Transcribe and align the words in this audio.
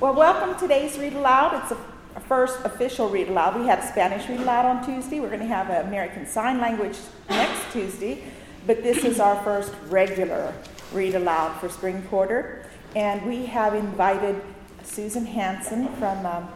Well, 0.00 0.14
welcome 0.14 0.54
to 0.54 0.60
today's 0.60 0.96
Read 0.96 1.12
Aloud. 1.12 1.62
It's 1.62 1.72
a, 1.72 1.76
a 2.16 2.20
first 2.20 2.58
official 2.64 3.10
Read 3.10 3.28
Aloud. 3.28 3.60
We 3.60 3.66
had 3.66 3.84
Spanish 3.84 4.26
Read 4.30 4.40
Aloud 4.40 4.64
on 4.64 4.82
Tuesday. 4.82 5.20
We're 5.20 5.28
going 5.28 5.40
to 5.40 5.46
have 5.46 5.68
American 5.86 6.24
Sign 6.24 6.58
Language 6.58 6.96
next 7.28 7.70
Tuesday. 7.70 8.24
But 8.66 8.82
this 8.82 9.04
is 9.04 9.20
our 9.20 9.36
first 9.44 9.74
regular 9.90 10.54
Read 10.94 11.16
Aloud 11.16 11.60
for 11.60 11.68
spring 11.68 12.00
quarter. 12.04 12.64
And 12.96 13.26
we 13.26 13.44
have 13.44 13.74
invited 13.74 14.40
Susan 14.84 15.26
Hanson 15.26 15.88
from 15.96 16.24
um, 16.24 16.48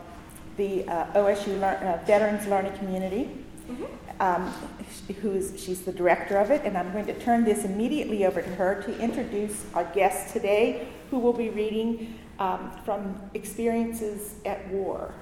the 0.56 0.88
uh, 0.88 1.12
OSU 1.12 1.60
Lear- 1.60 2.00
uh, 2.00 2.06
Veterans 2.06 2.46
Learning 2.46 2.72
Community. 2.78 3.28
Mm-hmm. 3.68 3.84
Um, 4.20 4.54
who's 5.20 5.52
she's 5.62 5.82
the 5.82 5.92
director 5.92 6.38
of 6.38 6.50
it, 6.50 6.62
and 6.64 6.78
I'm 6.78 6.92
going 6.92 7.06
to 7.06 7.18
turn 7.18 7.44
this 7.44 7.64
immediately 7.64 8.24
over 8.24 8.40
to 8.40 8.50
her 8.50 8.80
to 8.82 8.98
introduce 9.00 9.66
our 9.74 9.84
guest 9.84 10.32
today, 10.32 10.88
who 11.10 11.18
will 11.18 11.32
be 11.32 11.50
reading 11.50 12.14
um, 12.38 12.70
from 12.84 13.20
experiences 13.34 14.34
at 14.44 14.66
war. 14.68 15.14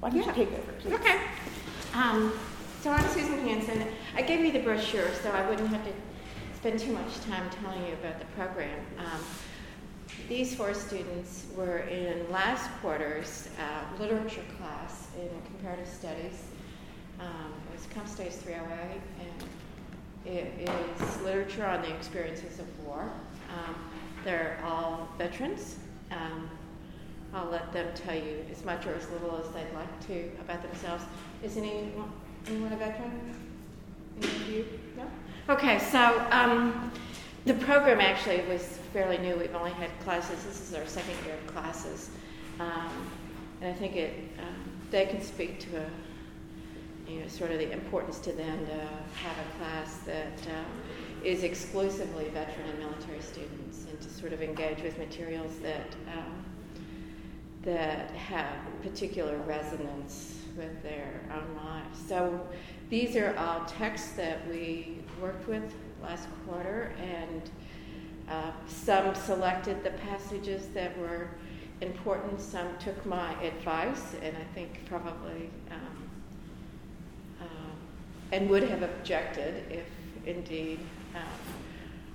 Why 0.00 0.10
don't 0.10 0.20
yeah. 0.20 0.26
you 0.26 0.32
take 0.32 0.52
over, 0.52 0.72
please? 0.72 0.94
Okay. 0.94 1.20
Um, 1.94 2.32
so 2.82 2.90
I'm 2.90 3.06
Susan 3.08 3.38
Hanson. 3.40 3.86
I 4.16 4.22
gave 4.22 4.40
you 4.40 4.52
the 4.52 4.60
brochure 4.60 5.10
so 5.22 5.30
I 5.30 5.48
wouldn't 5.48 5.68
have 5.68 5.84
to 5.84 5.92
spend 6.54 6.78
too 6.78 6.92
much 6.92 7.20
time 7.20 7.48
telling 7.62 7.84
you 7.86 7.92
about 7.94 8.18
the 8.18 8.26
program. 8.36 8.78
Um, 8.98 9.20
these 10.28 10.54
four 10.54 10.74
students 10.74 11.46
were 11.56 11.78
in 11.78 12.30
last 12.30 12.70
quarter's 12.80 13.48
uh, 13.58 14.00
literature 14.00 14.44
class 14.58 15.08
in 15.20 15.28
comparative 15.46 15.88
studies. 15.88 16.44
Um, 17.18 17.52
it 17.72 17.76
was 17.76 17.86
Comp 17.92 18.08
Studies 18.08 18.36
308, 18.36 19.00
and 19.20 19.48
it 20.34 20.68
is 20.68 21.20
literature 21.22 21.66
on 21.66 21.82
the 21.82 21.94
experiences 21.94 22.58
of 22.58 22.86
war. 22.86 23.10
Um, 23.50 23.74
they're 24.24 24.58
all 24.64 25.08
veterans. 25.18 25.76
Um, 26.10 26.48
I'll 27.32 27.50
let 27.50 27.72
them 27.72 27.86
tell 27.94 28.16
you 28.16 28.44
as 28.50 28.64
much 28.64 28.86
or 28.86 28.94
as 28.94 29.08
little 29.10 29.36
as 29.36 29.48
they'd 29.52 29.72
like 29.74 30.06
to 30.08 30.30
about 30.40 30.62
themselves. 30.62 31.04
Is 31.42 31.56
anyone, 31.56 32.10
anyone 32.48 32.72
a 32.72 32.76
veteran? 32.76 33.34
Any 34.20 34.26
of 34.26 34.48
you? 34.48 34.66
No? 34.96 35.54
Okay, 35.54 35.78
so 35.78 36.26
um, 36.32 36.90
the 37.44 37.54
program 37.54 38.00
actually 38.00 38.42
was 38.48 38.78
fairly 38.92 39.18
new. 39.18 39.36
We've 39.36 39.54
only 39.54 39.70
had 39.70 39.90
classes, 40.00 40.44
this 40.44 40.60
is 40.68 40.74
our 40.74 40.86
second 40.86 41.14
year 41.24 41.34
of 41.34 41.46
classes. 41.54 42.10
Um, 42.58 42.90
and 43.60 43.70
I 43.70 43.78
think 43.78 43.96
it, 43.96 44.14
um, 44.38 44.70
they 44.90 45.06
can 45.06 45.22
speak 45.22 45.60
to 45.60 45.76
a, 45.76 47.10
you 47.10 47.20
know, 47.20 47.28
sort 47.28 47.52
of 47.52 47.58
the 47.58 47.70
importance 47.72 48.18
to 48.20 48.32
them 48.32 48.66
to 48.66 48.72
have 48.74 49.36
a 49.38 49.58
class 49.58 49.98
that 50.06 50.38
um, 50.48 50.66
is 51.24 51.42
exclusively 51.44 52.24
veteran 52.28 52.68
and 52.68 52.78
military 52.78 53.20
students 53.20 53.84
and 53.90 54.00
to 54.00 54.08
sort 54.08 54.32
of 54.32 54.42
engage 54.42 54.82
with 54.82 54.98
materials 54.98 55.52
that 55.62 55.94
um, 56.16 56.44
that 57.62 58.10
have 58.12 58.56
particular 58.82 59.36
resonance 59.38 60.40
with 60.56 60.82
their 60.82 61.20
own 61.32 61.56
lives. 61.64 61.98
So 62.08 62.48
these 62.88 63.16
are 63.16 63.36
all 63.36 63.64
texts 63.66 64.12
that 64.12 64.48
we 64.48 64.98
worked 65.20 65.46
with 65.46 65.74
last 66.02 66.28
quarter, 66.46 66.92
and 66.98 67.50
uh, 68.28 68.52
some 68.66 69.14
selected 69.14 69.84
the 69.84 69.90
passages 69.90 70.68
that 70.68 70.96
were 70.98 71.28
important. 71.82 72.40
Some 72.40 72.78
took 72.78 73.04
my 73.04 73.40
advice, 73.42 74.14
and 74.22 74.34
I 74.36 74.54
think 74.54 74.86
probably 74.86 75.50
um, 75.70 76.10
uh, 77.42 77.44
and 78.32 78.48
would 78.48 78.62
have 78.64 78.82
objected 78.82 79.64
if 79.70 79.86
indeed 80.26 80.80
um, 81.14 81.22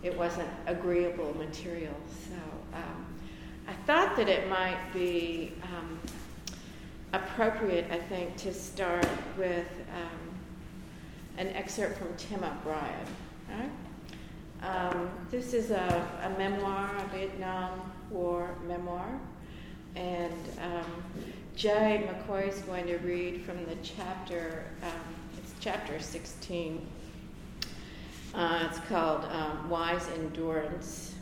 it 0.03 0.15
wasn't 0.17 0.49
agreeable 0.67 1.35
material. 1.37 1.95
So 2.29 2.35
um, 2.77 3.05
I 3.67 3.73
thought 3.85 4.15
that 4.17 4.29
it 4.29 4.47
might 4.49 4.77
be 4.93 5.53
um, 5.63 5.99
appropriate, 7.13 7.87
I 7.91 7.97
think, 7.97 8.35
to 8.37 8.53
start 8.53 9.07
with 9.37 9.67
um, 9.95 10.35
an 11.37 11.47
excerpt 11.49 11.97
from 11.97 12.15
Tim 12.17 12.43
O'Brien. 12.43 13.07
Right? 13.49 13.71
Um, 14.61 15.09
this 15.31 15.53
is 15.53 15.71
a, 15.71 16.07
a, 16.23 16.37
memoir, 16.37 16.89
a 16.97 17.17
Vietnam 17.17 17.91
War 18.09 18.55
memoir, 18.67 19.19
and 19.95 20.33
um, 20.61 21.03
Jay 21.55 22.07
McCoy 22.09 22.49
is 22.49 22.59
going 22.61 22.85
to 22.87 22.97
read 22.97 23.41
from 23.41 23.63
the 23.65 23.75
chapter, 23.81 24.65
it's 25.37 25.53
chapter 25.59 25.99
16 25.99 26.85
uh, 28.35 28.67
it's 28.69 28.79
called 28.79 29.23
um, 29.25 29.69
Wise 29.69 30.07
Endurance, 30.09 31.15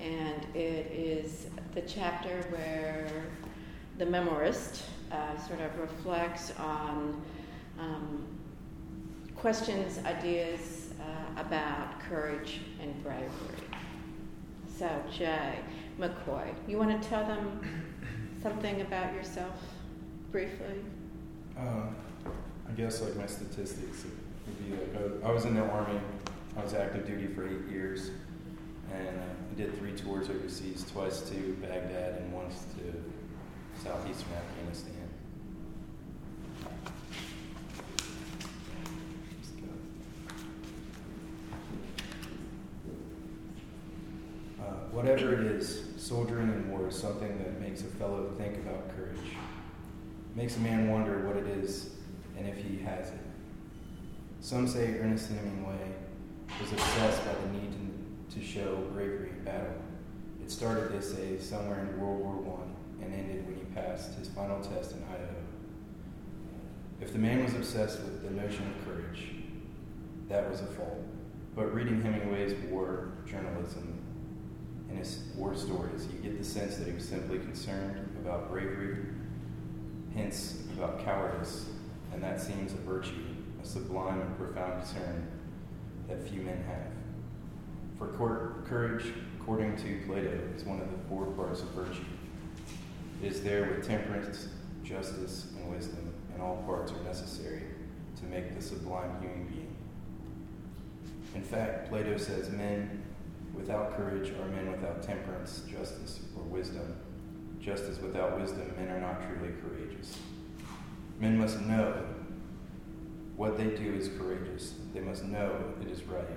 and 0.00 0.44
it 0.54 0.90
is 0.92 1.46
the 1.74 1.82
chapter 1.82 2.44
where 2.50 3.08
the 3.98 4.04
memoirist 4.04 4.82
uh, 5.12 5.38
sort 5.38 5.60
of 5.60 5.78
reflects 5.78 6.52
on 6.58 7.22
um, 7.78 8.26
questions, 9.36 10.00
ideas 10.04 10.88
uh, 11.00 11.40
about 11.40 12.00
courage 12.00 12.60
and 12.82 13.00
bravery. 13.02 13.28
So, 14.76 14.88
Jay 15.16 15.58
McCoy, 16.00 16.52
you 16.66 16.78
want 16.78 17.00
to 17.00 17.08
tell 17.08 17.24
them 17.26 17.60
something 18.42 18.80
about 18.80 19.14
yourself 19.14 19.54
briefly? 20.32 20.82
Uh, 21.56 21.82
I 22.68 22.72
guess 22.76 23.02
like 23.02 23.14
my 23.16 23.26
statistics 23.26 24.04
would 24.04 24.58
be 24.64 24.72
like 24.72 25.24
I 25.24 25.32
was 25.32 25.44
in 25.44 25.54
the 25.54 25.62
army 25.62 26.00
I 26.56 26.62
was 26.62 26.74
active 26.74 27.06
duty 27.06 27.28
for 27.28 27.46
eight 27.46 27.70
years, 27.70 28.10
and 28.92 29.08
I 29.08 29.54
did 29.56 29.78
three 29.78 29.92
tours 29.92 30.28
overseas, 30.28 30.84
twice 30.90 31.20
to 31.30 31.56
Baghdad 31.60 32.20
and 32.20 32.32
once 32.32 32.64
to 32.76 33.82
southeastern 33.82 34.32
Afghanistan. 34.34 34.94
Uh, 44.60 44.64
whatever 44.90 45.34
it 45.34 45.46
is, 45.46 45.84
soldiering 45.96 46.48
in 46.48 46.70
war 46.70 46.88
is 46.88 46.96
something 46.96 47.38
that 47.38 47.60
makes 47.60 47.82
a 47.82 47.84
fellow 47.84 48.34
think 48.36 48.56
about 48.56 48.94
courage. 48.96 49.16
Makes 50.34 50.56
a 50.56 50.60
man 50.60 50.90
wonder 50.90 51.26
what 51.26 51.36
it 51.36 51.46
is 51.46 51.90
and 52.36 52.48
if 52.48 52.56
he 52.56 52.78
has 52.78 53.08
it. 53.08 53.20
Some 54.40 54.66
say 54.66 54.98
Ernest 54.98 55.30
Hemingway 55.30 55.99
was 56.60 56.72
obsessed 56.72 57.24
by 57.24 57.32
the 57.32 57.58
need 57.58 57.72
to, 57.72 58.40
show 58.40 58.76
bravery 58.94 59.30
in 59.30 59.44
battle. 59.44 59.74
It 60.42 60.50
started, 60.50 60.92
they 60.92 61.00
say, 61.00 61.38
somewhere 61.38 61.80
in 61.80 62.00
World 62.00 62.20
War 62.20 62.58
I 62.58 63.04
and 63.04 63.14
ended 63.14 63.46
when 63.46 63.54
he 63.54 63.62
passed 63.74 64.14
his 64.14 64.28
final 64.28 64.58
test 64.60 64.92
in 64.92 65.04
Idaho. 65.04 65.36
If 67.00 67.12
the 67.12 67.18
man 67.18 67.44
was 67.44 67.54
obsessed 67.54 68.00
with 68.00 68.22
the 68.22 68.30
notion 68.30 68.66
of 68.66 68.84
courage, 68.84 69.32
that 70.28 70.50
was 70.50 70.62
a 70.62 70.66
fault. 70.66 71.00
But 71.54 71.74
reading 71.74 72.02
Hemingway's 72.02 72.54
war 72.70 73.12
journalism 73.26 73.98
and 74.88 74.98
his 74.98 75.24
war 75.36 75.54
stories, 75.54 76.08
you 76.12 76.18
get 76.18 76.38
the 76.38 76.44
sense 76.44 76.76
that 76.76 76.86
he 76.86 76.94
was 76.94 77.06
simply 77.06 77.38
concerned 77.38 78.16
about 78.22 78.50
bravery, 78.50 79.06
hence 80.14 80.62
about 80.76 81.04
cowardice, 81.04 81.66
and 82.12 82.22
that 82.22 82.40
seems 82.40 82.72
a 82.72 82.78
virtue, 82.78 83.34
a 83.62 83.66
sublime 83.66 84.20
and 84.20 84.36
profound 84.36 84.82
concern 84.82 85.28
that 86.10 86.28
few 86.28 86.42
men 86.42 86.62
have. 86.64 86.92
For 87.98 88.08
courage, 88.66 89.12
according 89.40 89.76
to 89.76 90.00
Plato, 90.06 90.38
is 90.56 90.64
one 90.64 90.80
of 90.80 90.90
the 90.90 90.98
four 91.08 91.26
parts 91.26 91.62
of 91.62 91.68
virtue. 91.68 92.04
It 93.22 93.32
is 93.32 93.42
there 93.42 93.64
with 93.64 93.86
temperance, 93.86 94.48
justice, 94.82 95.52
and 95.56 95.70
wisdom, 95.70 96.12
and 96.32 96.42
all 96.42 96.62
parts 96.66 96.92
are 96.92 97.02
necessary 97.04 97.62
to 98.18 98.24
make 98.26 98.54
the 98.54 98.62
sublime 98.62 99.20
human 99.20 99.46
being. 99.46 99.76
In 101.34 101.42
fact, 101.42 101.88
Plato 101.88 102.16
says 102.16 102.50
men 102.50 103.02
without 103.54 103.96
courage 103.96 104.30
are 104.30 104.48
men 104.48 104.70
without 104.72 105.02
temperance, 105.02 105.62
justice, 105.70 106.20
or 106.36 106.42
wisdom. 106.44 106.96
Just 107.60 107.84
as 107.84 107.98
without 108.00 108.40
wisdom, 108.40 108.72
men 108.78 108.88
are 108.88 109.00
not 109.00 109.22
truly 109.22 109.52
courageous. 109.60 110.18
Men 111.20 111.38
must 111.38 111.60
know 111.60 112.02
what 113.40 113.56
they 113.56 113.70
do 113.70 113.94
is 113.94 114.10
courageous. 114.18 114.74
They 114.92 115.00
must 115.00 115.24
know 115.24 115.72
it 115.80 115.90
is 115.90 116.02
right. 116.02 116.28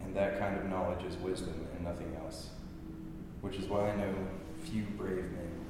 And 0.00 0.12
that 0.16 0.40
kind 0.40 0.58
of 0.58 0.64
knowledge 0.64 1.04
is 1.04 1.16
wisdom 1.18 1.68
and 1.72 1.84
nothing 1.84 2.16
else. 2.20 2.48
Which 3.42 3.58
is 3.58 3.66
why 3.66 3.88
I 3.88 3.94
know 3.94 4.12
few 4.64 4.82
brave 4.98 5.30
men. 5.30 5.64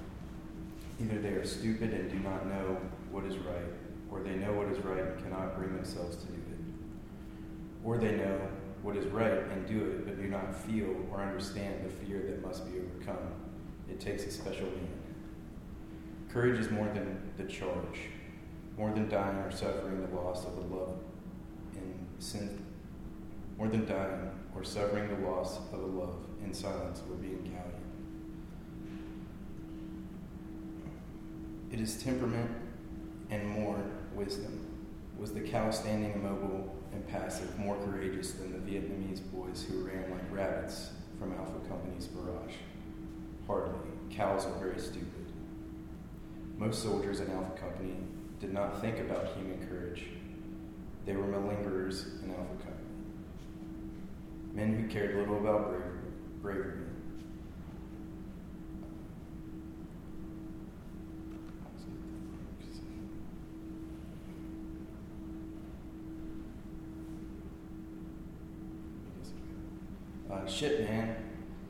Either 0.98 1.20
they 1.20 1.34
are 1.34 1.44
stupid 1.44 1.92
and 1.92 2.10
do 2.10 2.18
not 2.20 2.46
know 2.46 2.78
what 3.10 3.26
is 3.26 3.36
right, 3.36 3.68
or 4.10 4.20
they 4.20 4.34
know 4.36 4.54
what 4.54 4.68
is 4.68 4.82
right 4.82 4.98
and 4.98 5.22
cannot 5.22 5.58
bring 5.58 5.76
themselves 5.76 6.16
to 6.16 6.26
do 6.28 6.38
it. 6.38 6.74
Or 7.84 7.98
they 7.98 8.12
know 8.12 8.40
what 8.80 8.96
is 8.96 9.04
right 9.08 9.42
and 9.50 9.66
do 9.66 9.78
it, 9.78 10.06
but 10.06 10.16
do 10.16 10.26
not 10.26 10.56
feel 10.56 10.96
or 11.12 11.20
understand 11.20 11.84
the 11.84 12.06
fear 12.06 12.22
that 12.30 12.40
must 12.40 12.64
be 12.64 12.78
overcome. 12.78 13.28
It 13.90 14.00
takes 14.00 14.24
a 14.24 14.30
special 14.30 14.68
man. 14.68 14.88
Courage 16.30 16.58
is 16.58 16.70
more 16.70 16.86
than 16.94 17.30
the 17.36 17.44
charge 17.44 18.08
more 18.76 18.90
than 18.92 19.08
dying 19.08 19.36
or 19.38 19.50
suffering 19.50 20.00
the 20.00 20.16
loss 20.16 20.44
of 20.46 20.56
a 20.56 20.74
love 20.74 20.96
in 21.74 22.06
sin, 22.18 22.64
more 23.58 23.68
than 23.68 23.86
dying 23.86 24.30
or 24.54 24.64
suffering 24.64 25.08
the 25.08 25.28
loss 25.28 25.58
of 25.72 25.80
a 25.80 25.86
love 25.86 26.16
in 26.44 26.52
silence 26.52 27.02
or 27.08 27.16
being 27.16 27.42
gallant. 27.42 27.74
It 31.70 31.80
is 31.80 32.02
temperament 32.02 32.50
and 33.30 33.48
more 33.48 33.82
wisdom. 34.14 34.66
Was 35.18 35.32
the 35.32 35.40
cow 35.40 35.70
standing 35.70 36.12
immobile 36.12 36.74
and 36.92 37.06
passive 37.08 37.58
more 37.58 37.76
courageous 37.76 38.32
than 38.32 38.52
the 38.52 38.58
Vietnamese 38.58 39.20
boys 39.32 39.64
who 39.64 39.86
ran 39.86 40.10
like 40.10 40.30
rabbits 40.30 40.90
from 41.18 41.32
Alpha 41.32 41.66
Company's 41.68 42.06
barrage? 42.06 42.54
Hardly. 43.46 43.78
Cows 44.10 44.44
are 44.44 44.58
very 44.58 44.78
stupid. 44.78 45.32
Most 46.58 46.82
soldiers 46.82 47.20
in 47.20 47.30
Alpha 47.30 47.58
Company 47.58 47.96
did 48.42 48.52
not 48.52 48.80
think 48.80 48.98
about 48.98 49.28
human 49.36 49.64
courage. 49.68 50.02
They 51.06 51.14
were 51.14 51.22
malingerers 51.22 52.20
in 52.24 52.34
Company. 52.34 52.74
Men 54.52 54.76
who 54.76 54.88
cared 54.88 55.14
little 55.16 55.38
about 55.38 55.70
bravery. 55.70 56.00
bravery. 56.42 56.78
Uh, 70.28 70.46
shit, 70.48 70.80
man. 70.80 71.14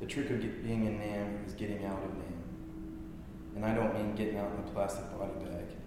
The 0.01 0.07
trick 0.07 0.31
of 0.31 0.41
get, 0.41 0.65
being 0.65 0.87
in 0.87 0.99
Nam 0.99 1.45
is 1.47 1.53
getting 1.53 1.85
out 1.85 2.03
of 2.03 2.15
Nam. 2.15 2.43
And 3.57 3.67
I 3.67 3.75
don't 3.75 3.93
mean 3.93 4.15
getting 4.15 4.39
out 4.39 4.51
in 4.55 4.61
a 4.61 4.73
plastic 4.73 5.05
body 5.13 5.33
bag. 5.45 5.82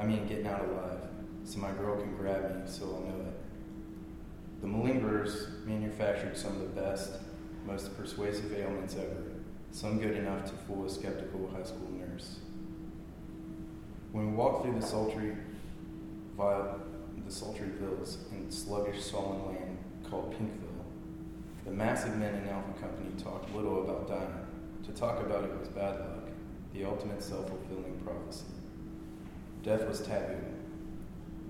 I 0.00 0.04
mean 0.06 0.26
getting 0.26 0.46
out 0.46 0.64
alive, 0.64 1.00
so 1.44 1.58
my 1.58 1.72
girl 1.72 2.00
can 2.00 2.16
grab 2.16 2.56
me 2.56 2.62
so 2.64 2.84
I'll 2.86 3.02
know 3.02 3.20
it. 3.20 4.62
The 4.62 4.66
malingerers 4.66 5.62
manufactured 5.66 6.38
some 6.38 6.52
of 6.52 6.60
the 6.60 6.80
best, 6.80 7.12
most 7.66 7.94
persuasive 7.98 8.50
ailments 8.54 8.96
ever, 8.96 9.24
some 9.72 9.98
good 9.98 10.16
enough 10.16 10.46
to 10.46 10.52
fool 10.52 10.86
a 10.86 10.90
skeptical 10.90 11.50
high 11.54 11.64
school 11.64 11.90
nurse. 11.90 12.38
When 14.12 14.30
we 14.30 14.36
walked 14.36 14.64
through 14.64 14.80
the 14.80 14.86
sultry, 14.86 15.36
vile, 16.34 16.80
the 17.26 17.30
sultry 17.30 17.68
villas 17.78 18.24
in 18.32 18.50
sluggish, 18.50 19.02
sullen 19.02 19.48
land 19.48 19.78
called 20.08 20.32
Pinkville, 20.32 20.84
the 21.66 21.72
massive 21.72 22.16
men 22.16 22.36
in 22.36 22.48
Alpha 22.48 22.72
Company 22.80 23.10
talked 23.22 23.54
little 23.54 23.84
about 23.84 24.08
dying. 24.08 24.46
To 24.86 24.92
talk 24.92 25.20
about 25.20 25.44
it 25.44 25.58
was 25.58 25.68
bad 25.68 26.00
luck, 26.00 26.28
the 26.72 26.86
ultimate 26.86 27.22
self 27.22 27.48
fulfilling 27.48 28.00
prophecy. 28.02 28.46
Death 29.62 29.86
was 29.86 30.00
taboo. 30.00 30.38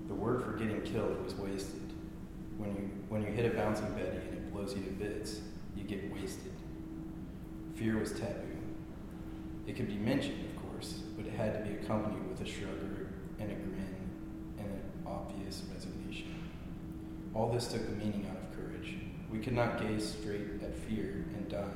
The 0.07 0.13
word 0.13 0.43
for 0.43 0.51
getting 0.53 0.81
killed 0.81 1.23
was 1.23 1.33
wasted. 1.35 1.81
When 2.57 2.75
you, 2.75 2.89
when 3.07 3.21
you 3.21 3.29
hit 3.29 3.45
a 3.45 3.55
bouncing 3.55 3.89
Betty 3.93 4.17
and 4.17 4.33
it 4.33 4.53
blows 4.53 4.75
you 4.75 4.83
to 4.83 4.89
bits, 4.89 5.39
you 5.77 5.83
get 5.83 6.13
wasted. 6.13 6.51
Fear 7.75 7.99
was 7.99 8.11
taboo. 8.11 8.57
It 9.65 9.77
could 9.77 9.87
be 9.87 9.95
mentioned, 9.95 10.45
of 10.45 10.69
course, 10.69 11.03
but 11.15 11.25
it 11.25 11.33
had 11.33 11.53
to 11.53 11.69
be 11.69 11.77
accompanied 11.77 12.27
with 12.29 12.41
a 12.41 12.45
shrug 12.45 12.71
and 13.39 13.49
a 13.49 13.55
grin 13.55 14.09
and 14.59 14.67
an 14.67 14.81
obvious 15.07 15.63
resignation. 15.73 16.35
All 17.33 17.49
this 17.49 17.67
took 17.67 17.85
the 17.85 17.95
meaning 17.95 18.27
out 18.29 18.37
of 18.37 18.57
courage. 18.57 18.95
We 19.31 19.39
could 19.39 19.53
not 19.53 19.79
gaze 19.79 20.17
straight 20.19 20.61
at 20.61 20.77
fear 20.77 21.25
and 21.37 21.47
dying, 21.49 21.69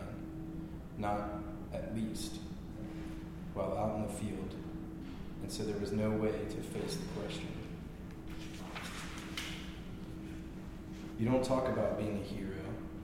not 0.97 1.41
at 1.73 1.95
least, 1.95 2.39
while 3.53 3.77
out 3.77 3.95
in 3.95 4.01
the 4.01 4.13
field 4.13 4.53
and 5.45 5.53
so 5.53 5.61
there 5.61 5.77
was 5.77 5.91
no 5.91 6.09
way 6.09 6.31
to 6.31 6.55
face 6.55 6.95
the 6.95 7.21
question. 7.21 7.47
You 11.19 11.29
don't 11.29 11.45
talk 11.45 11.67
about 11.67 11.99
being 11.99 12.19
a 12.19 12.33
hero 12.33 12.57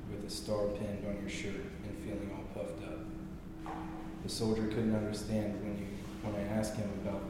with 0.10 0.26
a 0.26 0.30
star 0.32 0.66
pinned 0.70 1.06
on 1.08 1.22
your 1.22 1.30
shirt 1.30 1.64
and 1.84 1.96
feeling 2.00 2.32
all 2.36 2.44
puffed 2.56 2.82
up. 2.84 3.76
The 4.24 4.30
soldier 4.30 4.66
couldn't 4.70 4.96
understand 4.96 5.62
when 5.62 5.78
you 5.78 5.86
when 6.24 6.34
I 6.34 6.58
asked 6.58 6.78
him 6.78 6.90
about 7.06 7.22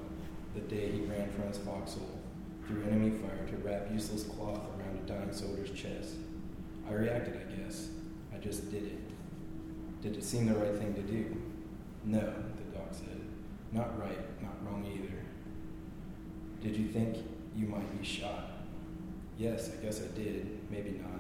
the 0.56 0.62
day 0.62 0.94
he 0.94 1.02
ran 1.02 1.30
from 1.32 1.50
his 1.50 1.58
foxhole 1.58 2.22
through 2.66 2.84
enemy 2.84 3.10
fire 3.10 3.46
to 3.50 3.58
wrap 3.68 3.92
useless 3.92 4.24
cloth 4.24 4.62
around 4.80 4.98
a 4.98 5.06
dying 5.06 5.34
soldier's 5.34 5.72
chest. 5.72 6.14
I 6.90 6.94
reacted, 6.94 7.36
I 7.36 7.62
guess. 7.62 7.90
I 8.34 8.38
just 8.38 8.72
did 8.72 8.84
it. 8.84 10.02
Did 10.02 10.16
it 10.16 10.24
seem 10.24 10.46
the 10.46 10.56
right 10.56 10.78
thing 10.78 10.94
to 10.94 11.02
do? 11.02 11.36
No, 12.06 12.22
the 12.22 12.78
doc 12.78 12.88
said. 12.92 13.21
Not 13.72 14.00
right, 14.00 14.42
not 14.42 14.56
wrong 14.66 14.86
either. 14.86 15.14
Did 16.62 16.78
you 16.78 16.88
think 16.90 17.18
you 17.56 17.68
might 17.68 18.00
be 18.00 18.06
shot? 18.06 18.52
Yes, 19.38 19.72
I 19.72 19.84
guess 19.84 20.02
I 20.02 20.08
did. 20.16 20.60
Maybe 20.70 20.92
not. 20.92 21.20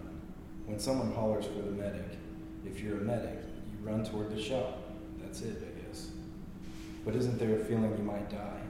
When 0.65 0.79
someone 0.79 1.13
hollers 1.13 1.45
for 1.45 1.61
the 1.61 1.71
medic, 1.71 2.17
if 2.65 2.81
you're 2.81 2.97
a 2.97 3.01
medic, 3.01 3.39
you 3.71 3.87
run 3.87 4.03
toward 4.03 4.29
the 4.29 4.41
shot. 4.41 4.77
That's 5.21 5.41
it, 5.41 5.57
I 5.57 5.87
guess. 5.87 6.09
But 7.05 7.15
isn't 7.15 7.39
there 7.39 7.55
a 7.55 7.63
feeling 7.63 7.97
you 7.97 8.03
might 8.03 8.29
die? 8.29 8.61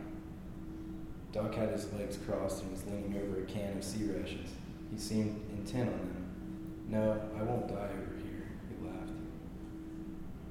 Doc 1.33 1.55
had 1.55 1.69
his 1.69 1.91
legs 1.93 2.17
crossed 2.17 2.63
and 2.63 2.71
was 2.71 2.85
leaning 2.85 3.19
over 3.21 3.41
a 3.41 3.45
can 3.45 3.77
of 3.77 3.83
sea 3.83 4.05
rations. 4.05 4.49
He 4.91 4.97
seemed 4.97 5.41
intent 5.57 5.89
on 5.89 5.97
them. 5.97 6.25
No, 6.89 7.21
I 7.37 7.43
won't 7.43 7.67
die 7.67 7.89
over 7.93 8.17
here, 8.21 8.47
he 8.69 8.85
laughed. 8.85 9.11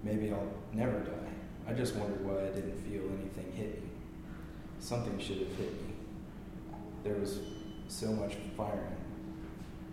Maybe 0.03 0.32
I'll 0.32 0.53
never 0.73 1.00
die. 1.00 1.40
I 1.70 1.72
just 1.72 1.94
wondered 1.94 2.26
why 2.26 2.43
I 2.43 2.46
didn't 2.46 2.76
feel 2.78 3.02
anything 3.20 3.52
hit 3.55 3.81
me. 3.81 3.90
Something 4.81 5.17
should 5.20 5.38
have 5.38 5.55
hit 5.55 5.72
me. 5.87 5.94
There 7.05 7.14
was 7.14 7.38
so 7.87 8.08
much 8.08 8.34
firing. 8.56 8.96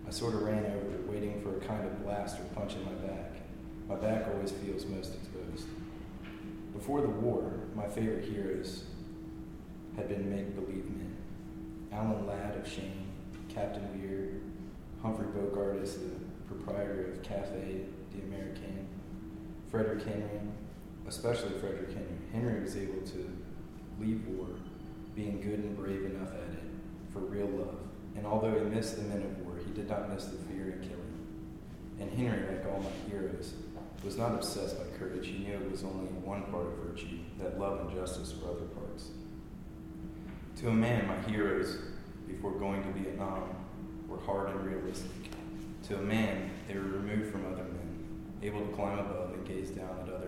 I 0.04 0.10
sort 0.10 0.34
of 0.34 0.42
ran 0.42 0.66
over, 0.66 1.12
waiting 1.12 1.40
for 1.40 1.56
a 1.56 1.60
kind 1.60 1.86
of 1.86 2.02
blast 2.02 2.40
or 2.40 2.44
punch 2.56 2.74
in 2.74 2.84
my 2.84 2.94
back. 3.06 3.30
My 3.88 3.94
back 3.94 4.26
always 4.26 4.50
feels 4.50 4.86
most 4.86 5.14
exposed. 5.14 5.68
Before 6.74 7.00
the 7.00 7.08
war, 7.08 7.52
my 7.76 7.86
favorite 7.86 8.24
heroes 8.24 8.82
had 9.94 10.08
been 10.08 10.28
make 10.28 10.56
believe 10.56 10.84
men. 10.84 11.16
Alan 11.92 12.26
Ladd 12.26 12.56
of 12.56 12.66
Shane, 12.66 13.06
Captain 13.48 13.86
Vere, 13.94 14.40
Humphrey 15.00 15.28
Bogart 15.28 15.80
as 15.80 15.96
the 15.96 16.10
proprietor 16.48 17.12
of 17.12 17.22
Cafe 17.22 17.82
de 18.10 18.22
Americain, 18.26 18.88
Frederick 19.70 20.02
Henry, 20.04 20.40
especially 21.08 21.58
Frederick 21.58 21.88
Henry. 21.88 22.18
Henry 22.32 22.60
was 22.62 22.76
able 22.76 23.00
to 23.00 23.30
leave 23.98 24.26
war 24.28 24.48
being 25.16 25.40
good 25.40 25.58
and 25.58 25.76
brave 25.76 26.04
enough 26.04 26.28
at 26.28 26.54
it 26.54 26.62
for 27.12 27.20
real 27.20 27.46
love. 27.46 27.78
And 28.16 28.26
although 28.26 28.52
he 28.52 28.64
missed 28.64 28.96
the 28.96 29.02
men 29.02 29.22
of 29.22 29.38
war, 29.46 29.54
he 29.64 29.72
did 29.72 29.88
not 29.88 30.12
miss 30.12 30.26
the 30.26 30.36
fear 30.52 30.70
and 30.70 30.82
killing. 30.82 31.08
And 32.00 32.10
Henry, 32.12 32.54
like 32.54 32.66
all 32.66 32.80
my 32.80 33.10
heroes, 33.10 33.54
was 34.04 34.16
not 34.16 34.34
obsessed 34.34 34.78
by 34.78 34.98
courage. 34.98 35.26
He 35.26 35.38
knew 35.38 35.54
it 35.54 35.70
was 35.70 35.82
only 35.82 36.06
one 36.06 36.42
part 36.44 36.66
of 36.66 36.74
virtue, 36.74 37.18
that 37.38 37.58
love 37.58 37.80
and 37.80 37.90
justice 37.90 38.34
were 38.40 38.50
other 38.50 38.66
parts. 38.66 39.08
To 40.58 40.68
a 40.68 40.72
man, 40.72 41.08
my 41.08 41.30
heroes, 41.30 41.78
before 42.26 42.52
going 42.52 42.82
to 42.82 42.90
Vietnam, 42.92 43.48
were 44.08 44.20
hard 44.20 44.50
and 44.50 44.64
realistic. 44.66 45.10
To 45.88 45.98
a 45.98 46.02
man, 46.02 46.50
they 46.68 46.74
were 46.74 46.82
removed 46.82 47.32
from 47.32 47.46
other 47.46 47.64
men, 47.64 48.06
able 48.42 48.60
to 48.60 48.72
climb 48.74 48.98
above 48.98 49.34
and 49.34 49.46
gaze 49.46 49.70
down 49.70 49.98
at 50.02 50.12
other. 50.12 50.27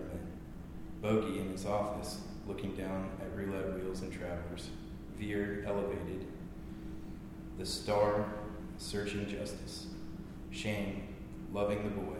Bogey 1.01 1.39
in 1.39 1.49
his 1.49 1.65
office, 1.65 2.19
looking 2.47 2.75
down 2.75 3.09
at 3.21 3.35
roulette 3.35 3.73
wheels 3.73 4.01
and 4.01 4.13
travelers, 4.13 4.69
veered, 5.17 5.65
elevated, 5.65 6.27
the 7.57 7.65
star, 7.65 8.25
searching 8.77 9.27
justice, 9.27 9.87
Shane, 10.51 11.07
loving 11.51 11.83
the 11.83 11.89
boy, 11.89 12.17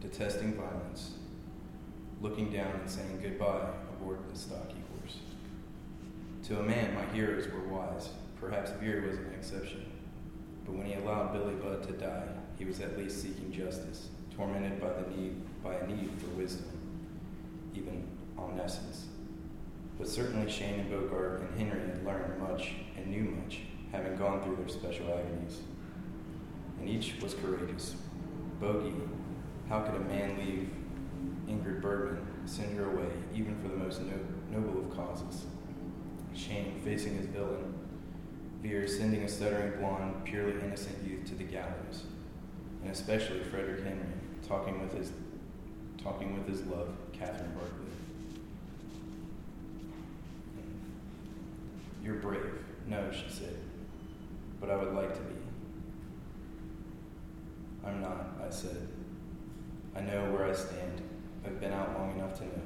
detesting 0.00 0.54
violence, 0.54 1.12
looking 2.20 2.50
down 2.50 2.72
and 2.80 2.90
saying 2.90 3.20
goodbye 3.22 3.68
aboard 3.90 4.18
the 4.32 4.38
stocky 4.38 4.82
horse. 4.98 5.18
To 6.44 6.60
a 6.60 6.62
man, 6.62 6.94
my 6.94 7.04
heroes 7.14 7.48
were 7.48 7.66
wise. 7.68 8.08
Perhaps 8.40 8.70
Vere 8.80 9.02
was 9.06 9.18
an 9.18 9.32
exception. 9.34 9.84
But 10.64 10.74
when 10.74 10.86
he 10.86 10.94
allowed 10.94 11.32
Billy 11.32 11.54
Budd 11.54 11.82
to 11.84 11.92
die, 11.92 12.28
he 12.58 12.64
was 12.64 12.80
at 12.80 12.98
least 12.98 13.22
seeking 13.22 13.52
justice, 13.52 14.08
tormented 14.36 14.80
by 14.80 14.88
the 14.88 15.10
need 15.10 15.34
by 15.62 15.74
a 15.74 15.86
need 15.86 16.10
for 16.18 16.28
wisdom, 16.30 16.70
even 17.74 18.04
omniscience. 18.38 19.06
But 19.98 20.08
certainly 20.08 20.50
Shane 20.50 20.80
and 20.80 20.90
Bogart 20.90 21.40
and 21.40 21.58
Henry 21.58 21.80
had 21.80 22.04
learned 22.04 22.38
much 22.40 22.74
and 22.96 23.06
knew 23.06 23.36
much, 23.42 23.60
having 23.92 24.16
gone 24.16 24.42
through 24.42 24.56
their 24.56 24.68
special 24.68 25.06
agonies. 25.08 25.60
And 26.78 26.88
each 26.88 27.14
was 27.22 27.34
courageous. 27.34 27.96
Bogey, 28.60 28.94
how 29.68 29.80
could 29.80 29.94
a 29.94 30.04
man 30.04 30.38
leave 30.38 30.70
Ingrid 31.48 31.80
Bergman, 31.80 32.26
send 32.44 32.76
her 32.76 32.90
away, 32.92 33.08
even 33.34 33.56
for 33.60 33.68
the 33.68 33.76
most 33.76 34.00
no- 34.02 34.58
noble 34.58 34.80
of 34.80 34.96
causes? 34.96 35.46
Shane, 36.34 36.80
facing 36.84 37.16
his 37.16 37.26
villain, 37.26 37.74
Vere 38.62 38.88
sending 38.88 39.22
a 39.22 39.28
stuttering 39.28 39.78
blonde, 39.78 40.24
purely 40.24 40.52
innocent 40.60 40.96
youth 41.06 41.24
to 41.26 41.34
the 41.34 41.44
gallows, 41.44 42.04
and 42.82 42.90
especially 42.90 43.40
Frederick 43.44 43.84
Henry, 43.84 44.06
talking 44.46 44.80
with 44.80 44.92
his 44.92 45.12
talking 46.02 46.34
with 46.34 46.48
his 46.48 46.66
love, 46.66 46.88
Catherine 47.12 47.52
Barkley. 47.52 47.95
You're 52.06 52.14
brave. 52.14 52.52
No, 52.86 53.10
she 53.10 53.28
said, 53.28 53.56
but 54.60 54.70
I 54.70 54.76
would 54.76 54.94
like 54.94 55.12
to 55.12 55.20
be. 55.22 55.34
I'm 57.84 58.00
not, 58.00 58.38
I 58.46 58.48
said. 58.48 58.86
I 59.96 60.02
know 60.02 60.30
where 60.30 60.48
I 60.48 60.52
stand. 60.52 61.02
I've 61.44 61.60
been 61.60 61.72
out 61.72 61.98
long 61.98 62.16
enough 62.16 62.38
to 62.38 62.44
know. 62.44 62.62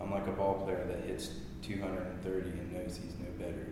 I'm 0.00 0.12
like 0.12 0.28
a 0.28 0.32
ball 0.32 0.62
player 0.64 0.86
that 0.86 1.04
hits 1.04 1.30
230 1.62 2.48
and 2.48 2.72
knows 2.72 3.00
he's 3.02 3.14
no 3.18 3.26
better. 3.44 3.66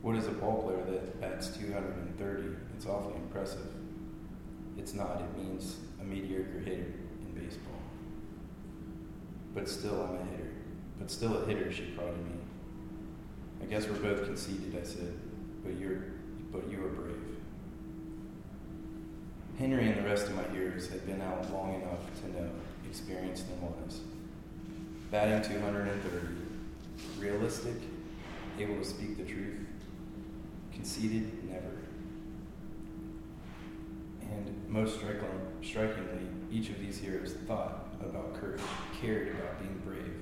What 0.00 0.16
is 0.16 0.26
a 0.26 0.30
ball 0.30 0.62
player 0.62 0.82
that 0.86 1.20
bats 1.20 1.48
230? 1.48 2.56
It's 2.76 2.86
awfully 2.86 3.16
impressive. 3.16 3.68
It's 4.78 4.94
not, 4.94 5.20
it 5.20 5.36
means 5.38 5.76
a 6.00 6.04
mediocre 6.04 6.60
hitter 6.60 6.94
in 7.20 7.34
baseball. 7.34 7.82
But 9.54 9.68
still, 9.68 10.02
I'm 10.02 10.16
a 10.16 10.30
hitter. 10.30 10.50
But 10.98 11.10
still 11.10 11.42
a 11.42 11.46
hitter, 11.46 11.70
she 11.70 11.82
prodded 11.94 12.24
me. 12.24 12.32
I 13.62 13.64
guess 13.66 13.86
we're 13.86 13.96
both 13.96 14.24
conceited, 14.24 14.76
I 14.80 14.84
said, 14.84 15.12
but 15.64 15.78
you're, 15.78 16.04
but 16.52 16.68
you 16.70 16.84
are 16.84 16.88
brave. 16.88 17.16
Henry 19.58 19.88
and 19.88 19.98
the 19.98 20.08
rest 20.08 20.28
of 20.28 20.36
my 20.36 20.44
hearers 20.54 20.88
had 20.88 21.04
been 21.04 21.20
out 21.20 21.52
long 21.52 21.74
enough 21.74 21.98
to 22.22 22.28
know, 22.32 22.48
experienced 22.88 23.46
and 23.48 23.62
wise. 23.62 24.00
Batting 25.10 25.42
230, 25.52 26.26
realistic, 27.18 27.74
able 28.58 28.76
to 28.76 28.84
speak 28.84 29.16
the 29.16 29.24
truth, 29.24 29.66
conceited, 30.72 31.44
never. 31.50 31.78
And 34.20 34.68
most 34.68 35.00
strikingly, 35.62 36.28
each 36.52 36.70
of 36.70 36.78
these 36.78 36.98
heroes 36.98 37.34
thought 37.46 37.88
about 38.00 38.40
courage, 38.40 38.60
cared 39.00 39.28
about 39.28 39.58
being 39.58 39.80
brave, 39.84 40.14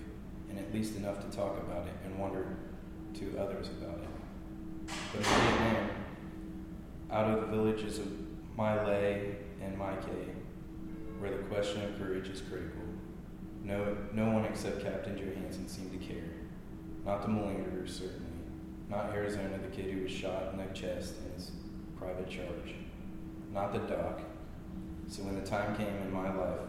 and 0.49 0.59
at 0.59 0.73
least 0.73 0.97
enough 0.97 1.29
to 1.29 1.37
talk 1.37 1.59
about 1.59 1.87
it 1.87 1.95
and 2.05 2.19
wonder 2.19 2.57
to 3.19 3.39
others 3.39 3.69
about 3.69 3.99
it. 3.99 4.93
But 5.13 5.19
in 5.19 5.25
Vietnam, 5.25 5.91
out 7.11 7.31
of 7.31 7.41
the 7.41 7.47
villages 7.47 7.99
of 7.99 8.09
My 8.57 8.83
Lai 8.83 9.37
and 9.63 9.77
My 9.79 9.95
Khe, 9.97 10.33
where 11.19 11.31
the 11.31 11.43
question 11.45 11.83
of 11.83 11.99
courage 11.99 12.29
is 12.29 12.43
critical, 12.43 12.83
no, 13.65 13.97
no 14.13 14.31
one 14.31 14.45
except 14.45 14.83
Captain 14.83 15.17
Johansen 15.17 15.69
seemed 15.69 15.93
to 15.93 15.99
care. 15.99 16.31
Not 17.05 17.23
the 17.23 17.29
malingerers, 17.29 17.89
certainly. 17.91 18.21
Not 18.89 19.13
Arizona, 19.13 19.59
the 19.59 19.75
kid 19.75 19.93
who 19.93 20.03
was 20.03 20.13
shot 20.13 20.53
in 20.53 20.59
the 20.59 20.73
chest 20.75 21.15
in 21.25 21.35
his 21.35 21.51
private 21.99 22.29
charge. 22.29 22.75
Not 23.53 23.73
the 23.73 23.81
doc. 23.81 24.21
So 25.09 25.23
when 25.23 25.35
the 25.35 25.47
time 25.47 25.77
came 25.77 25.89
in 25.89 26.13
my 26.13 26.33
life, 26.35 26.61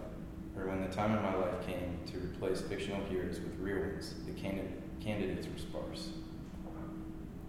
or 0.56 0.68
when 0.68 0.82
the 0.82 0.96
time 0.96 1.16
in 1.16 1.22
my 1.22 1.36
life 1.36 1.66
came 1.66 2.00
to 2.08 2.18
replace 2.18 2.62
fictional 2.62 3.04
heroes 3.06 3.40
with 3.40 3.60
real 3.60 3.80
ones, 3.80 4.16
the 4.26 4.32
candid- 4.32 4.82
candidates 5.00 5.48
were 5.48 5.60
sparse. 5.60 6.10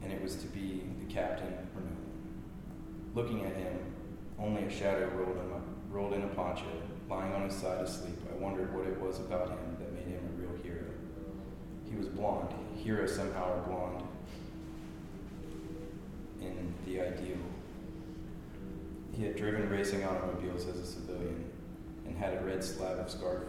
And 0.08 0.16
it 0.16 0.22
was 0.22 0.36
to 0.36 0.46
be 0.46 0.82
the 1.00 1.12
captain 1.12 1.50
no. 1.74 3.20
Looking 3.20 3.44
at 3.44 3.54
him, 3.56 3.78
only 4.40 4.62
a 4.62 4.70
shadow 4.70 5.06
rolled 5.08 5.36
in, 5.36 5.94
rolled 5.94 6.14
in 6.14 6.22
a 6.22 6.28
poncho, 6.28 6.64
lying 7.10 7.34
on 7.34 7.42
his 7.42 7.54
side 7.54 7.82
asleep. 7.82 8.16
I 8.32 8.42
wondered 8.42 8.74
what 8.74 8.86
it 8.86 8.98
was 8.98 9.18
about 9.18 9.50
him 9.50 9.76
that 9.78 9.92
made 9.92 10.06
him 10.06 10.20
a 10.24 10.40
real 10.40 10.62
hero. 10.62 10.86
He 11.90 11.94
was 11.94 12.06
blonde. 12.06 12.54
Heroes 12.74 13.14
somehow 13.14 13.52
are 13.52 13.60
blonde 13.66 14.02
in 16.40 16.72
the 16.86 17.02
ideal. 17.02 17.36
He 19.12 19.24
had 19.24 19.36
driven 19.36 19.68
racing 19.68 20.04
automobiles 20.04 20.66
as 20.68 20.76
a 20.76 20.86
civilian 20.86 21.44
and 22.06 22.16
had 22.16 22.32
a 22.38 22.40
red 22.46 22.64
slab 22.64 22.98
of 22.98 23.10
scarf 23.10 23.42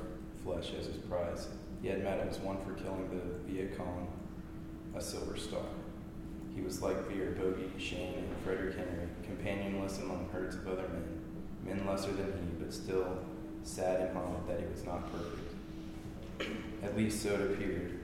flesh 0.44 0.74
as 0.78 0.88
his 0.88 0.98
prize. 0.98 1.48
He 1.82 1.88
had 1.88 2.04
medals, 2.04 2.38
one 2.40 2.58
for 2.66 2.74
killing 2.74 3.10
the 3.12 3.50
Viet 3.50 3.78
Cong, 3.78 4.10
a 4.94 5.02
silver 5.02 5.38
star. 5.38 5.64
He 6.60 6.66
was 6.66 6.82
like 6.82 7.08
Vere 7.08 7.32
Bogey, 7.32 7.72
Shane, 7.78 8.16
and 8.16 8.44
Frederick 8.44 8.76
Henry, 8.76 9.08
companionless 9.24 10.00
among 10.00 10.28
herds 10.34 10.58
of 10.58 10.68
other 10.68 10.90
men, 10.90 11.22
men 11.64 11.88
lesser 11.88 12.12
than 12.12 12.26
he, 12.34 12.62
but 12.62 12.74
still 12.74 13.18
sad 13.64 14.02
and 14.02 14.18
haunted 14.18 14.46
that 14.50 14.60
he 14.60 14.66
was 14.66 14.84
not 14.84 15.10
perfect. 15.10 15.54
At 16.84 16.98
least 16.98 17.24
so 17.24 17.34
it 17.34 17.42
appeared. 17.54 17.98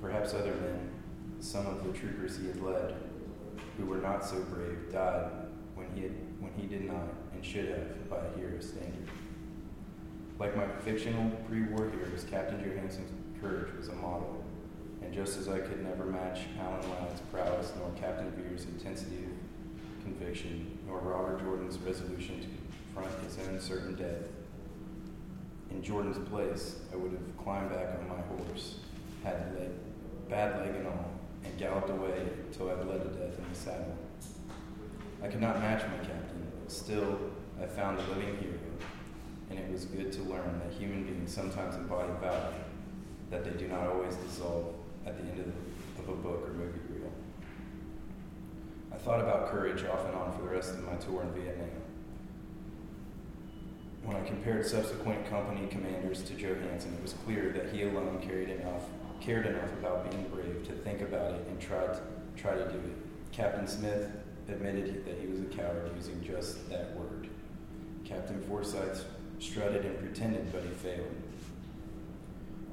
Perhaps 0.00 0.32
other 0.32 0.54
men, 0.54 0.90
some 1.40 1.66
of 1.66 1.84
the 1.84 1.92
troopers 1.92 2.38
he 2.38 2.46
had 2.46 2.62
led, 2.62 2.94
who 3.76 3.86
were 3.86 3.98
not 3.98 4.24
so 4.24 4.42
brave, 4.42 4.92
died 4.92 5.32
when 5.74 5.88
he, 5.96 6.02
had, 6.02 6.12
when 6.38 6.52
he 6.56 6.68
did 6.68 6.84
not 6.84 7.08
and 7.34 7.44
should 7.44 7.68
have 7.68 8.08
by 8.08 8.18
a 8.18 8.38
hero's 8.38 8.68
standard. 8.68 9.08
Like 10.38 10.56
my 10.56 10.68
fictional 10.84 11.32
pre-war 11.48 11.90
heroes, 11.90 12.24
Captain 12.30 12.62
Johansen's 12.62 13.10
courage 13.40 13.74
was 13.76 13.88
a 13.88 13.94
model, 13.94 14.44
and 15.02 15.12
just 15.12 15.38
as 15.38 15.48
I 15.48 15.58
could 15.60 15.82
never 15.82 16.04
match 16.04 16.40
Alan 16.60 16.88
Ladd's 16.90 17.20
prowess, 17.32 17.72
nor 17.78 17.90
Captain 18.00 18.30
Vere's 18.32 18.64
intensity 18.64 19.24
of 19.24 20.04
conviction, 20.04 20.78
nor 20.86 20.98
Robert 20.98 21.40
Jordan's 21.40 21.78
resolution 21.78 22.40
to 22.40 22.46
confront 22.94 23.24
his 23.24 23.38
own 23.48 23.60
certain 23.60 23.94
death, 23.94 24.28
in 25.70 25.82
Jordan's 25.82 26.28
place, 26.28 26.76
I 26.92 26.96
would 26.96 27.12
have 27.12 27.36
climbed 27.44 27.70
back 27.70 27.98
on 27.98 28.08
my 28.08 28.20
horse, 28.36 28.76
had 29.22 29.54
leg, 29.58 29.68
bad 30.28 30.60
leg 30.60 30.74
and 30.74 30.86
all, 30.86 31.10
and 31.44 31.56
galloped 31.58 31.90
away 31.90 32.28
till 32.52 32.70
I 32.70 32.74
bled 32.74 33.02
to 33.02 33.08
death 33.08 33.38
in 33.38 33.44
the 33.48 33.54
saddle. 33.54 33.96
I 35.22 35.28
could 35.28 35.40
not 35.40 35.60
match 35.60 35.82
my 35.82 35.98
captain, 35.98 36.50
but 36.58 36.72
still, 36.72 37.18
I 37.62 37.66
found 37.66 37.98
a 37.98 38.02
living 38.02 38.36
hero, 38.38 38.58
and 39.50 39.58
it 39.58 39.70
was 39.70 39.84
good 39.84 40.12
to 40.12 40.22
learn 40.22 40.60
that 40.64 40.72
human 40.72 41.04
beings 41.04 41.32
sometimes 41.32 41.74
embody 41.74 42.12
valor, 42.20 42.54
that 43.30 43.44
they 43.44 43.50
do 43.50 43.68
not 43.68 43.88
always 43.88 44.16
dissolve 44.16 44.74
at 45.08 45.16
the 45.16 45.32
end 45.32 45.40
of, 45.40 46.04
of 46.04 46.08
a 46.10 46.16
book 46.16 46.46
or 46.46 46.52
movie 46.52 46.78
reel. 46.90 47.10
I 48.92 48.96
thought 48.96 49.20
about 49.20 49.50
courage 49.50 49.84
off 49.84 50.04
and 50.06 50.14
on 50.14 50.36
for 50.36 50.42
the 50.42 50.48
rest 50.48 50.74
of 50.74 50.84
my 50.84 50.96
tour 50.96 51.22
in 51.22 51.32
Vietnam. 51.32 51.68
When 54.04 54.16
I 54.16 54.24
compared 54.24 54.66
subsequent 54.66 55.28
company 55.28 55.66
commanders 55.68 56.22
to 56.22 56.34
Johansen, 56.34 56.94
it 56.94 57.02
was 57.02 57.14
clear 57.24 57.50
that 57.50 57.74
he 57.74 57.82
alone 57.82 58.20
cared 58.20 58.50
enough, 58.50 58.84
cared 59.20 59.46
enough 59.46 59.72
about 59.80 60.10
being 60.10 60.28
brave 60.28 60.66
to 60.66 60.72
think 60.72 61.00
about 61.00 61.34
it 61.34 61.46
and 61.48 61.60
try 61.60 61.86
to, 61.86 62.00
try 62.36 62.54
to 62.54 62.64
do 62.64 62.78
it. 62.78 62.96
Captain 63.32 63.66
Smith 63.66 64.10
admitted 64.48 65.04
that 65.04 65.18
he 65.20 65.26
was 65.26 65.40
a 65.40 65.44
coward 65.44 65.90
using 65.96 66.22
just 66.22 66.68
that 66.70 66.94
word. 66.96 67.28
Captain 68.04 68.40
Forsyth 68.42 69.04
strutted 69.38 69.84
and 69.84 69.98
pretended, 69.98 70.50
but 70.52 70.62
he 70.62 70.70
failed. 70.70 71.14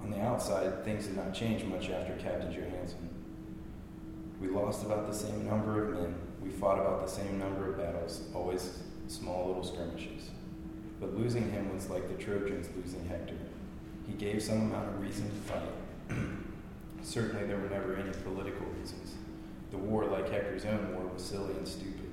On 0.05 0.11
the 0.11 0.21
outside, 0.21 0.85
things 0.85 1.07
did 1.07 1.17
not 1.17 1.33
change 1.33 1.63
much 1.63 1.89
after 1.89 2.13
Captain 2.13 2.53
Johansen. 2.53 3.09
We 4.39 4.49
lost 4.49 4.85
about 4.85 5.07
the 5.07 5.17
same 5.17 5.47
number 5.47 5.83
of 5.83 5.99
men. 5.99 6.13
We 6.43 6.51
fought 6.51 6.77
about 6.77 7.01
the 7.01 7.11
same 7.11 7.39
number 7.39 7.71
of 7.71 7.77
battles, 7.77 8.21
always 8.35 8.83
small 9.07 9.47
little 9.47 9.63
skirmishes. 9.63 10.29
But 10.99 11.17
losing 11.17 11.49
him 11.49 11.73
was 11.73 11.89
like 11.89 12.07
the 12.07 12.23
Trojans 12.23 12.69
losing 12.77 13.03
Hector. 13.07 13.33
He 14.05 14.13
gave 14.13 14.43
some 14.43 14.61
amount 14.61 14.89
of 14.89 15.01
reason 15.01 15.27
to 15.27 15.35
fight. 15.37 16.19
Certainly, 17.01 17.47
there 17.47 17.57
were 17.57 17.69
never 17.69 17.95
any 17.95 18.11
political 18.23 18.67
reasons. 18.79 19.15
The 19.71 19.77
war, 19.77 20.05
like 20.05 20.29
Hector's 20.29 20.65
own 20.65 20.93
war, 20.93 21.07
was 21.11 21.23
silly 21.23 21.55
and 21.55 21.67
stupid. 21.67 22.11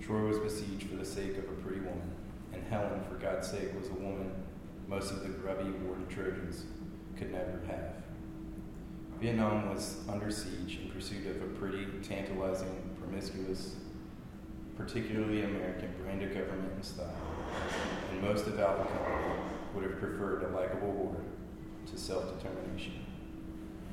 Troy 0.00 0.20
was 0.28 0.38
besieged 0.38 0.88
for 0.88 0.94
the 0.94 1.04
sake 1.04 1.36
of 1.36 1.44
a 1.46 1.62
pretty 1.62 1.80
woman, 1.80 2.12
and 2.52 2.62
Helen, 2.70 3.02
for 3.08 3.16
God's 3.16 3.50
sake, 3.50 3.76
was 3.76 3.88
a 3.88 3.94
woman 3.94 4.30
most 4.88 5.10
of 5.10 5.22
the 5.22 5.28
grubby 5.30 5.70
warden 5.84 6.06
Trojans 6.06 6.66
could 7.22 7.32
never 7.32 7.60
have. 7.68 7.92
Vietnam 9.20 9.72
was 9.72 9.98
under 10.08 10.30
siege 10.30 10.80
in 10.82 10.90
pursuit 10.90 11.24
of 11.28 11.40
a 11.40 11.46
pretty, 11.54 11.86
tantalizing, 12.02 12.96
promiscuous, 13.00 13.76
particularly 14.76 15.44
American 15.44 15.94
brand 16.02 16.22
of 16.22 16.34
government 16.34 16.72
and 16.74 16.84
style, 16.84 17.14
and 18.10 18.22
most 18.22 18.48
of 18.48 18.58
Alpha 18.58 18.88
would 19.74 19.84
have 19.84 20.00
preferred 20.00 20.42
a 20.42 20.48
likable 20.48 20.90
war 20.90 21.16
to 21.86 21.96
self-determination. 21.96 22.94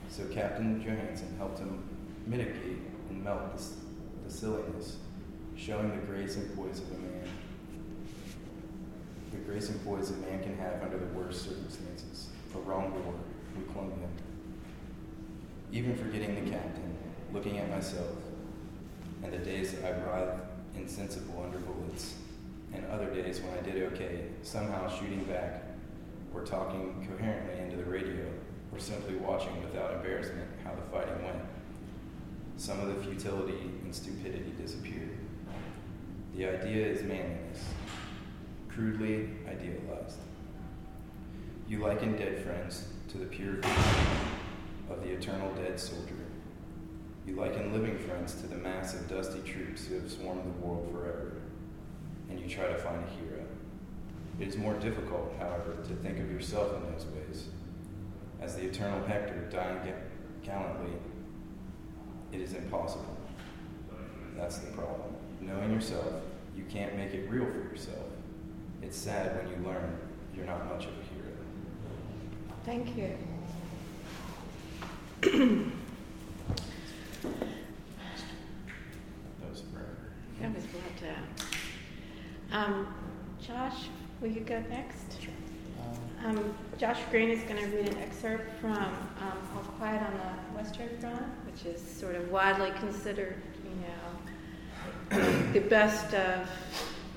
So 0.10 0.26
Captain 0.26 0.84
Johansen 0.84 1.38
helped 1.38 1.60
him 1.60 1.84
mitigate 2.26 2.80
and 3.10 3.24
melt 3.24 3.56
the, 3.56 3.64
the 4.26 4.34
silliness, 4.34 4.98
showing 5.56 5.92
the 5.92 6.06
grace 6.08 6.36
and 6.38 6.56
poise 6.56 6.80
of 6.80 6.90
a 6.90 6.98
man. 6.98 7.28
The 9.32 9.38
grace 9.38 9.70
and 9.70 9.84
poise 9.86 10.10
a 10.10 10.14
man 10.14 10.42
can 10.42 10.58
have 10.58 10.82
under 10.82 10.98
the 10.98 11.14
worst 11.14 11.44
circumstances. 11.44 12.30
A 12.56 12.58
wrong 12.60 12.92
war 13.04 13.14
would 13.56 13.72
clung 13.72 13.92
him. 13.92 14.10
Even 15.72 15.96
forgetting 15.96 16.44
the 16.44 16.50
captain, 16.50 16.98
looking 17.32 17.60
at 17.60 17.70
myself, 17.70 18.16
and 19.24 19.32
the 19.32 19.38
days 19.38 19.76
I 19.84 19.92
writhed 19.92 20.42
insensible 20.76 21.44
under 21.46 21.60
bullets, 21.60 22.16
and 22.74 22.86
other 22.88 23.14
days 23.14 23.40
when 23.42 23.54
I 23.58 23.62
did 23.62 23.84
okay, 23.94 24.26
somehow 24.42 24.90
shooting 24.90 25.24
back, 25.26 25.64
or 26.34 26.42
talking 26.42 27.08
coherently 27.08 27.64
into 27.64 27.78
the 27.78 27.90
radio, 27.90 28.26
or 28.74 28.80
simply 28.80 29.16
watching 29.16 29.64
without 29.64 29.94
embarrassment 29.94 30.50
how 30.64 30.74
the 30.74 30.82
fighting 30.92 31.24
went. 31.24 31.42
Some 32.58 32.80
of 32.80 32.88
the 32.88 33.04
futility 33.04 33.72
and 33.84 33.94
stupidity 33.94 34.54
disappeared. 34.60 35.18
The 36.36 36.48
idea 36.48 36.88
is 36.88 37.04
manliness, 37.04 37.64
crudely 38.70 39.30
idealized. 39.48 40.18
You 41.70 41.78
liken 41.78 42.18
dead 42.18 42.44
friends 42.44 42.88
to 43.10 43.20
the 43.20 43.28
pure 43.28 43.54
vision 43.54 44.08
of 44.90 45.04
the 45.04 45.12
eternal 45.12 45.54
dead 45.54 45.80
soldier. 45.80 46.16
You 47.28 47.36
liken 47.36 47.72
living 47.72 47.96
friends 48.00 48.34
to 48.42 48.48
the 48.48 48.56
mass 48.56 48.96
of 48.96 49.08
dusty 49.08 49.40
troops 49.42 49.86
who 49.86 49.94
have 50.00 50.12
swarmed 50.12 50.46
the 50.46 50.66
world 50.66 50.90
forever, 50.92 51.34
and 52.28 52.40
you 52.40 52.50
try 52.50 52.66
to 52.66 52.76
find 52.76 53.04
a 53.04 53.10
hero. 53.12 53.46
It 54.40 54.48
is 54.48 54.58
more 54.58 54.74
difficult, 54.80 55.36
however, 55.38 55.76
to 55.88 55.96
think 55.98 56.18
of 56.18 56.32
yourself 56.32 56.74
in 56.74 56.92
those 56.92 57.06
ways. 57.06 57.50
as 58.42 58.56
the 58.56 58.66
eternal 58.66 59.06
Hector 59.06 59.48
dying 59.52 59.94
gallantly, 60.44 60.94
it 62.32 62.42
is 62.42 62.54
impossible. 62.54 63.16
That's 64.36 64.58
the 64.58 64.72
problem. 64.72 65.16
Knowing 65.40 65.72
yourself, 65.72 66.14
you 66.58 66.64
can't 66.64 66.96
make 66.96 67.14
it 67.14 67.30
real 67.30 67.46
for 67.46 67.60
yourself. 67.60 68.08
It's 68.82 68.98
sad 68.98 69.38
when 69.38 69.50
you 69.50 69.70
learn 69.70 70.00
you're 70.36 70.46
not 70.46 70.66
much 70.74 70.86
of 70.86 70.92
a 70.92 71.04
hero. 71.04 71.09
Thank 72.66 72.96
you. 72.98 73.18
that 75.22 75.32
was 79.50 79.62
forever. 79.72 80.12
That 80.42 80.56
was. 80.56 80.66
Um, 82.52 82.88
Josh, 83.40 83.88
will 84.22 84.30
you 84.30 84.42
go 84.42 84.62
next? 84.70 85.22
Sure. 85.22 85.30
Um, 86.26 86.54
Josh 86.78 87.00
Green 87.12 87.30
is 87.30 87.42
going 87.44 87.64
to 87.64 87.68
read 87.78 87.88
an 87.90 87.98
excerpt 88.00 88.60
from 88.60 88.74
um, 88.74 89.38
All 89.56 89.64
Quiet 89.78 90.02
on 90.02 90.14
the 90.14 90.58
Western 90.58 90.90
Front, 91.00 91.24
which 91.46 91.66
is 91.66 91.82
sort 91.82 92.16
of 92.16 92.30
widely 92.32 92.72
considered, 92.80 93.36
you 93.64 95.18
know, 95.18 95.52
the 95.54 95.62
best 95.62 96.14
of 96.14 96.50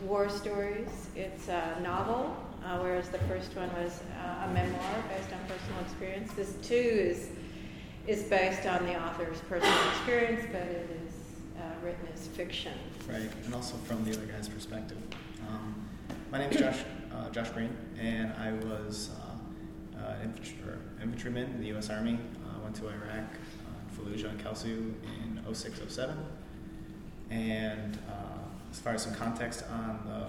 war 0.04 0.28
stories. 0.28 0.88
It's 1.16 1.48
a 1.48 1.78
novel, 1.82 2.36
uh, 2.64 2.78
whereas 2.78 3.08
the 3.08 3.18
first 3.20 3.54
one 3.56 3.68
was 3.74 4.00
uh, 4.24 4.46
a 4.46 4.52
memoir 4.52 5.04
based 5.08 5.32
on 5.32 5.40
personal 5.48 5.80
experience. 5.82 6.32
This 6.32 6.54
too 6.62 6.74
is 6.74 7.28
is 8.06 8.24
based 8.24 8.66
on 8.66 8.84
the 8.84 9.00
author's 9.00 9.40
personal 9.42 9.88
experience, 9.90 10.44
but 10.50 10.62
it 10.62 10.90
is 11.06 11.14
uh, 11.56 11.62
written 11.84 12.06
as 12.12 12.26
fiction. 12.28 12.72
Right, 13.08 13.30
and 13.44 13.54
also 13.54 13.76
from 13.76 14.04
the 14.04 14.12
other 14.12 14.26
guy's 14.26 14.48
perspective. 14.48 14.98
Um, 15.48 15.88
my 16.32 16.38
name 16.38 16.50
is 16.50 16.56
Josh 16.58 16.78
uh, 17.14 17.30
Josh 17.30 17.50
Green, 17.50 17.76
and 18.00 18.32
I 18.34 18.52
was 18.52 19.10
uh, 19.96 19.98
uh, 19.98 20.14
infantry, 20.24 20.56
infantryman 21.00 21.44
in 21.54 21.60
the 21.60 21.68
U.S. 21.68 21.90
Army. 21.90 22.18
I 22.54 22.62
went 22.62 22.74
to 22.76 22.88
Iraq, 22.88 23.28
Fallujah 23.96 24.30
and 24.30 24.42
Kelso 24.42 24.68
in 24.68 25.40
06, 25.52 25.80
07. 25.88 26.16
And 27.30 27.98
as 28.70 28.80
far 28.80 28.94
as 28.94 29.02
some 29.02 29.14
context 29.14 29.64
on 29.70 30.00
the 30.06 30.26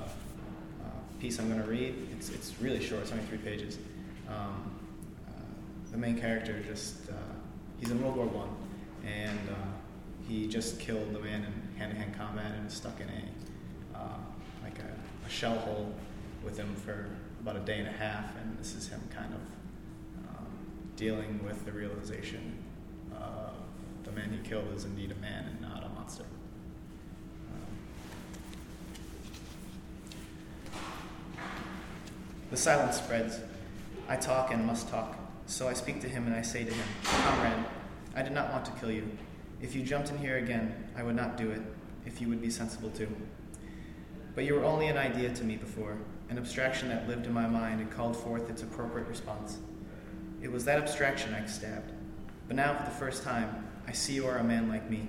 piece 1.23 1.39
I'm 1.39 1.47
going 1.47 1.63
to 1.63 1.69
read, 1.69 1.95
it's, 2.11 2.27
it's 2.31 2.53
really 2.59 2.83
short, 2.83 3.03
it's 3.03 3.11
only 3.13 3.23
three 3.23 3.37
pages. 3.37 3.77
Um, 4.27 4.69
the 5.89 5.97
main 5.97 6.19
character 6.19 6.61
just, 6.67 6.97
he's 7.79 7.91
in 7.91 8.03
World 8.03 8.17
War 8.17 8.25
One, 8.25 8.49
and 9.05 9.39
he 10.27 10.47
just 10.47 10.81
killed 10.81 11.13
the 11.13 11.19
man 11.19 11.45
in 11.45 11.77
hand-to-hand 11.79 12.13
combat 12.17 12.51
and 12.57 12.67
is 12.67 12.73
stuck 12.73 12.99
in 12.99 13.07
a 13.07 13.97
uh, 13.97 14.17
like 14.63 14.77
a, 14.79 15.25
a, 15.25 15.29
shell 15.29 15.57
hole 15.59 15.93
with 16.43 16.57
him 16.57 16.75
for 16.75 17.07
about 17.41 17.55
a 17.55 17.59
day 17.59 17.79
and 17.79 17.87
a 17.87 17.91
half, 17.91 18.35
and 18.41 18.57
this 18.57 18.75
is 18.75 18.89
him 18.89 18.99
kind 19.15 19.33
of 19.33 19.39
um, 20.29 20.47
dealing 20.97 21.39
with 21.43 21.63
the 21.65 21.71
realization 21.71 22.57
uh, 23.15 23.51
the 24.03 24.11
man 24.11 24.29
he 24.31 24.49
killed 24.49 24.73
is 24.75 24.83
indeed 24.83 25.11
a 25.11 25.21
man 25.21 25.45
and 25.45 25.61
not 25.61 25.83
a 25.85 25.89
monster. 25.89 26.25
Um, 27.53 27.77
the 32.49 32.57
silence 32.57 32.97
spreads. 32.97 33.39
I 34.07 34.15
talk 34.15 34.51
and 34.51 34.65
must 34.65 34.89
talk, 34.89 35.17
so 35.47 35.67
I 35.67 35.73
speak 35.73 36.01
to 36.01 36.07
him 36.07 36.27
and 36.27 36.35
I 36.35 36.41
say 36.41 36.63
to 36.63 36.71
him, 36.71 36.85
Comrade, 37.03 37.65
I 38.15 38.21
did 38.21 38.33
not 38.33 38.51
want 38.51 38.65
to 38.65 38.71
kill 38.73 38.91
you. 38.91 39.09
If 39.61 39.75
you 39.75 39.81
jumped 39.81 40.09
in 40.09 40.17
here 40.17 40.37
again, 40.37 40.75
I 40.95 41.03
would 41.03 41.15
not 41.15 41.37
do 41.37 41.49
it, 41.49 41.61
if 42.05 42.21
you 42.21 42.27
would 42.29 42.41
be 42.41 42.49
sensible 42.49 42.89
too. 42.89 43.07
But 44.35 44.43
you 44.43 44.55
were 44.55 44.65
only 44.65 44.87
an 44.87 44.97
idea 44.97 45.33
to 45.33 45.43
me 45.43 45.55
before, 45.55 45.97
an 46.29 46.37
abstraction 46.37 46.89
that 46.89 47.07
lived 47.07 47.25
in 47.25 47.33
my 47.33 47.47
mind 47.47 47.81
and 47.81 47.91
called 47.91 48.17
forth 48.17 48.49
its 48.49 48.61
appropriate 48.61 49.07
response. 49.07 49.57
It 50.41 50.51
was 50.51 50.65
that 50.65 50.77
abstraction 50.77 51.33
I 51.33 51.45
stabbed. 51.45 51.91
But 52.47 52.57
now, 52.57 52.75
for 52.77 52.83
the 52.83 52.95
first 52.95 53.23
time, 53.23 53.67
I 53.87 53.93
see 53.93 54.13
you 54.13 54.27
are 54.27 54.37
a 54.37 54.43
man 54.43 54.69
like 54.69 54.89
me. 54.89 55.07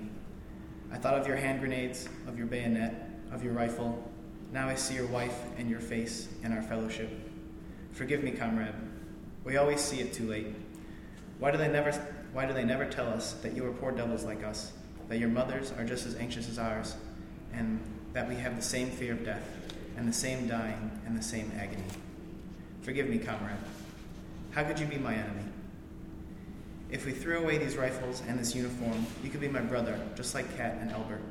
I 0.91 0.97
thought 0.97 1.15
of 1.15 1.27
your 1.27 1.35
hand 1.35 1.59
grenades, 1.59 2.07
of 2.27 2.37
your 2.37 2.47
bayonet, 2.47 3.09
of 3.31 3.43
your 3.43 3.53
rifle. 3.53 4.11
Now 4.55 4.69
I 4.69 4.75
see 4.75 4.95
your 4.95 5.07
wife 5.07 5.37
and 5.57 5.69
your 5.69 5.81
face 5.81 6.29
and 6.41 6.53
our 6.53 6.61
fellowship. 6.61 7.09
Forgive 7.91 8.23
me, 8.23 8.31
comrade. 8.31 8.73
We 9.43 9.57
always 9.57 9.81
see 9.81 9.99
it 9.99 10.13
too 10.13 10.29
late. 10.29 10.47
Why 11.39 11.51
do 11.51 11.57
they 11.57 11.67
never 11.67 11.91
why 12.31 12.45
do 12.45 12.53
they 12.53 12.63
never 12.63 12.85
tell 12.85 13.07
us 13.07 13.33
that 13.43 13.53
you 13.53 13.65
are 13.65 13.71
poor 13.73 13.91
devils 13.91 14.23
like 14.23 14.45
us, 14.45 14.71
that 15.09 15.19
your 15.19 15.27
mothers 15.27 15.73
are 15.77 15.83
just 15.83 16.05
as 16.05 16.15
anxious 16.15 16.47
as 16.47 16.57
ours, 16.57 16.95
and 17.51 17.81
that 18.13 18.29
we 18.29 18.35
have 18.35 18.55
the 18.55 18.61
same 18.61 18.89
fear 18.91 19.11
of 19.11 19.25
death? 19.25 19.43
and 19.97 20.07
the 20.07 20.13
same 20.13 20.45
dying 20.45 20.91
and 21.05 21.17
the 21.17 21.23
same 21.23 21.49
agony. 21.57 21.83
Forgive 22.81 23.07
me, 23.07 23.17
comrade. 23.17 23.55
How 24.51 24.63
could 24.65 24.77
you 24.77 24.85
be 24.85 24.97
my 24.97 25.13
enemy? 25.13 25.45
If 26.91 27.05
we 27.05 27.13
threw 27.13 27.39
away 27.39 27.57
these 27.57 27.77
rifles 27.77 28.21
and 28.27 28.37
this 28.37 28.53
uniform, 28.53 29.05
you 29.23 29.29
could 29.29 29.39
be 29.39 29.47
my 29.47 29.61
brother, 29.61 29.97
just 30.15 30.35
like 30.35 30.57
Kat 30.57 30.77
and 30.81 30.91
Albert. 30.91 31.21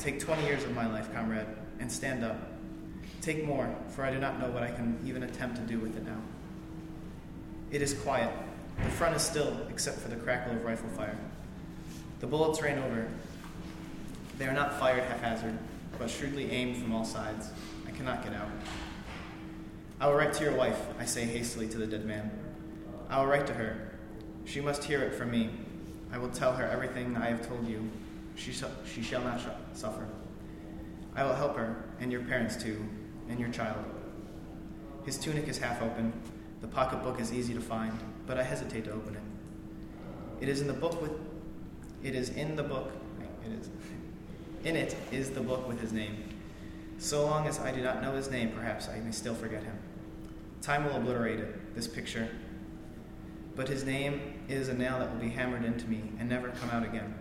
Take 0.00 0.18
20 0.18 0.44
years 0.44 0.64
of 0.64 0.74
my 0.74 0.88
life, 0.88 1.12
comrade, 1.14 1.46
and 1.80 1.90
stand 1.90 2.24
up. 2.24 2.36
Take 3.20 3.44
more, 3.44 3.74
for 3.90 4.04
I 4.04 4.10
do 4.10 4.18
not 4.18 4.40
know 4.40 4.50
what 4.50 4.62
I 4.62 4.70
can 4.70 4.98
even 5.04 5.22
attempt 5.22 5.56
to 5.56 5.62
do 5.62 5.78
with 5.78 5.96
it 5.96 6.04
now. 6.04 6.20
It 7.70 7.82
is 7.82 7.94
quiet. 7.94 8.32
The 8.82 8.90
front 8.90 9.16
is 9.16 9.22
still, 9.22 9.56
except 9.68 9.98
for 9.98 10.08
the 10.08 10.16
crackle 10.16 10.52
of 10.52 10.64
rifle 10.64 10.88
fire. 10.90 11.18
The 12.20 12.26
bullets 12.26 12.62
rain 12.62 12.78
over. 12.78 13.08
They 14.38 14.46
are 14.46 14.52
not 14.52 14.78
fired 14.78 15.02
haphazard, 15.04 15.58
but 15.98 16.08
shrewdly 16.08 16.50
aimed 16.50 16.82
from 16.82 16.94
all 16.94 17.04
sides 17.04 17.50
I 17.86 17.90
cannot 17.90 18.22
get 18.22 18.34
out. 18.34 18.48
I 20.00 20.06
will 20.06 20.14
write 20.14 20.32
to 20.34 20.44
your 20.44 20.54
wife, 20.54 20.80
I 20.98 21.04
say 21.04 21.24
hastily 21.24 21.68
to 21.68 21.78
the 21.78 21.86
dead 21.86 22.04
man. 22.04 22.30
I 23.10 23.18
will 23.18 23.26
write 23.26 23.46
to 23.48 23.54
her. 23.54 23.98
She 24.44 24.60
must 24.60 24.84
hear 24.84 25.00
it 25.00 25.14
from 25.14 25.30
me. 25.30 25.50
I 26.12 26.18
will 26.18 26.30
tell 26.30 26.52
her 26.52 26.64
everything 26.64 27.16
I 27.16 27.26
have 27.26 27.46
told 27.46 27.66
you. 27.66 27.90
She, 28.36 28.52
sh- 28.52 28.62
she 28.86 29.02
shall 29.02 29.22
not 29.22 29.40
sh- 29.40 29.46
suffer. 29.74 30.06
I 31.18 31.24
will 31.24 31.34
help 31.34 31.56
her, 31.56 31.74
and 31.98 32.12
your 32.12 32.20
parents 32.20 32.54
too, 32.54 32.80
and 33.28 33.40
your 33.40 33.48
child. 33.48 33.84
His 35.04 35.18
tunic 35.18 35.48
is 35.48 35.58
half 35.58 35.82
open. 35.82 36.12
The 36.60 36.68
pocketbook 36.68 37.18
is 37.20 37.32
easy 37.32 37.54
to 37.54 37.60
find, 37.60 37.98
but 38.24 38.38
I 38.38 38.44
hesitate 38.44 38.84
to 38.84 38.92
open 38.92 39.16
it. 39.16 39.22
It 40.40 40.48
is 40.48 40.60
in 40.60 40.68
the 40.68 40.72
book 40.72 41.02
with. 41.02 41.10
It 42.04 42.14
is 42.14 42.28
in 42.28 42.54
the 42.54 42.62
book. 42.62 42.92
It 43.44 43.50
is. 43.50 43.68
In 44.62 44.76
it 44.76 44.94
is 45.10 45.30
the 45.30 45.40
book 45.40 45.66
with 45.66 45.80
his 45.80 45.92
name. 45.92 46.22
So 46.98 47.26
long 47.26 47.48
as 47.48 47.58
I 47.58 47.72
do 47.72 47.82
not 47.82 48.00
know 48.00 48.12
his 48.12 48.30
name, 48.30 48.52
perhaps 48.52 48.88
I 48.88 49.00
may 49.00 49.10
still 49.10 49.34
forget 49.34 49.64
him. 49.64 49.76
Time 50.62 50.84
will 50.84 50.94
obliterate 50.94 51.40
it, 51.40 51.74
this 51.74 51.88
picture. 51.88 52.28
But 53.56 53.66
his 53.66 53.82
name 53.82 54.34
is 54.46 54.68
a 54.68 54.74
nail 54.74 55.00
that 55.00 55.12
will 55.12 55.20
be 55.20 55.30
hammered 55.30 55.64
into 55.64 55.88
me 55.88 56.12
and 56.20 56.28
never 56.28 56.50
come 56.50 56.70
out 56.70 56.84
again. 56.84 57.12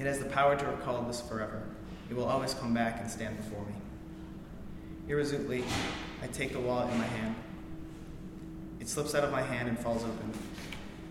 It 0.00 0.06
has 0.06 0.18
the 0.18 0.24
power 0.24 0.56
to 0.56 0.66
recall 0.66 1.00
this 1.02 1.20
forever. 1.20 1.62
It 2.10 2.16
will 2.16 2.24
always 2.24 2.54
come 2.54 2.74
back 2.74 3.00
and 3.00 3.10
stand 3.10 3.36
before 3.36 3.64
me. 3.64 3.74
Irresolutely, 5.08 5.64
I 6.22 6.26
take 6.28 6.52
the 6.52 6.60
wallet 6.60 6.90
in 6.90 6.98
my 6.98 7.06
hand. 7.06 7.34
It 8.80 8.88
slips 8.88 9.14
out 9.14 9.24
of 9.24 9.32
my 9.32 9.42
hand 9.42 9.68
and 9.68 9.78
falls 9.78 10.02
open. 10.02 10.32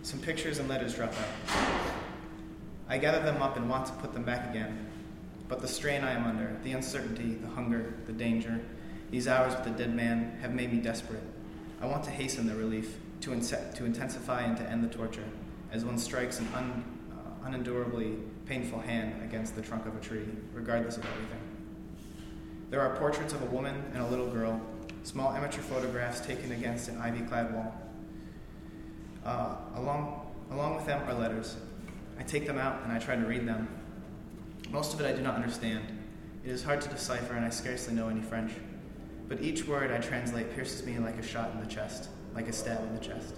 Some 0.03 0.19
pictures 0.19 0.59
and 0.59 0.67
letters 0.67 0.95
drop 0.95 1.11
out. 1.11 1.55
I 2.87 2.97
gather 2.97 3.21
them 3.21 3.41
up 3.41 3.55
and 3.55 3.69
want 3.69 3.85
to 3.85 3.93
put 3.93 4.13
them 4.13 4.23
back 4.23 4.49
again, 4.49 4.87
but 5.47 5.61
the 5.61 5.67
strain 5.67 6.03
I 6.03 6.11
am 6.11 6.25
under, 6.25 6.57
the 6.63 6.73
uncertainty, 6.73 7.35
the 7.35 7.47
hunger, 7.47 7.93
the 8.05 8.13
danger, 8.13 8.59
these 9.11 9.27
hours 9.27 9.53
with 9.55 9.63
the 9.63 9.71
dead 9.71 9.95
man 9.95 10.37
have 10.41 10.53
made 10.53 10.73
me 10.73 10.79
desperate. 10.79 11.23
I 11.81 11.85
want 11.85 12.03
to 12.05 12.11
hasten 12.11 12.47
the 12.47 12.55
relief, 12.55 12.97
to, 13.21 13.39
to 13.39 13.85
intensify 13.85 14.41
and 14.41 14.57
to 14.57 14.63
end 14.63 14.83
the 14.83 14.93
torture, 14.93 15.23
as 15.71 15.85
one 15.85 15.97
strikes 15.97 16.39
an 16.39 16.47
un- 16.55 16.83
uh, 17.11 17.47
unendurably 17.47 18.17
painful 18.51 18.81
hand 18.81 19.15
against 19.23 19.55
the 19.55 19.61
trunk 19.61 19.85
of 19.85 19.95
a 19.95 19.99
tree, 20.01 20.25
regardless 20.53 20.97
of 20.97 21.05
everything. 21.05 21.39
There 22.69 22.81
are 22.81 22.97
portraits 22.97 23.31
of 23.31 23.41
a 23.41 23.45
woman 23.45 23.81
and 23.93 24.03
a 24.03 24.07
little 24.07 24.27
girl, 24.27 24.59
small 25.03 25.31
amateur 25.31 25.61
photographs 25.61 26.19
taken 26.19 26.51
against 26.51 26.89
an 26.89 26.97
ivy 26.97 27.21
clad 27.21 27.55
wall. 27.55 27.73
Uh, 29.25 29.55
along, 29.75 30.33
along 30.51 30.75
with 30.75 30.85
them 30.85 31.01
are 31.07 31.13
letters. 31.13 31.55
I 32.19 32.23
take 32.23 32.45
them 32.45 32.57
out 32.57 32.83
and 32.83 32.91
I 32.91 32.99
try 32.99 33.15
to 33.15 33.25
read 33.25 33.47
them, 33.47 33.69
most 34.69 34.93
of 34.93 34.99
it 34.99 35.05
I 35.05 35.13
do 35.13 35.21
not 35.21 35.35
understand. 35.35 35.85
It 36.43 36.49
is 36.49 36.61
hard 36.61 36.81
to 36.81 36.89
decipher, 36.89 37.35
and 37.35 37.45
I 37.45 37.49
scarcely 37.51 37.93
know 37.93 38.09
any 38.09 38.21
French. 38.21 38.51
But 39.29 39.41
each 39.41 39.65
word 39.65 39.91
I 39.91 39.99
translate 39.99 40.53
pierces 40.55 40.85
me 40.85 40.99
like 40.99 41.17
a 41.17 41.23
shot 41.23 41.51
in 41.53 41.61
the 41.61 41.73
chest, 41.73 42.09
like 42.35 42.49
a 42.49 42.53
stab 42.53 42.83
in 42.83 42.93
the 42.93 42.99
chest. 42.99 43.35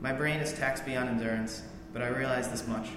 My 0.00 0.14
brain 0.14 0.40
is 0.40 0.54
taxed 0.54 0.86
beyond 0.86 1.10
endurance, 1.10 1.60
but 1.92 2.00
I 2.00 2.08
realize 2.08 2.48
this 2.48 2.66
much 2.66 2.88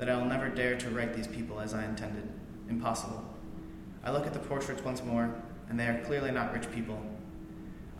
that 0.00 0.08
I 0.08 0.16
will 0.16 0.24
never 0.24 0.48
dare 0.48 0.78
to 0.78 0.88
write 0.88 1.14
these 1.14 1.26
people 1.26 1.60
as 1.60 1.74
I 1.74 1.84
intended. 1.84 2.26
Impossible. 2.70 3.22
I 4.02 4.10
look 4.10 4.26
at 4.26 4.32
the 4.32 4.38
portraits 4.38 4.82
once 4.82 5.04
more, 5.04 5.30
and 5.68 5.78
they 5.78 5.84
are 5.84 6.02
clearly 6.06 6.30
not 6.30 6.54
rich 6.54 6.72
people. 6.72 6.98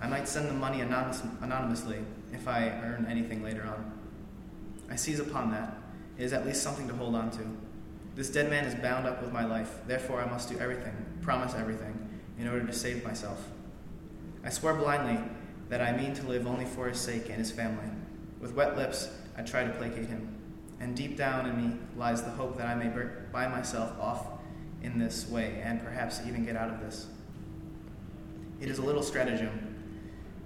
I 0.01 0.09
might 0.09 0.27
send 0.27 0.49
them 0.49 0.59
money 0.59 0.81
anonymous, 0.81 1.23
anonymously 1.43 1.99
if 2.33 2.49
I 2.49 2.69
earn 2.69 3.07
anything 3.09 3.45
later 3.45 3.65
on. 3.65 3.93
I 4.91 4.97
seize 4.97 5.21
upon 5.21 5.51
that. 5.51 5.77
It 6.17 6.25
is 6.25 6.33
at 6.33 6.47
least 6.47 6.63
something 6.63 6.89
to 6.89 6.95
hold 6.95 7.15
on 7.15 7.31
to. 7.33 7.43
This 8.17 8.31
dead 8.31 8.49
man 8.49 8.65
is 8.65 8.75
bound 8.75 9.07
up 9.07 9.23
with 9.23 9.31
my 9.31 9.45
life, 9.45 9.71
therefore 9.87 10.23
I 10.23 10.27
must 10.27 10.49
do 10.49 10.59
everything, 10.59 10.95
promise 11.21 11.55
everything, 11.55 12.09
in 12.39 12.49
order 12.49 12.65
to 12.65 12.73
save 12.73 13.05
myself. 13.05 13.47
I 14.43 14.49
swear 14.49 14.73
blindly 14.73 15.23
that 15.69 15.83
I 15.83 15.95
mean 15.95 16.15
to 16.15 16.27
live 16.27 16.47
only 16.47 16.65
for 16.65 16.89
his 16.89 16.99
sake 16.99 17.27
and 17.27 17.37
his 17.37 17.51
family. 17.51 17.91
With 18.41 18.55
wet 18.55 18.79
lips, 18.79 19.11
I 19.37 19.43
try 19.43 19.65
to 19.65 19.71
placate 19.71 20.07
him, 20.07 20.40
and 20.81 20.97
deep 20.97 21.17
down 21.17 21.47
in 21.47 21.57
me 21.57 21.77
lies 21.97 22.23
the 22.23 22.31
hope 22.31 22.57
that 22.57 22.67
I 22.67 22.75
may 22.75 22.91
buy 23.33 23.47
myself 23.47 23.93
off 24.01 24.27
in 24.83 24.99
this 24.99 25.29
way 25.29 25.61
and 25.63 25.85
perhaps 25.85 26.21
even 26.27 26.45
get 26.45 26.57
out 26.57 26.71
of 26.71 26.81
this. 26.81 27.07
It 28.61 28.69
is 28.69 28.79
a 28.79 28.83
little 28.83 29.03
stratagem. 29.03 29.77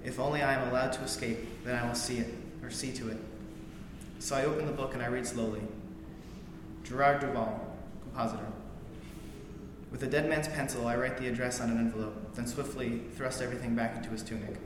If 0.05 0.21
only 0.21 0.43
I 0.43 0.55
am 0.55 0.69
allowed 0.69 0.93
to 0.95 1.03
escape, 1.03 1.65
then 1.65 1.77
I 1.77 1.87
will 1.87 1.95
see 1.95 2.19
it, 2.19 2.35
or 2.63 2.71
see 2.71 2.93
to 2.93 3.11
it. 3.11 3.17
So 4.19 4.37
I 4.37 4.45
open 4.45 4.67
the 4.67 4.73
book 4.73 4.95
and 4.95 5.03
I 5.03 5.07
read 5.07 5.27
slowly. 5.27 5.63
Gerard 6.83 7.21
Duval, 7.21 7.77
compositor. 8.03 8.47
With 9.91 10.03
a 10.03 10.07
dead 10.07 10.29
man's 10.29 10.49
pencil, 10.49 10.87
I 10.87 10.97
write 10.97 11.17
the 11.17 11.29
address 11.29 11.61
on 11.61 11.71
an 11.71 11.79
envelope, 11.79 12.35
then 12.35 12.47
swiftly 12.47 13.03
thrust 13.17 13.41
everything 13.41 13.75
back 13.75 13.97
into 13.97 14.11
his 14.11 14.23
tunic. 14.23 14.57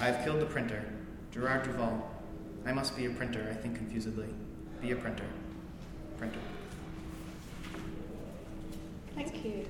I 0.00 0.06
have 0.06 0.24
killed 0.24 0.40
the 0.40 0.46
printer, 0.46 0.84
Gerard 1.32 1.62
Duval. 1.64 2.08
I 2.66 2.72
must 2.72 2.96
be 2.96 3.06
a 3.06 3.10
printer, 3.10 3.48
I 3.50 3.54
think 3.54 3.76
confusedly. 3.76 4.28
Be 4.80 4.92
a 4.92 4.96
printer. 4.96 5.24
Printer. 6.16 6.38
Thank 9.14 9.44
you. 9.44 9.66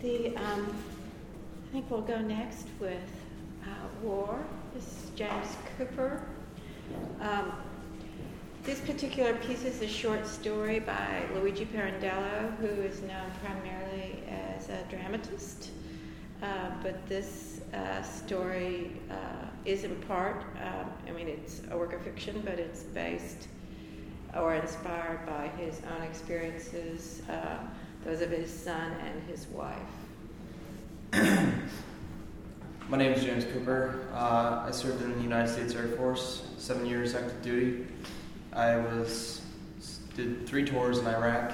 The, 0.00 0.34
um, 0.36 0.74
I 1.68 1.72
think 1.72 1.90
we'll 1.90 2.00
go 2.00 2.20
next 2.22 2.66
with 2.80 2.96
uh, 3.64 3.66
War. 4.02 4.42
This 4.74 4.84
is 4.84 5.10
James 5.14 5.56
Cooper. 5.76 6.22
Um, 7.20 7.52
this 8.62 8.80
particular 8.80 9.34
piece 9.34 9.64
is 9.64 9.82
a 9.82 9.88
short 9.88 10.26
story 10.26 10.80
by 10.80 11.24
Luigi 11.34 11.66
Pirandello, 11.66 12.56
who 12.56 12.66
is 12.66 13.02
known 13.02 13.30
primarily 13.42 14.22
as 14.56 14.70
a 14.70 14.82
dramatist. 14.88 15.70
Uh, 16.42 16.70
but 16.82 17.06
this 17.06 17.53
uh, 17.74 18.02
story 18.02 18.92
uh, 19.10 19.46
is 19.64 19.84
in 19.84 19.96
part, 20.02 20.44
um, 20.62 20.90
I 21.08 21.12
mean, 21.12 21.28
it's 21.28 21.62
a 21.70 21.76
work 21.76 21.92
of 21.92 22.02
fiction, 22.02 22.42
but 22.44 22.58
it's 22.58 22.82
based 22.82 23.48
or 24.36 24.54
inspired 24.54 25.24
by 25.26 25.48
his 25.62 25.80
own 25.94 26.02
experiences, 26.02 27.22
uh, 27.30 27.58
those 28.04 28.20
of 28.20 28.30
his 28.30 28.52
son 28.52 28.92
and 29.04 29.22
his 29.28 29.46
wife. 29.48 29.78
My 32.88 32.98
name 32.98 33.12
is 33.12 33.24
James 33.24 33.44
Cooper. 33.44 34.08
Uh, 34.12 34.64
I 34.66 34.70
served 34.70 35.02
in 35.02 35.16
the 35.16 35.22
United 35.22 35.50
States 35.50 35.74
Air 35.74 35.88
Force, 35.88 36.48
seven 36.58 36.84
years 36.84 37.14
active 37.14 37.42
duty. 37.42 37.86
I 38.52 38.76
was 38.76 39.40
did 40.14 40.46
three 40.46 40.64
tours 40.64 40.98
in 40.98 41.06
Iraq, 41.06 41.52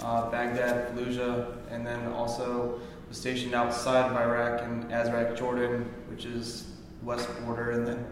uh, 0.00 0.30
Baghdad, 0.30 0.94
Fallujah, 0.94 1.56
and 1.70 1.86
then 1.86 2.06
also 2.12 2.80
was 3.08 3.16
stationed 3.16 3.54
outside 3.54 4.10
of 4.10 4.16
Iraq 4.16 4.62
in 4.62 4.84
Azraq, 4.88 5.36
Jordan, 5.36 5.88
which 6.08 6.26
is 6.26 6.66
west 7.02 7.28
border, 7.44 7.70
and 7.70 7.86
then 7.86 8.06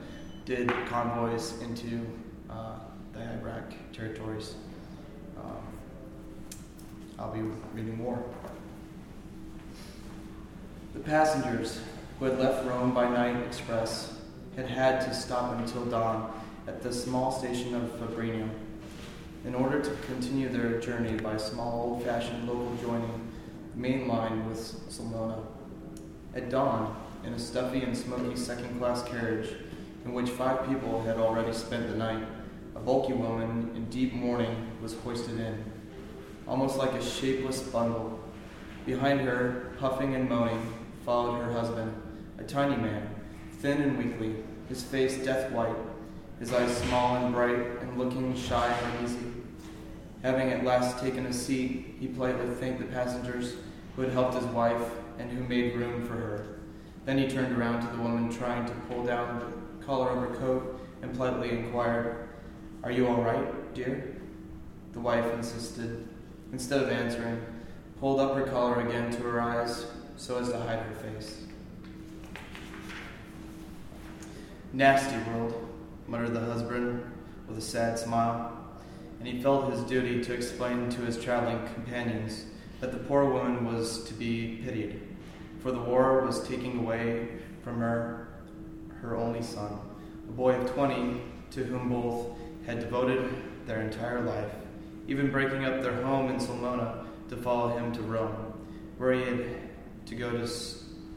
did 0.44 0.68
convoys 0.86 1.60
into 1.60 2.06
uh, 2.48 2.78
the 3.12 3.20
Iraq 3.20 3.72
territories. 3.92 4.54
Um, 5.38 5.62
I'll 7.18 7.32
be 7.32 7.42
reading 7.74 7.98
more. 7.98 8.22
The 10.94 11.00
passengers 11.00 11.80
who 12.18 12.24
had 12.24 12.38
left 12.38 12.66
Rome 12.66 12.94
by 12.94 13.08
night 13.08 13.36
express 13.44 14.14
had 14.56 14.66
had 14.66 15.00
to 15.02 15.12
stop 15.12 15.58
until 15.58 15.84
dawn 15.84 16.32
at 16.66 16.82
the 16.82 16.92
small 16.92 17.30
station 17.30 17.74
of 17.74 17.90
Fabriano 17.98 18.48
in 19.44 19.54
order 19.54 19.80
to 19.80 19.90
continue 20.06 20.48
their 20.48 20.80
journey 20.80 21.18
by 21.20 21.36
small 21.36 21.90
old 21.90 22.04
fashioned 22.04 22.48
local 22.48 22.74
joining 22.82 23.25
the 23.76 23.82
main 23.82 24.08
line 24.08 24.48
with 24.48 24.58
Sulmona. 24.88 25.38
At 26.34 26.50
dawn, 26.50 26.96
in 27.24 27.32
a 27.32 27.38
stuffy 27.38 27.82
and 27.82 27.96
smoky 27.96 28.36
second 28.36 28.78
class 28.78 29.02
carriage 29.02 29.50
in 30.04 30.12
which 30.12 30.30
five 30.30 30.66
people 30.68 31.02
had 31.02 31.16
already 31.16 31.52
spent 31.52 31.88
the 31.88 31.96
night, 31.96 32.24
a 32.74 32.78
bulky 32.78 33.12
woman 33.12 33.72
in 33.74 33.84
deep 33.86 34.12
mourning 34.14 34.70
was 34.82 34.94
hoisted 34.94 35.38
in, 35.38 35.64
almost 36.46 36.76
like 36.76 36.92
a 36.92 37.02
shapeless 37.02 37.62
bundle. 37.62 38.20
Behind 38.84 39.20
her, 39.20 39.72
puffing 39.78 40.14
and 40.14 40.28
moaning, 40.28 40.72
followed 41.04 41.42
her 41.42 41.52
husband, 41.52 41.92
a 42.38 42.44
tiny 42.44 42.76
man, 42.76 43.08
thin 43.60 43.82
and 43.82 43.98
weakly, 43.98 44.36
his 44.68 44.82
face 44.82 45.24
death 45.24 45.50
white, 45.50 45.76
his 46.38 46.52
eyes 46.52 46.76
small 46.78 47.16
and 47.16 47.34
bright, 47.34 47.80
and 47.80 47.98
looking 47.98 48.36
shy 48.36 48.66
and 48.68 48.98
uneasy. 48.98 49.35
Having 50.26 50.50
at 50.50 50.64
last 50.64 50.98
taken 50.98 51.24
a 51.26 51.32
seat, 51.32 51.94
he 52.00 52.08
politely 52.08 52.52
thanked 52.56 52.80
the 52.80 52.86
passengers 52.86 53.54
who 53.94 54.02
had 54.02 54.10
helped 54.10 54.34
his 54.34 54.44
wife 54.46 54.90
and 55.20 55.30
who 55.30 55.44
made 55.44 55.76
room 55.76 56.04
for 56.04 56.14
her. 56.14 56.46
Then 57.04 57.16
he 57.16 57.28
turned 57.28 57.56
around 57.56 57.82
to 57.82 57.96
the 57.96 58.02
woman 58.02 58.28
trying 58.28 58.66
to 58.66 58.72
pull 58.88 59.04
down 59.04 59.38
the 59.38 59.86
collar 59.86 60.10
of 60.10 60.28
her 60.28 60.34
coat 60.34 60.80
and 61.00 61.14
politely 61.14 61.50
inquired, 61.50 62.28
Are 62.82 62.90
you 62.90 63.06
all 63.06 63.22
right, 63.22 63.72
dear? 63.72 64.16
The 64.94 64.98
wife 64.98 65.32
insisted, 65.32 66.08
instead 66.50 66.82
of 66.82 66.90
answering, 66.90 67.40
pulled 68.00 68.18
up 68.18 68.34
her 68.34 68.46
collar 68.46 68.80
again 68.80 69.12
to 69.12 69.22
her 69.22 69.40
eyes 69.40 69.86
so 70.16 70.40
as 70.40 70.48
to 70.48 70.58
hide 70.58 70.80
her 70.80 70.94
face. 70.96 71.42
Nasty 74.72 75.18
world, 75.30 75.68
muttered 76.08 76.34
the 76.34 76.40
husband 76.40 77.04
with 77.46 77.58
a 77.58 77.62
sad 77.62 77.96
smile, 77.96 78.55
and 79.26 79.34
he 79.34 79.42
felt 79.42 79.72
his 79.72 79.82
duty 79.82 80.22
to 80.22 80.32
explain 80.32 80.88
to 80.88 81.00
his 81.00 81.20
traveling 81.20 81.58
companions 81.74 82.44
that 82.80 82.92
the 82.92 82.98
poor 82.98 83.24
woman 83.24 83.64
was 83.64 84.04
to 84.04 84.14
be 84.14 84.60
pitied, 84.64 85.02
for 85.58 85.72
the 85.72 85.80
war 85.80 86.24
was 86.24 86.46
taking 86.46 86.78
away 86.78 87.26
from 87.64 87.80
her 87.80 88.28
her 89.02 89.16
only 89.16 89.42
son, 89.42 89.80
a 90.28 90.32
boy 90.32 90.52
of 90.52 90.70
twenty 90.72 91.20
to 91.50 91.64
whom 91.64 91.88
both 91.88 92.36
had 92.66 92.78
devoted 92.78 93.34
their 93.66 93.80
entire 93.82 94.20
life, 94.20 94.52
even 95.08 95.32
breaking 95.32 95.64
up 95.64 95.82
their 95.82 96.00
home 96.02 96.30
in 96.30 96.36
Sulmona 96.36 97.04
to 97.28 97.36
follow 97.36 97.76
him 97.76 97.92
to 97.94 98.02
Rome, 98.02 98.54
where 98.96 99.12
he 99.12 99.22
had 99.24 99.44
to 100.06 100.14
go 100.14 100.30
to 100.30 100.48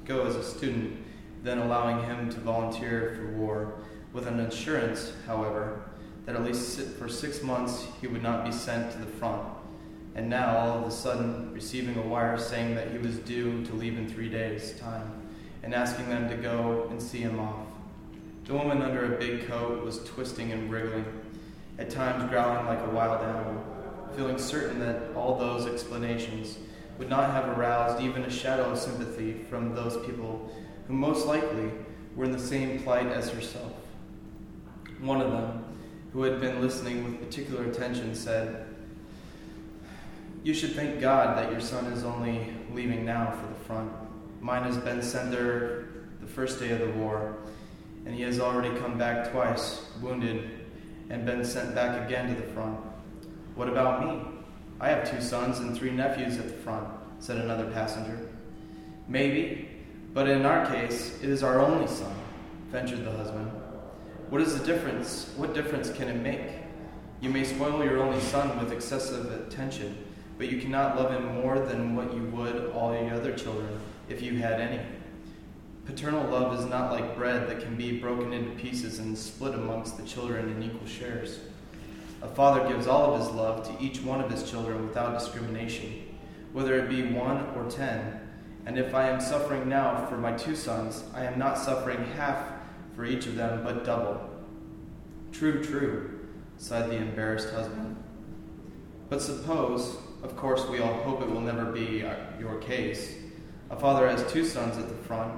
go 0.06 0.26
as 0.26 0.36
a 0.36 0.44
student, 0.44 0.98
then 1.44 1.60
allowing 1.60 2.04
him 2.06 2.28
to 2.32 2.40
volunteer 2.40 3.14
for 3.16 3.38
war, 3.38 3.74
with 4.14 4.26
an 4.26 4.40
assurance, 4.40 5.14
however, 5.28 5.89
that 6.30 6.36
at 6.36 6.44
least 6.44 6.80
for 7.00 7.10
six 7.10 7.42
months 7.42 7.88
he 8.00 8.06
would 8.06 8.22
not 8.22 8.46
be 8.46 8.52
sent 8.52 8.92
to 8.92 9.00
the 9.00 9.08
front. 9.08 9.42
And 10.14 10.30
now, 10.30 10.60
all 10.60 10.78
of 10.78 10.86
a 10.86 10.92
sudden, 10.92 11.52
receiving 11.52 11.98
a 11.98 12.04
wire 12.04 12.38
saying 12.38 12.76
that 12.76 12.92
he 12.92 13.00
was 13.00 13.18
due 13.18 13.66
to 13.66 13.74
leave 13.74 13.98
in 13.98 14.08
three 14.08 14.30
days' 14.30 14.80
time, 14.80 15.12
and 15.64 15.74
asking 15.74 16.08
them 16.08 16.30
to 16.30 16.36
go 16.36 16.88
and 16.92 17.02
see 17.02 17.18
him 17.18 17.40
off. 17.40 17.66
The 18.46 18.54
woman 18.54 18.84
under 18.84 19.16
a 19.16 19.18
big 19.18 19.48
coat 19.48 19.84
was 19.84 20.04
twisting 20.04 20.52
and 20.52 20.70
wriggling, 20.70 21.06
at 21.80 21.90
times 21.90 22.30
growling 22.30 22.68
like 22.68 22.86
a 22.86 22.92
wild 22.92 23.24
animal, 23.24 23.64
feeling 24.16 24.38
certain 24.38 24.78
that 24.82 25.12
all 25.16 25.36
those 25.36 25.66
explanations 25.66 26.60
would 27.00 27.10
not 27.10 27.32
have 27.32 27.58
aroused 27.58 28.04
even 28.04 28.22
a 28.26 28.30
shadow 28.30 28.66
of 28.66 28.78
sympathy 28.78 29.34
from 29.50 29.74
those 29.74 29.98
people 30.06 30.54
who 30.88 30.94
most 30.94 31.26
likely 31.26 31.72
were 32.16 32.26
in 32.26 32.32
the 32.32 32.38
same 32.38 32.84
plight 32.84 33.08
as 33.08 33.32
herself. 33.32 33.74
One 35.00 35.22
of 35.22 35.32
them, 35.32 35.66
who 36.14 36.24
had 36.24 36.42
been 36.42 36.62
listening 36.62 37.04
with 37.04 37.20
particular 37.20 37.66
attention, 37.66 38.16
said, 38.16 38.66
You 40.44 40.54
should 40.54 40.74
thank 40.74 41.00
God 41.00 41.38
that 41.38 41.52
your 41.52 41.62
son 41.62 41.86
is 41.88 42.04
only 42.04 42.54
leaving 42.74 43.06
now 43.06 43.32
for 43.32 43.48
the 43.48 43.60
front. 43.66 43.92
Mine 44.42 44.64
has 44.64 44.78
been 44.78 45.02
sent 45.02 45.32
there 45.32 45.88
the 46.22 46.28
first 46.28 46.60
day 46.60 46.72
of 46.72 46.80
the 46.80 46.90
war, 47.00 47.38
and 48.06 48.16
he 48.16 48.24
has 48.24 48.40
already 48.40 48.76
come 48.80 48.98
back 48.98 49.32
twice, 49.32 49.86
wounded, 50.02 50.50
and 51.10 51.26
been 51.26 51.44
sent 51.44 51.76
back 51.76 52.06
again 52.06 52.34
to 52.34 52.42
the 52.42 52.48
front. 52.54 52.80
What 53.56 53.68
about 53.68 54.06
me? 54.06 54.22
I 54.80 54.90
have 54.90 55.10
two 55.10 55.22
sons 55.22 55.60
and 55.60 55.78
three 55.78 55.92
nephews 55.92 56.38
at 56.38 56.48
the 56.48 56.54
front, 56.54 56.88
said 57.20 57.38
another 57.38 57.70
passenger. 57.72 58.30
Maybe, 59.08 59.68
but 60.14 60.30
in 60.30 60.46
our 60.46 60.66
case, 60.72 61.20
it 61.22 61.30
is 61.30 61.44
our 61.44 61.60
only 61.60 61.88
son, 61.88 62.16
ventured 62.72 63.04
the 63.04 63.12
husband. 63.12 63.52
What 64.30 64.42
is 64.42 64.60
the 64.60 64.64
difference? 64.64 65.34
What 65.38 65.56
difference 65.56 65.90
can 65.90 66.08
it 66.08 66.22
make? 66.22 66.52
You 67.20 67.32
may 67.32 67.44
spoil 67.44 67.84
your 67.84 67.98
only 67.98 68.22
son 68.22 68.60
with 68.60 68.72
excessive 68.72 69.32
attention, 69.32 70.06
but 70.38 70.52
you 70.52 70.62
cannot 70.62 70.96
love 70.96 71.12
him 71.12 71.42
more 71.42 71.58
than 71.58 71.96
what 71.96 72.14
you 72.14 72.22
would 72.26 72.72
all 72.72 72.94
your 72.94 73.16
other 73.16 73.34
children 73.34 73.80
if 74.08 74.22
you 74.22 74.38
had 74.38 74.62
any. 74.62 74.82
Paternal 75.86 76.30
love 76.30 76.60
is 76.60 76.68
not 76.68 76.92
like 76.92 77.16
bread 77.18 77.50
that 77.50 77.60
can 77.60 77.76
be 77.76 77.98
broken 77.98 78.32
into 78.32 78.52
pieces 78.52 79.00
and 79.00 79.18
split 79.18 79.56
amongst 79.56 79.98
the 79.98 80.06
children 80.06 80.48
in 80.52 80.62
equal 80.62 80.88
shares. 80.88 81.40
A 82.22 82.28
father 82.28 82.68
gives 82.68 82.86
all 82.86 83.12
of 83.12 83.20
his 83.20 83.32
love 83.32 83.68
to 83.68 83.84
each 83.84 84.04
one 84.04 84.22
of 84.22 84.30
his 84.30 84.48
children 84.48 84.88
without 84.88 85.18
discrimination, 85.18 86.04
whether 86.54 86.76
it 86.76 86.88
be 86.88 87.02
one 87.02 87.48
or 87.56 87.68
ten. 87.68 88.22
And 88.68 88.78
if 88.78 88.94
I 88.94 89.10
am 89.10 89.20
suffering 89.20 89.68
now 89.68 90.06
for 90.06 90.18
my 90.18 90.34
two 90.34 90.56
sons, 90.56 91.04
I 91.16 91.24
am 91.24 91.40
not 91.40 91.58
suffering 91.58 92.06
half 92.16 92.59
for 93.00 93.06
each 93.06 93.28
of 93.28 93.38
them, 93.38 93.64
but 93.64 93.86
double. 93.86 94.20
True, 95.32 95.64
true, 95.64 96.20
sighed 96.58 96.90
the 96.90 96.98
embarrassed 96.98 97.50
husband. 97.50 97.96
But 99.08 99.22
suppose, 99.22 99.96
of 100.22 100.36
course, 100.36 100.68
we 100.68 100.80
all 100.80 100.96
hope 101.04 101.22
it 101.22 101.30
will 101.30 101.40
never 101.40 101.72
be 101.72 102.04
uh, 102.04 102.16
your 102.38 102.58
case. 102.58 103.16
A 103.70 103.78
father 103.78 104.06
has 104.06 104.30
two 104.30 104.44
sons 104.44 104.78
at 104.78 104.90
the 104.90 104.96
front, 104.96 105.32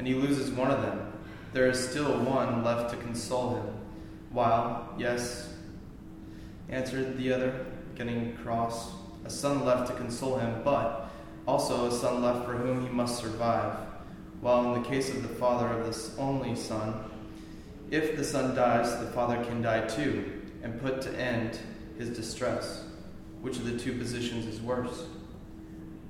and 0.00 0.08
he 0.08 0.14
loses 0.14 0.50
one 0.50 0.72
of 0.72 0.82
them, 0.82 1.12
there 1.52 1.68
is 1.68 1.88
still 1.88 2.18
one 2.24 2.64
left 2.64 2.90
to 2.90 2.96
console 2.96 3.58
him. 3.58 3.66
While, 4.30 4.92
yes, 4.98 5.54
answered 6.68 7.16
the 7.16 7.32
other, 7.32 7.64
getting 7.94 8.36
cross, 8.38 8.90
a 9.24 9.30
son 9.30 9.64
left 9.64 9.86
to 9.86 9.94
console 9.94 10.38
him, 10.38 10.62
but 10.64 11.12
also 11.46 11.86
a 11.86 11.92
son 11.92 12.24
left 12.24 12.44
for 12.44 12.54
whom 12.54 12.84
he 12.84 12.88
must 12.92 13.20
survive. 13.20 13.76
While 14.44 14.74
in 14.74 14.82
the 14.82 14.86
case 14.86 15.08
of 15.08 15.22
the 15.22 15.34
father 15.36 15.68
of 15.68 15.86
this 15.86 16.14
only 16.18 16.54
son, 16.54 17.02
if 17.90 18.14
the 18.14 18.22
son 18.22 18.54
dies, 18.54 19.00
the 19.00 19.06
father 19.06 19.42
can 19.42 19.62
die 19.62 19.86
too, 19.86 20.42
and 20.62 20.78
put 20.82 21.00
to 21.00 21.18
end 21.18 21.58
his 21.96 22.10
distress. 22.10 22.84
Which 23.40 23.56
of 23.56 23.64
the 23.64 23.78
two 23.78 23.94
positions 23.94 24.44
is 24.44 24.60
worse? 24.60 25.06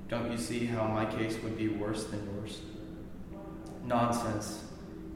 Don't 0.09 0.29
you 0.29 0.37
see 0.37 0.65
how 0.65 0.85
my 0.85 1.05
case 1.05 1.41
would 1.43 1.57
be 1.57 1.69
worse 1.69 2.07
than 2.07 2.25
yours? 2.25 2.59
Nonsense, 3.85 4.65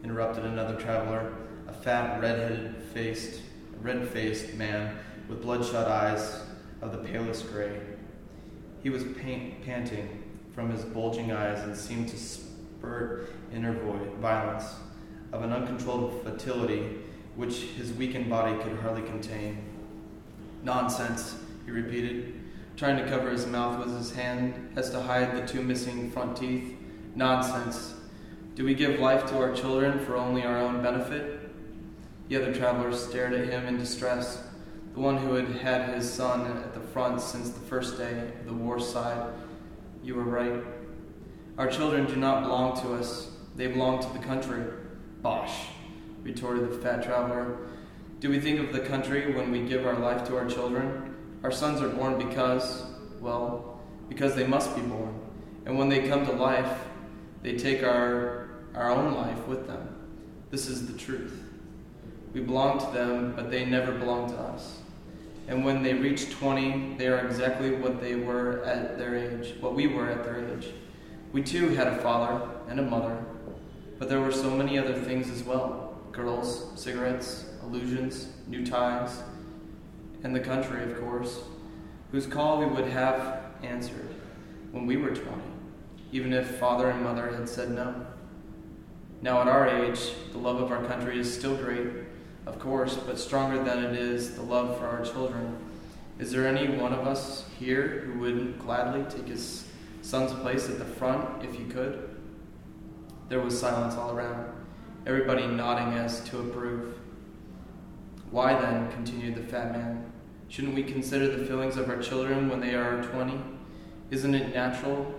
interrupted 0.01 0.45
another 0.45 0.79
traveler, 0.79 1.33
a 1.67 1.73
fat, 1.73 2.21
red-headed 2.21 2.73
faced, 2.93 3.41
red-faced 3.81 4.53
man 4.53 4.97
with 5.27 5.41
bloodshot 5.41 5.89
eyes 5.89 6.41
of 6.81 6.93
the 6.93 6.99
palest 6.99 7.51
gray. 7.51 7.81
He 8.81 8.89
was 8.89 9.03
panting 9.65 10.23
from 10.55 10.71
his 10.71 10.85
bulging 10.85 11.33
eyes 11.33 11.59
and 11.65 11.75
seemed 11.75 12.07
to 12.07 12.17
spurt 12.79 13.29
inner 13.53 13.73
void, 13.73 14.13
violence 14.15 14.75
of 15.33 15.43
an 15.43 15.51
uncontrolled 15.51 16.21
fertility 16.23 16.97
which 17.35 17.61
his 17.77 17.93
weakened 17.93 18.29
body 18.29 18.57
could 18.63 18.77
hardly 18.79 19.01
contain. 19.03 19.61
Nonsense, 20.63 21.35
he 21.65 21.71
repeated, 21.71 22.33
trying 22.75 22.97
to 22.97 23.07
cover 23.09 23.29
his 23.29 23.45
mouth 23.45 23.85
with 23.85 23.95
his 23.97 24.13
hand 24.13 24.71
as 24.75 24.89
to 24.89 25.01
hide 25.01 25.35
the 25.35 25.47
two 25.47 25.61
missing 25.61 26.09
front 26.11 26.37
teeth. 26.37 26.75
Nonsense. 27.15 27.95
Do 28.55 28.63
we 28.63 28.73
give 28.73 28.99
life 28.99 29.25
to 29.27 29.37
our 29.37 29.53
children 29.53 29.99
for 30.05 30.15
only 30.15 30.43
our 30.43 30.57
own 30.57 30.81
benefit? 30.81 31.49
The 32.27 32.35
other 32.35 32.53
traveler 32.53 32.93
stared 32.93 33.33
at 33.33 33.47
him 33.47 33.65
in 33.65 33.77
distress. 33.77 34.43
The 34.93 34.99
one 34.99 35.17
who 35.17 35.33
had 35.33 35.49
had 35.61 35.93
his 35.95 36.11
son 36.11 36.45
at 36.45 36.73
the 36.73 36.79
front 36.79 37.21
since 37.21 37.49
the 37.49 37.59
first 37.61 37.97
day 37.97 38.19
of 38.19 38.45
the 38.45 38.53
war 38.53 38.79
sighed. 38.79 39.33
You 40.03 40.15
were 40.15 40.23
right. 40.23 40.63
Our 41.59 41.67
children 41.67 42.05
do 42.05 42.15
not 42.15 42.43
belong 42.43 42.79
to 42.83 42.93
us, 42.93 43.31
they 43.57 43.67
belong 43.67 44.01
to 44.01 44.07
the 44.17 44.25
country. 44.25 44.63
Bosh, 45.21 45.65
retorted 46.23 46.71
the 46.71 46.77
fat 46.77 47.03
traveler. 47.03 47.57
Do 48.21 48.29
we 48.29 48.39
think 48.39 48.61
of 48.61 48.71
the 48.71 48.79
country 48.79 49.35
when 49.35 49.51
we 49.51 49.63
give 49.63 49.85
our 49.85 49.99
life 49.99 50.25
to 50.29 50.37
our 50.37 50.49
children? 50.49 51.13
Our 51.43 51.51
sons 51.51 51.81
are 51.81 51.89
born 51.89 52.17
because, 52.17 52.85
well, 53.19 53.81
because 54.07 54.35
they 54.35 54.47
must 54.47 54.73
be 54.73 54.81
born. 54.83 55.19
And 55.65 55.77
when 55.77 55.89
they 55.89 56.07
come 56.07 56.25
to 56.27 56.31
life, 56.31 56.79
they 57.43 57.57
take 57.57 57.83
our, 57.83 58.51
our 58.73 58.89
own 58.89 59.13
life 59.13 59.45
with 59.45 59.67
them. 59.67 59.97
This 60.51 60.67
is 60.67 60.87
the 60.87 60.97
truth. 60.97 61.43
We 62.33 62.39
belong 62.39 62.79
to 62.79 62.97
them, 62.97 63.33
but 63.35 63.51
they 63.51 63.65
never 63.65 63.91
belong 63.91 64.29
to 64.29 64.37
us. 64.37 64.79
And 65.49 65.65
when 65.65 65.83
they 65.83 65.93
reach 65.93 66.31
20, 66.31 66.95
they 66.97 67.07
are 67.07 67.27
exactly 67.27 67.71
what 67.71 67.99
they 67.99 68.15
were 68.15 68.63
at 68.63 68.97
their 68.97 69.17
age, 69.17 69.55
what 69.59 69.75
we 69.75 69.87
were 69.87 70.09
at 70.09 70.23
their 70.23 70.55
age. 70.55 70.69
We 71.31 71.43
too 71.43 71.69
had 71.69 71.87
a 71.87 71.97
father 71.97 72.47
and 72.69 72.79
a 72.79 72.83
mother, 72.83 73.23
but 73.99 74.09
there 74.09 74.19
were 74.19 74.31
so 74.31 74.49
many 74.49 74.79
other 74.79 74.93
things 74.93 75.29
as 75.29 75.43
well 75.43 75.95
girls, 76.11 76.71
cigarettes, 76.75 77.45
illusions, 77.63 78.29
new 78.47 78.65
ties, 78.65 79.21
and 80.23 80.35
the 80.35 80.39
country, 80.39 80.83
of 80.83 80.99
course, 80.99 81.39
whose 82.11 82.25
call 82.25 82.59
we 82.59 82.65
would 82.65 82.87
have 82.87 83.43
answered 83.61 84.09
when 84.71 84.87
we 84.87 84.97
were 84.97 85.11
20, 85.11 85.31
even 86.11 86.33
if 86.33 86.57
father 86.57 86.89
and 86.89 87.03
mother 87.03 87.31
had 87.31 87.47
said 87.47 87.69
no. 87.69 88.07
Now, 89.21 89.39
at 89.41 89.47
our 89.47 89.67
age, 89.67 90.13
the 90.31 90.39
love 90.39 90.59
of 90.59 90.71
our 90.71 90.83
country 90.85 91.19
is 91.19 91.31
still 91.31 91.55
great, 91.55 91.87
of 92.47 92.57
course, 92.57 92.95
but 92.95 93.19
stronger 93.19 93.63
than 93.63 93.83
it 93.83 93.95
is 93.95 94.35
the 94.35 94.41
love 94.41 94.77
for 94.79 94.87
our 94.87 95.05
children. 95.05 95.57
Is 96.17 96.31
there 96.31 96.47
any 96.47 96.75
one 96.75 96.91
of 96.91 97.05
us 97.05 97.45
here 97.59 98.01
who 98.05 98.19
would 98.19 98.59
gladly 98.59 99.03
take 99.09 99.27
his 99.27 99.68
son's 100.09 100.33
place 100.41 100.67
at 100.67 100.79
the 100.79 100.85
front 100.85 101.43
if 101.43 101.53
he 101.53 101.65
could? 101.65 102.09
There 103.27 103.39
was 103.39 103.59
silence 103.59 103.93
all 103.93 104.09
around, 104.09 104.51
everybody 105.05 105.45
nodding 105.45 105.93
as 105.99 106.21
to 106.29 106.39
approve. 106.39 106.95
Why 108.31 108.59
then, 108.59 108.91
continued 108.91 109.35
the 109.35 109.43
fat 109.43 109.71
man, 109.71 110.11
shouldn't 110.47 110.73
we 110.73 110.81
consider 110.81 111.27
the 111.37 111.45
feelings 111.45 111.77
of 111.77 111.89
our 111.89 112.01
children 112.01 112.49
when 112.49 112.59
they 112.59 112.73
are 112.73 113.03
20? 113.03 113.39
Isn't 114.09 114.33
it 114.33 114.51
natural 114.51 115.13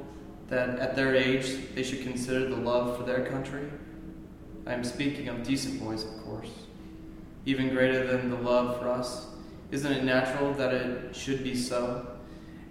that 0.49 0.81
at 0.81 0.97
their 0.97 1.15
age 1.15 1.73
they 1.77 1.85
should 1.85 2.03
consider 2.03 2.49
the 2.49 2.57
love 2.57 2.97
for 2.97 3.05
their 3.05 3.25
country? 3.27 3.71
I 4.67 4.73
am 4.73 4.83
speaking 4.83 5.29
of 5.29 5.45
decent 5.45 5.81
boys, 5.81 6.03
of 6.03 6.25
course. 6.25 6.51
Even 7.47 7.69
greater 7.69 8.05
than 8.09 8.29
the 8.29 8.37
love 8.37 8.81
for 8.81 8.89
us, 8.89 9.29
isn't 9.71 9.93
it 9.93 10.03
natural 10.03 10.53
that 10.55 10.75
it 10.75 11.15
should 11.15 11.45
be 11.45 11.55
so? 11.55 12.20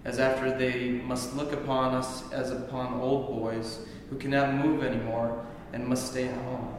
As 0.04 0.18
after 0.18 0.56
they 0.56 0.90
must 0.90 1.36
look 1.36 1.52
upon 1.52 1.94
us 1.94 2.30
as 2.32 2.50
upon 2.50 3.00
old 3.00 3.28
boys 3.28 3.80
who 4.08 4.16
cannot 4.16 4.54
move 4.54 4.82
anymore 4.82 5.46
and 5.72 5.86
must 5.86 6.10
stay 6.10 6.28
at 6.28 6.44
home. 6.44 6.74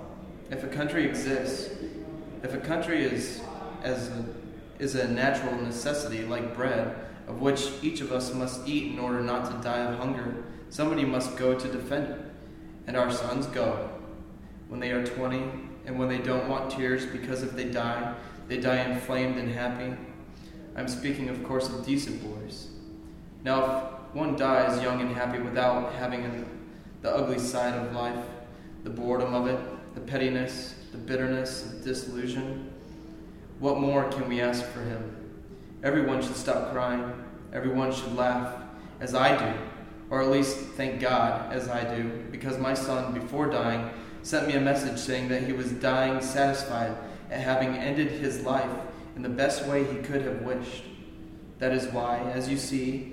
If 0.49 0.63
a 0.63 0.67
country 0.67 1.05
exists, 1.05 1.73
if 2.43 2.53
a 2.53 2.57
country 2.57 3.03
is 3.03 3.41
as 3.83 4.09
a, 4.09 4.25
is 4.79 4.95
a 4.95 5.07
natural 5.07 5.55
necessity 5.61 6.23
like 6.23 6.55
bread, 6.55 6.95
of 7.27 7.39
which 7.39 7.69
each 7.81 8.01
of 8.01 8.11
us 8.11 8.33
must 8.33 8.67
eat 8.67 8.91
in 8.91 8.99
order 8.99 9.21
not 9.21 9.45
to 9.45 9.63
die 9.63 9.79
of 9.79 9.97
hunger, 9.97 10.43
somebody 10.69 11.05
must 11.05 11.37
go 11.37 11.57
to 11.57 11.71
defend 11.71 12.09
it. 12.09 12.19
And 12.87 12.97
our 12.97 13.11
sons 13.11 13.45
go. 13.47 13.89
When 14.67 14.79
they 14.79 14.91
are 14.91 15.05
20, 15.05 15.43
and 15.85 15.97
when 15.97 16.09
they 16.09 16.17
don't 16.17 16.49
want 16.49 16.71
tears 16.71 17.05
because 17.05 17.43
if 17.43 17.51
they 17.51 17.65
die, 17.65 18.15
they 18.47 18.59
die 18.59 18.83
inflamed 18.83 19.37
and 19.37 19.51
happy. 19.51 19.95
I'm 20.75 20.87
speaking, 20.87 21.29
of 21.29 21.43
course, 21.43 21.69
of 21.69 21.85
decent 21.85 22.21
boys. 22.23 22.70
Now, 23.43 23.63
if 23.65 24.15
one 24.15 24.35
dies 24.35 24.81
young 24.81 25.01
and 25.01 25.15
happy 25.15 25.39
without 25.39 25.93
having 25.93 26.45
the 27.01 27.09
ugly 27.09 27.39
side 27.39 27.73
of 27.73 27.93
life, 27.93 28.25
the 28.83 28.89
boredom 28.89 29.33
of 29.33 29.47
it, 29.47 29.59
the 29.95 30.01
pettiness, 30.01 30.75
the 30.91 30.97
bitterness, 30.97 31.61
the 31.63 31.83
disillusion, 31.83 32.71
what 33.59 33.79
more 33.79 34.09
can 34.09 34.27
we 34.27 34.41
ask 34.41 34.65
for 34.65 34.81
him? 34.81 35.15
Everyone 35.83 36.21
should 36.21 36.35
stop 36.35 36.71
crying. 36.71 37.13
Everyone 37.53 37.91
should 37.91 38.15
laugh, 38.15 38.61
as 39.01 39.13
I 39.13 39.37
do, 39.37 39.59
or 40.09 40.21
at 40.21 40.29
least 40.29 40.57
thank 40.57 41.01
God, 41.01 41.51
as 41.51 41.67
I 41.67 41.83
do, 41.95 42.09
because 42.31 42.57
my 42.57 42.73
son, 42.73 43.13
before 43.13 43.47
dying, 43.47 43.89
sent 44.23 44.47
me 44.47 44.53
a 44.53 44.61
message 44.61 44.97
saying 44.97 45.27
that 45.29 45.43
he 45.43 45.51
was 45.51 45.71
dying 45.73 46.21
satisfied 46.21 46.95
at 47.29 47.41
having 47.41 47.75
ended 47.75 48.09
his 48.09 48.43
life 48.43 48.71
in 49.17 49.21
the 49.21 49.29
best 49.29 49.65
way 49.65 49.83
he 49.83 49.97
could 49.97 50.21
have 50.21 50.43
wished. 50.43 50.83
That 51.59 51.73
is 51.73 51.87
why, 51.87 52.19
as 52.33 52.47
you 52.47 52.55
see, 52.55 53.10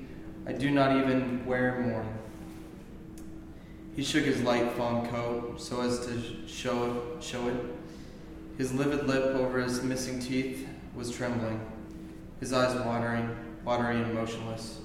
I 0.48 0.52
do 0.52 0.70
not 0.70 0.96
even 0.96 1.44
wear 1.44 1.78
mourning. 1.80 2.18
He 3.94 4.02
shook 4.02 4.24
his 4.24 4.42
light 4.42 4.72
fawn 4.72 5.06
coat 5.08 5.61
so 5.61 5.82
as 5.82 6.06
to 6.06 6.48
show, 6.48 7.18
show 7.20 7.46
it 7.48 7.56
his 8.58 8.72
livid 8.72 9.06
lip 9.06 9.37
over 9.37 9.61
his 9.61 9.84
missing 9.84 10.18
teeth 10.18 10.66
was 10.92 11.12
trembling, 11.12 11.61
his 12.40 12.52
eyes 12.52 12.74
watering, 12.84 13.37
watery 13.64 14.02
and 14.02 14.12
motionless. 14.12 14.80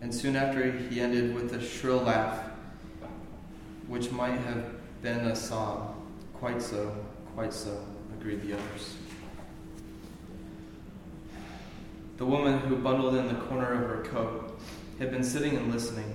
And 0.00 0.12
soon 0.12 0.34
after, 0.34 0.72
he 0.72 1.00
ended 1.00 1.32
with 1.32 1.52
a 1.54 1.64
shrill 1.64 1.98
laugh, 1.98 2.40
which 3.86 4.10
might 4.10 4.38
have 4.40 4.64
been 5.02 5.20
a 5.26 5.36
sob. 5.36 5.94
Quite 6.34 6.60
so, 6.60 6.96
quite 7.36 7.52
so, 7.52 7.86
agreed 8.18 8.42
the 8.42 8.54
others. 8.54 8.96
The 12.16 12.26
woman 12.26 12.58
who 12.58 12.74
bundled 12.74 13.14
in 13.14 13.28
the 13.28 13.34
corner 13.34 13.72
of 13.72 13.88
her 13.88 14.02
coat 14.10 14.51
had 14.98 15.10
been 15.10 15.24
sitting 15.24 15.56
and 15.56 15.72
listening, 15.72 16.14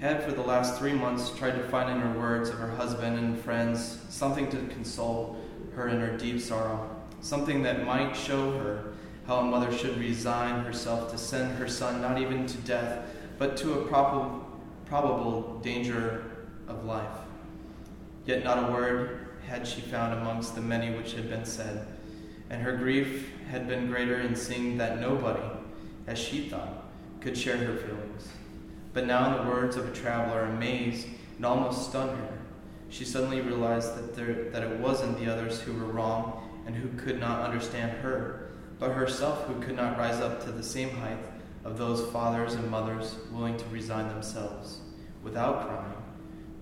had 0.00 0.22
for 0.22 0.32
the 0.32 0.42
last 0.42 0.78
three 0.78 0.92
months 0.92 1.30
tried 1.30 1.52
to 1.52 1.68
find 1.68 1.90
in 1.90 2.00
her 2.00 2.18
words 2.18 2.48
of 2.48 2.58
her 2.58 2.70
husband 2.70 3.18
and 3.18 3.38
friends 3.40 3.98
something 4.08 4.50
to 4.50 4.56
console 4.66 5.36
her 5.74 5.88
in 5.88 6.00
her 6.00 6.16
deep 6.16 6.40
sorrow, 6.40 6.90
something 7.20 7.62
that 7.62 7.86
might 7.86 8.14
show 8.14 8.58
her 8.58 8.92
how 9.26 9.36
a 9.36 9.44
mother 9.44 9.72
should 9.76 9.96
resign 9.98 10.64
herself 10.64 11.10
to 11.10 11.16
send 11.16 11.56
her 11.56 11.68
son 11.68 12.02
not 12.02 12.20
even 12.20 12.46
to 12.46 12.58
death, 12.58 13.06
but 13.38 13.56
to 13.56 13.74
a 13.74 13.86
probable, 13.86 14.44
probable 14.86 15.60
danger 15.62 16.24
of 16.66 16.84
life. 16.84 17.18
Yet 18.26 18.44
not 18.44 18.68
a 18.68 18.72
word 18.72 19.28
had 19.46 19.66
she 19.66 19.80
found 19.80 20.14
amongst 20.14 20.54
the 20.54 20.60
many 20.60 20.96
which 20.96 21.14
had 21.14 21.30
been 21.30 21.44
said, 21.44 21.86
and 22.50 22.60
her 22.62 22.76
grief 22.76 23.30
had 23.48 23.68
been 23.68 23.86
greater 23.88 24.20
in 24.20 24.34
seeing 24.34 24.78
that 24.78 25.00
nobody, 25.00 25.42
as 26.06 26.18
she 26.18 26.48
thought, 26.48 26.81
could 27.22 27.38
share 27.38 27.56
her 27.56 27.76
feelings. 27.76 28.28
But 28.92 29.06
now, 29.06 29.30
in 29.30 29.44
the 29.44 29.50
words 29.50 29.76
of 29.76 29.88
a 29.88 29.94
traveler, 29.94 30.42
amazed 30.42 31.06
and 31.36 31.46
almost 31.46 31.88
stunned 31.88 32.18
her, 32.18 32.38
she 32.90 33.04
suddenly 33.04 33.40
realized 33.40 33.96
that, 33.96 34.14
there, 34.14 34.50
that 34.50 34.62
it 34.62 34.78
wasn't 34.80 35.18
the 35.18 35.32
others 35.32 35.60
who 35.60 35.72
were 35.72 35.92
wrong 35.92 36.62
and 36.66 36.74
who 36.74 36.88
could 36.98 37.18
not 37.18 37.40
understand 37.40 37.92
her, 38.02 38.50
but 38.78 38.90
herself 38.90 39.46
who 39.46 39.60
could 39.62 39.76
not 39.76 39.96
rise 39.96 40.20
up 40.20 40.44
to 40.44 40.52
the 40.52 40.62
same 40.62 40.90
height 40.90 41.18
of 41.64 41.78
those 41.78 42.10
fathers 42.10 42.54
and 42.54 42.68
mothers 42.68 43.16
willing 43.30 43.56
to 43.56 43.64
resign 43.66 44.08
themselves, 44.08 44.80
without 45.22 45.66
crying, 45.66 45.94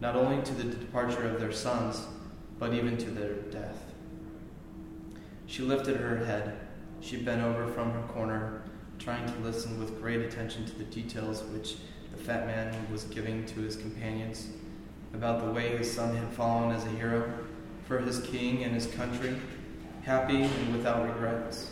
not 0.01 0.15
only 0.15 0.43
to 0.45 0.55
the 0.55 0.65
departure 0.65 1.27
of 1.27 1.41
their 1.41 1.53
sons, 1.53 2.07
but 2.59 2.75
even 2.75 2.97
to 2.99 3.11
their 3.11 3.33
death. 3.51 3.79
She 5.47 5.63
lifted 5.63 5.97
her 5.97 6.25
head. 6.25 6.59
She 7.01 7.17
bent 7.17 7.43
over 7.43 7.67
from 7.67 7.91
her 7.93 8.03
corner, 8.13 8.60
trying 9.01 9.27
to 9.27 9.39
listen 9.41 9.81
with 9.81 10.01
great 10.01 10.21
attention 10.21 10.67
to 10.67 10.77
the 10.77 10.85
details 10.85 11.43
which 11.55 11.77
the 12.13 12.19
fat 12.23 12.47
man 12.47 12.87
was 12.93 13.05
giving 13.05 13.47
to 13.47 13.61
his 13.61 13.75
companions 13.75 14.49
about 15.15 15.43
the 15.43 15.51
way 15.51 15.77
his 15.77 15.91
son 15.91 16.15
had 16.15 16.29
fallen 16.35 16.71
as 16.71 16.85
a 16.85 16.91
hero 16.91 17.33
for 17.89 17.99
his 17.99 18.21
king 18.21 18.63
and 18.63 18.75
his 18.75 18.87
country, 18.87 19.35
happy 20.03 20.43
and 20.43 20.73
without 20.73 21.09
regrets. 21.09 21.71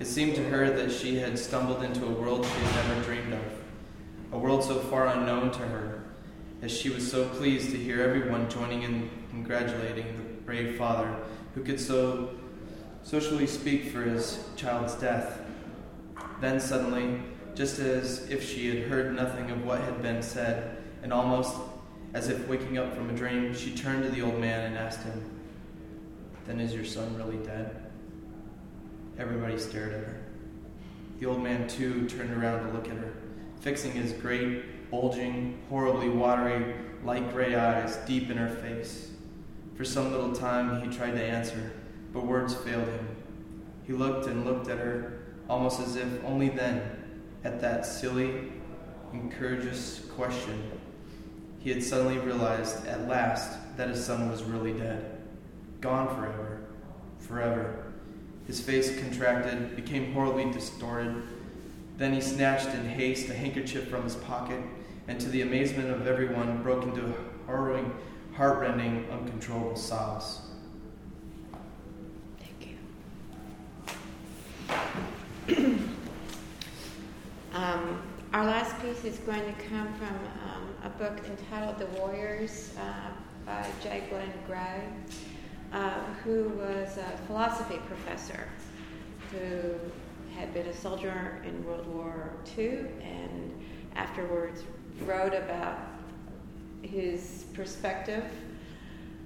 It 0.00 0.06
seemed 0.06 0.34
to 0.34 0.44
her 0.50 0.68
that 0.70 0.90
she 0.90 1.16
had 1.16 1.38
stumbled 1.38 1.82
into 1.84 2.04
a 2.04 2.10
world 2.10 2.44
she 2.44 2.64
had 2.64 2.88
never 2.88 3.02
dreamed 3.04 3.32
of, 3.32 3.40
a 4.32 4.38
world 4.38 4.64
so 4.64 4.80
far 4.80 5.06
unknown 5.06 5.52
to 5.52 5.60
her, 5.60 6.02
as 6.60 6.76
she 6.76 6.90
was 6.90 7.08
so 7.08 7.28
pleased 7.28 7.70
to 7.70 7.76
hear 7.76 8.02
everyone 8.02 8.50
joining 8.50 8.82
in 8.82 9.08
congratulating 9.30 10.06
the 10.16 10.42
brave 10.44 10.76
father 10.76 11.14
who 11.54 11.62
could 11.62 11.78
so 11.78 12.30
socially 13.04 13.46
speak 13.46 13.90
for 13.90 14.02
his 14.02 14.44
child's 14.56 14.94
death. 14.96 15.40
Then 16.40 16.60
suddenly, 16.60 17.20
just 17.54 17.78
as 17.80 18.28
if 18.30 18.48
she 18.48 18.68
had 18.68 18.88
heard 18.88 19.14
nothing 19.14 19.50
of 19.50 19.64
what 19.64 19.80
had 19.80 20.00
been 20.02 20.22
said, 20.22 20.76
and 21.02 21.12
almost 21.12 21.56
as 22.14 22.28
if 22.28 22.46
waking 22.48 22.78
up 22.78 22.94
from 22.94 23.10
a 23.10 23.12
dream, 23.12 23.54
she 23.54 23.74
turned 23.74 24.04
to 24.04 24.10
the 24.10 24.22
old 24.22 24.38
man 24.38 24.66
and 24.66 24.78
asked 24.78 25.02
him, 25.02 25.22
Then 26.46 26.60
is 26.60 26.72
your 26.72 26.84
son 26.84 27.16
really 27.16 27.44
dead? 27.44 27.90
Everybody 29.18 29.58
stared 29.58 29.92
at 29.92 30.04
her. 30.04 30.20
The 31.18 31.26
old 31.26 31.42
man, 31.42 31.66
too, 31.66 32.08
turned 32.08 32.32
around 32.32 32.66
to 32.66 32.72
look 32.72 32.88
at 32.88 32.96
her, 32.96 33.12
fixing 33.60 33.92
his 33.92 34.12
great, 34.12 34.90
bulging, 34.90 35.58
horribly 35.68 36.08
watery, 36.08 36.74
light 37.04 37.32
gray 37.32 37.56
eyes 37.56 37.96
deep 38.06 38.30
in 38.30 38.36
her 38.36 38.48
face. 38.48 39.10
For 39.74 39.84
some 39.84 40.12
little 40.12 40.32
time 40.32 40.80
he 40.82 40.96
tried 40.96 41.12
to 41.12 41.22
answer, 41.22 41.72
but 42.12 42.24
words 42.24 42.54
failed 42.54 42.88
him. 42.88 43.08
He 43.86 43.92
looked 43.92 44.26
and 44.26 44.44
looked 44.44 44.68
at 44.68 44.78
her, 44.78 45.17
almost 45.48 45.80
as 45.80 45.96
if 45.96 46.24
only 46.24 46.48
then, 46.48 46.82
at 47.44 47.60
that 47.60 47.86
silly, 47.86 48.52
incurious 49.12 50.00
question, 50.14 50.70
he 51.58 51.70
had 51.70 51.82
suddenly 51.82 52.18
realized 52.18 52.86
at 52.86 53.08
last 53.08 53.58
that 53.76 53.88
his 53.88 54.04
son 54.04 54.30
was 54.30 54.42
really 54.42 54.72
dead, 54.72 55.18
gone 55.80 56.14
forever, 56.14 56.60
forever. 57.18 57.84
His 58.46 58.60
face 58.60 58.98
contracted, 58.98 59.76
became 59.76 60.12
horribly 60.12 60.50
distorted. 60.50 61.22
Then 61.96 62.14
he 62.14 62.20
snatched 62.20 62.68
in 62.68 62.84
haste 62.86 63.28
a 63.28 63.34
handkerchief 63.34 63.88
from 63.88 64.04
his 64.04 64.14
pocket, 64.16 64.60
and 65.06 65.20
to 65.20 65.28
the 65.28 65.42
amazement 65.42 65.90
of 65.90 66.06
everyone, 66.06 66.62
broke 66.62 66.84
into 66.84 67.04
a 67.04 67.14
harrowing, 67.46 67.92
heartrending, 68.34 69.06
uncontrollable 69.10 69.76
sobs. 69.76 70.40
Thank 72.38 72.70
you. 72.70 72.76
Um, 77.58 78.00
our 78.32 78.44
last 78.44 78.80
piece 78.80 79.04
is 79.04 79.18
going 79.18 79.42
to 79.42 79.52
come 79.68 79.92
from 79.94 80.14
um, 80.44 80.68
a 80.84 80.90
book 80.90 81.18
entitled 81.26 81.78
The 81.78 81.86
Warriors 81.98 82.72
uh, 82.78 83.10
by 83.44 83.66
J. 83.82 84.04
Glenn 84.10 84.32
Gray, 84.46 84.82
uh, 85.72 86.00
who 86.22 86.50
was 86.50 86.98
a 86.98 87.18
philosophy 87.26 87.80
professor 87.88 88.46
who 89.32 89.74
had 90.38 90.54
been 90.54 90.68
a 90.68 90.72
soldier 90.72 91.42
in 91.44 91.64
World 91.66 91.86
War 91.88 92.30
II 92.56 92.78
and 93.02 93.60
afterwards 93.96 94.62
wrote 95.04 95.34
about 95.34 95.78
his 96.82 97.46
perspective 97.54 98.24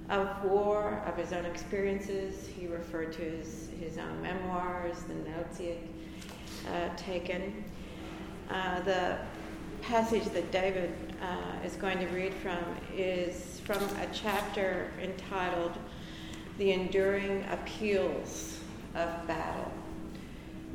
of 0.09 0.43
war, 0.43 1.03
of 1.05 1.15
his 1.17 1.33
own 1.33 1.45
experiences. 1.45 2.47
He 2.47 2.65
referred 2.65 3.13
to 3.13 3.21
his, 3.21 3.69
his 3.79 3.99
own 3.99 4.23
memoirs, 4.23 5.03
the 5.03 5.13
notes 5.29 5.59
he 5.59 5.67
had 5.67 6.91
uh, 6.91 6.95
taken. 6.95 7.63
Uh, 8.49 8.81
the 8.81 9.17
passage 9.81 10.25
that 10.25 10.51
David 10.51 10.93
uh, 11.21 11.65
is 11.65 11.75
going 11.75 11.99
to 11.99 12.07
read 12.07 12.33
from 12.35 12.57
is 12.95 13.61
from 13.65 13.81
a 13.99 14.07
chapter 14.13 14.91
entitled 15.01 15.73
The 16.57 16.71
Enduring 16.71 17.45
Appeals 17.51 18.59
of 18.95 19.27
Battle. 19.27 19.71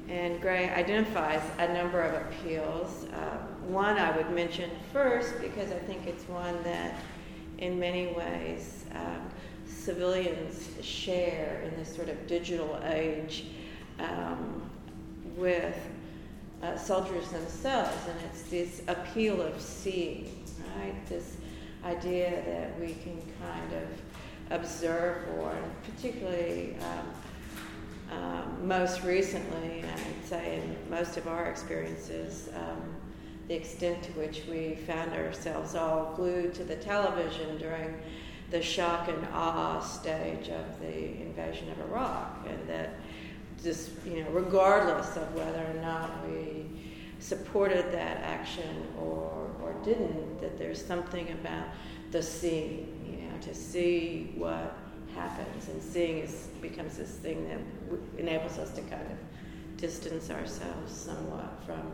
And 0.08 0.40
Gray 0.40 0.70
identifies 0.70 1.42
a 1.58 1.72
number 1.72 2.00
of 2.00 2.14
appeals. 2.26 3.04
Uh, 3.12 3.38
one 3.66 3.98
I 3.98 4.16
would 4.16 4.30
mention 4.30 4.70
first 4.92 5.38
because 5.40 5.70
I 5.70 5.78
think 5.80 6.06
it's 6.06 6.26
one 6.28 6.62
that, 6.62 6.94
in 7.58 7.78
many 7.78 8.06
ways, 8.08 8.84
um, 8.94 9.28
civilians 9.66 10.70
share 10.80 11.62
in 11.64 11.78
this 11.78 11.94
sort 11.94 12.08
of 12.08 12.26
digital 12.26 12.80
age 12.84 13.44
um, 13.98 14.62
with 15.36 15.76
uh, 16.62 16.76
soldiers 16.76 17.28
themselves, 17.28 17.96
and 18.08 18.18
it's 18.30 18.42
this 18.42 18.82
appeal 18.88 19.40
of 19.40 19.60
seeing, 19.60 20.44
right? 20.76 21.06
This 21.08 21.36
idea 21.84 22.42
that 22.46 22.80
we 22.80 22.94
can 22.94 23.20
kind 23.40 23.72
of 23.74 23.88
observe 24.50 25.28
war, 25.36 25.52
and 25.52 25.94
particularly 25.94 26.76
um, 26.80 28.18
um, 28.18 28.66
most 28.66 29.02
recently, 29.04 29.84
I'd 29.84 30.26
say 30.26 30.56
in 30.56 30.90
most 30.90 31.16
of 31.16 31.28
our 31.28 31.46
experiences, 31.46 32.48
um, 32.56 32.94
the 33.48 33.54
extent 33.54 34.02
to 34.02 34.12
which 34.12 34.42
we 34.48 34.76
found 34.86 35.12
ourselves 35.12 35.74
all 35.74 36.14
glued 36.16 36.54
to 36.54 36.64
the 36.64 36.76
television 36.76 37.58
during 37.58 37.94
the 38.50 38.62
shock 38.62 39.08
and 39.08 39.26
awe 39.32 39.80
stage 39.80 40.48
of 40.48 40.80
the 40.80 41.20
invasion 41.20 41.70
of 41.70 41.80
Iraq, 41.90 42.46
and 42.48 42.68
that 42.68 42.94
just 43.62 43.90
you 44.06 44.22
know, 44.22 44.30
regardless 44.30 45.16
of 45.16 45.34
whether 45.34 45.64
or 45.64 45.80
not 45.80 46.26
we 46.28 46.66
supported 47.20 47.90
that 47.92 48.18
action 48.18 48.86
or 49.00 49.50
or 49.62 49.74
didn't, 49.84 50.40
that 50.40 50.58
there's 50.58 50.84
something 50.84 51.30
about 51.32 51.66
the 52.10 52.22
seeing, 52.22 52.88
you 53.04 53.28
know, 53.28 53.38
to 53.40 53.54
see 53.54 54.32
what 54.36 54.76
happens, 55.14 55.68
and 55.68 55.82
seeing 55.82 56.18
is 56.18 56.48
becomes 56.62 56.96
this 56.96 57.10
thing 57.10 57.48
that 57.48 57.58
enables 58.18 58.58
us 58.58 58.70
to 58.70 58.80
kind 58.82 59.02
of 59.02 59.76
distance 59.76 60.30
ourselves 60.30 60.92
somewhat 60.92 61.60
from 61.66 61.92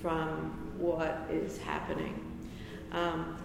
from 0.00 0.72
what 0.78 1.26
is 1.30 1.58
happening. 1.58 2.22
Um, 2.92 3.36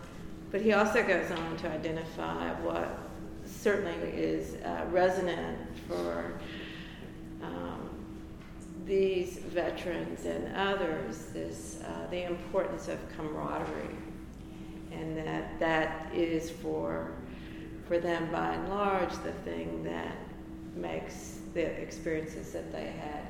but 0.52 0.62
he 0.62 0.74
also 0.74 1.02
goes 1.02 1.32
on 1.32 1.58
to 1.58 1.70
identify 1.70 2.52
what 2.62 3.00
certainly 3.46 4.10
is 4.12 4.56
uh, 4.64 4.86
resonant 4.90 5.58
for 5.88 6.34
um, 7.44 7.90
these 8.86 9.38
veterans 9.38 10.26
and 10.26 10.56
others 10.56 11.28
this, 11.34 11.80
uh, 11.86 12.08
the 12.10 12.24
importance 12.24 12.88
of 12.88 13.00
camaraderie, 13.16 13.96
and 14.92 15.18
that 15.18 15.60
that 15.60 16.14
is 16.14 16.50
for 16.50 17.12
for 17.88 18.00
them 18.00 18.32
by 18.32 18.54
and 18.54 18.70
large 18.70 19.12
the 19.24 19.34
thing 19.44 19.84
that 19.84 20.16
makes 20.76 21.40
the 21.54 21.64
experiences 21.82 22.54
that 22.54 22.72
they 22.72 22.86
had 22.86 23.26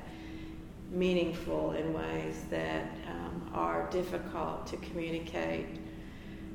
meaningful 0.91 1.71
in 1.71 1.93
ways 1.93 2.43
that 2.50 2.86
um, 3.08 3.50
are 3.54 3.89
difficult 3.89 4.67
to 4.67 4.78
communicate 4.78 5.80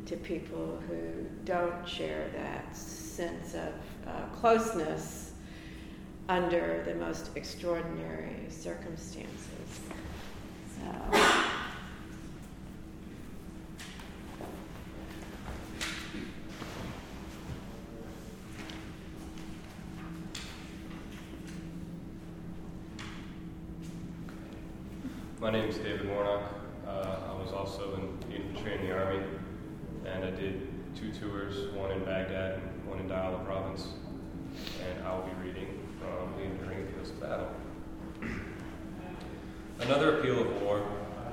to 0.05 0.17
people 0.17 0.81
who 0.87 1.27
don't 1.45 1.89
share 1.89 2.31
that 2.35 2.77
sense 2.77 3.55
of 3.55 3.73
uh, 4.07 4.27
closeness 4.37 5.26
under 6.29 6.83
the 6.85 6.95
most 6.95 7.31
extraordinary 7.37 8.47
circumstances. 8.49 9.81
So. 10.77 11.21
My 25.39 25.53
name 25.53 25.69
is 25.69 25.77
David 25.77 26.09
Warnock. 26.09 26.43
Uh, 26.89 27.19
I 27.31 27.41
was 27.41 27.53
also 27.53 27.95
in 27.95 28.35
infantry 28.35 28.75
in 28.75 28.87
the 28.89 28.93
Army, 28.93 29.23
and 30.05 30.25
I 30.25 30.31
did 30.31 30.67
two 30.97 31.13
tours, 31.13 31.73
one 31.73 31.93
in 31.93 32.01
Baghdad 32.05 32.55
and 32.55 32.89
one 32.89 32.99
in 32.99 33.09
Diyala 33.09 33.45
province. 33.45 33.87
And 34.83 35.07
I 35.07 35.15
will 35.15 35.23
be 35.23 35.49
reading 35.49 35.69
from 36.01 36.33
the 36.37 36.45
Enduring 36.45 36.89
Appeals 36.89 37.11
of 37.11 37.21
Battle. 37.21 37.49
Another 39.81 40.19
appeal 40.19 40.41
of 40.41 40.63
war, 40.63 40.85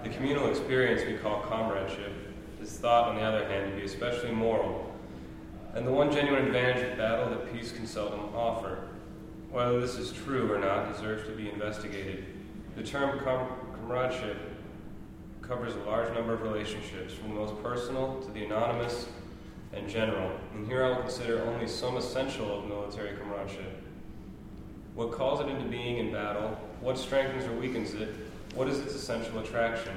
the 0.04 0.10
communal 0.10 0.50
experience 0.50 1.02
we 1.08 1.14
call 1.14 1.42
comradeship, 1.42 2.12
is 2.62 2.72
thought, 2.78 3.08
on 3.08 3.16
the 3.16 3.22
other 3.22 3.48
hand, 3.48 3.72
to 3.72 3.78
be 3.78 3.86
especially 3.86 4.32
moral, 4.32 4.94
and 5.74 5.88
the 5.88 5.92
one 5.92 6.12
genuine 6.12 6.46
advantage 6.46 6.92
of 6.92 6.98
battle 6.98 7.30
that 7.30 7.52
peace 7.54 7.72
can 7.72 7.88
seldom 7.88 8.20
offer. 8.36 8.90
Whether 9.50 9.80
this 9.80 9.96
is 9.96 10.12
true 10.12 10.52
or 10.52 10.60
not 10.60 10.93
deserves 11.04 11.28
to 11.28 11.36
be 11.36 11.50
investigated. 11.50 12.24
The 12.78 12.84
term 12.84 13.20
com- 13.20 13.50
comradeship 13.74 14.38
covers 15.42 15.76
a 15.76 15.80
large 15.80 16.14
number 16.14 16.34
of 16.34 16.42
relationships, 16.42 17.14
from 17.14 17.30
the 17.30 17.36
most 17.36 17.62
personal 17.62 18.22
to 18.22 18.32
the 18.32 18.46
anonymous 18.46 19.08
and 19.74 19.90
general, 19.90 20.32
and 20.54 20.66
here 20.66 20.86
I 20.86 20.90
will 20.90 21.02
consider 21.02 21.44
only 21.44 21.68
some 21.68 21.98
essential 21.98 22.58
of 22.58 22.70
military 22.70 23.18
comradeship. 23.18 23.84
What 24.96 25.12
calls 25.12 25.42
it 25.42 25.48
into 25.48 25.66
being 25.66 25.98
in 25.98 26.14
battle, 26.14 26.58
what 26.80 26.98
strengthens 26.98 27.44
or 27.46 27.54
weakens 27.60 27.94
it, 27.96 28.16
what 28.56 28.70
is 28.70 28.80
its 28.80 28.96
essential 28.96 29.40
attraction? 29.40 29.94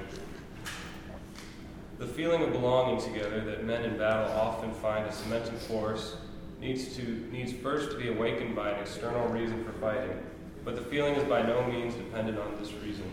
The 1.99 2.07
feeling 2.07 2.43
of 2.43 2.51
belonging 2.51 3.01
together 3.01 3.45
that 3.45 3.65
men 3.65 3.85
in 3.85 3.97
battle 3.97 4.33
often 4.33 4.73
find 4.75 5.07
a 5.07 5.13
cementing 5.13 5.57
force 5.57 6.17
needs, 6.61 6.97
to, 6.97 7.03
needs 7.31 7.53
first 7.53 7.93
to 7.93 7.97
be 7.97 8.09
awakened 8.09 8.57
by 8.57 8.71
an 8.71 8.81
external 8.81 9.29
reason 9.29 9.63
for 9.65 9.73
fighting, 9.73 10.19
but 10.67 10.75
the 10.75 10.83
feeling 10.83 11.15
is 11.15 11.23
by 11.25 11.41
no 11.43 11.65
means 11.65 11.95
dependent 11.95 12.41
on 12.41 12.57
this 12.59 12.73
reason. 12.85 13.09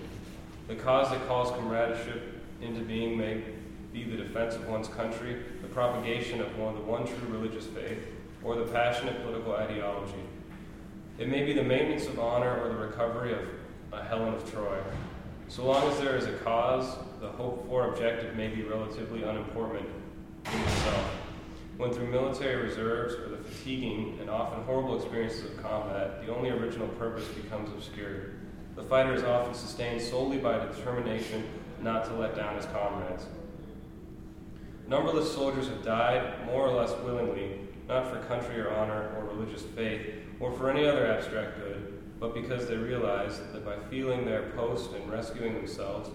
The 0.67 0.75
cause 0.75 1.11
that 1.11 1.25
calls 1.27 1.51
comradeship 1.51 2.41
into 2.61 2.81
being 2.81 3.15
may 3.15 3.43
be 3.93 4.03
the 4.05 4.17
defense 4.17 4.55
of 4.55 4.67
one's 4.67 4.87
country, 4.87 5.43
the 5.61 5.67
propagation 5.67 6.41
of 6.41 6.57
one, 6.57 6.73
the 6.73 6.81
one 6.81 7.05
true 7.05 7.27
religious 7.29 7.67
faith, 7.67 8.07
or 8.43 8.55
the 8.55 8.65
passionate 8.65 9.21
political 9.21 9.53
ideology. 9.53 10.15
It 11.19 11.29
may 11.29 11.45
be 11.45 11.53
the 11.53 11.63
maintenance 11.63 12.07
of 12.07 12.17
honor 12.17 12.59
or 12.59 12.69
the 12.69 12.75
recovery 12.75 13.33
of 13.33 13.47
a 13.91 14.03
Helen 14.03 14.33
of 14.33 14.51
Troy. 14.51 14.79
So 15.47 15.63
long 15.63 15.87
as 15.91 15.99
there 15.99 16.17
is 16.17 16.25
a 16.25 16.33
cause, 16.39 16.97
the 17.21 17.27
hoped 17.27 17.67
for 17.67 17.93
objective 17.93 18.35
may 18.35 18.47
be 18.47 18.63
relatively 18.63 19.21
unimportant 19.21 19.87
in 20.51 20.59
itself. 20.59 21.22
When 21.78 21.91
through 21.91 22.07
military 22.07 22.63
reserves 22.63 23.15
or 23.15 23.30
the 23.30 23.38
fatiguing 23.38 24.17
and 24.21 24.30
often 24.30 24.63
horrible 24.63 24.95
experiences 24.95 25.45
of 25.45 25.63
combat, 25.63 26.24
the 26.24 26.34
only 26.34 26.51
original 26.51 26.88
purpose 26.89 27.28
becomes 27.30 27.71
obscured. 27.71 28.39
The 28.76 28.84
fighter 28.84 29.13
is 29.13 29.24
often 29.24 29.55
sustained 29.55 30.01
solely 30.01 30.38
by 30.38 30.59
determination 30.59 31.43
not 31.82 32.05
to 32.05 32.13
let 32.13 32.36
down 32.36 32.55
his 32.55 32.65
comrades. 32.67 33.26
Numberless 34.88 35.34
soldiers 35.34 35.67
have 35.67 35.84
died, 35.84 36.45
more 36.45 36.67
or 36.67 36.74
less 36.74 36.93
willingly, 37.03 37.59
not 37.88 38.07
for 38.07 38.19
country 38.28 38.59
or 38.59 38.71
honor 38.71 39.11
or 39.17 39.26
religious 39.26 39.63
faith, 39.63 40.13
or 40.39 40.51
for 40.51 40.69
any 40.69 40.86
other 40.86 41.07
abstract 41.07 41.59
good, 41.59 42.01
but 42.19 42.34
because 42.34 42.67
they 42.67 42.78
realized 42.78 43.51
that 43.53 43.65
by 43.65 43.78
feeling 43.89 44.26
their 44.26 44.51
post 44.51 44.91
and 44.93 45.11
rescuing 45.11 45.53
themselves, 45.55 46.09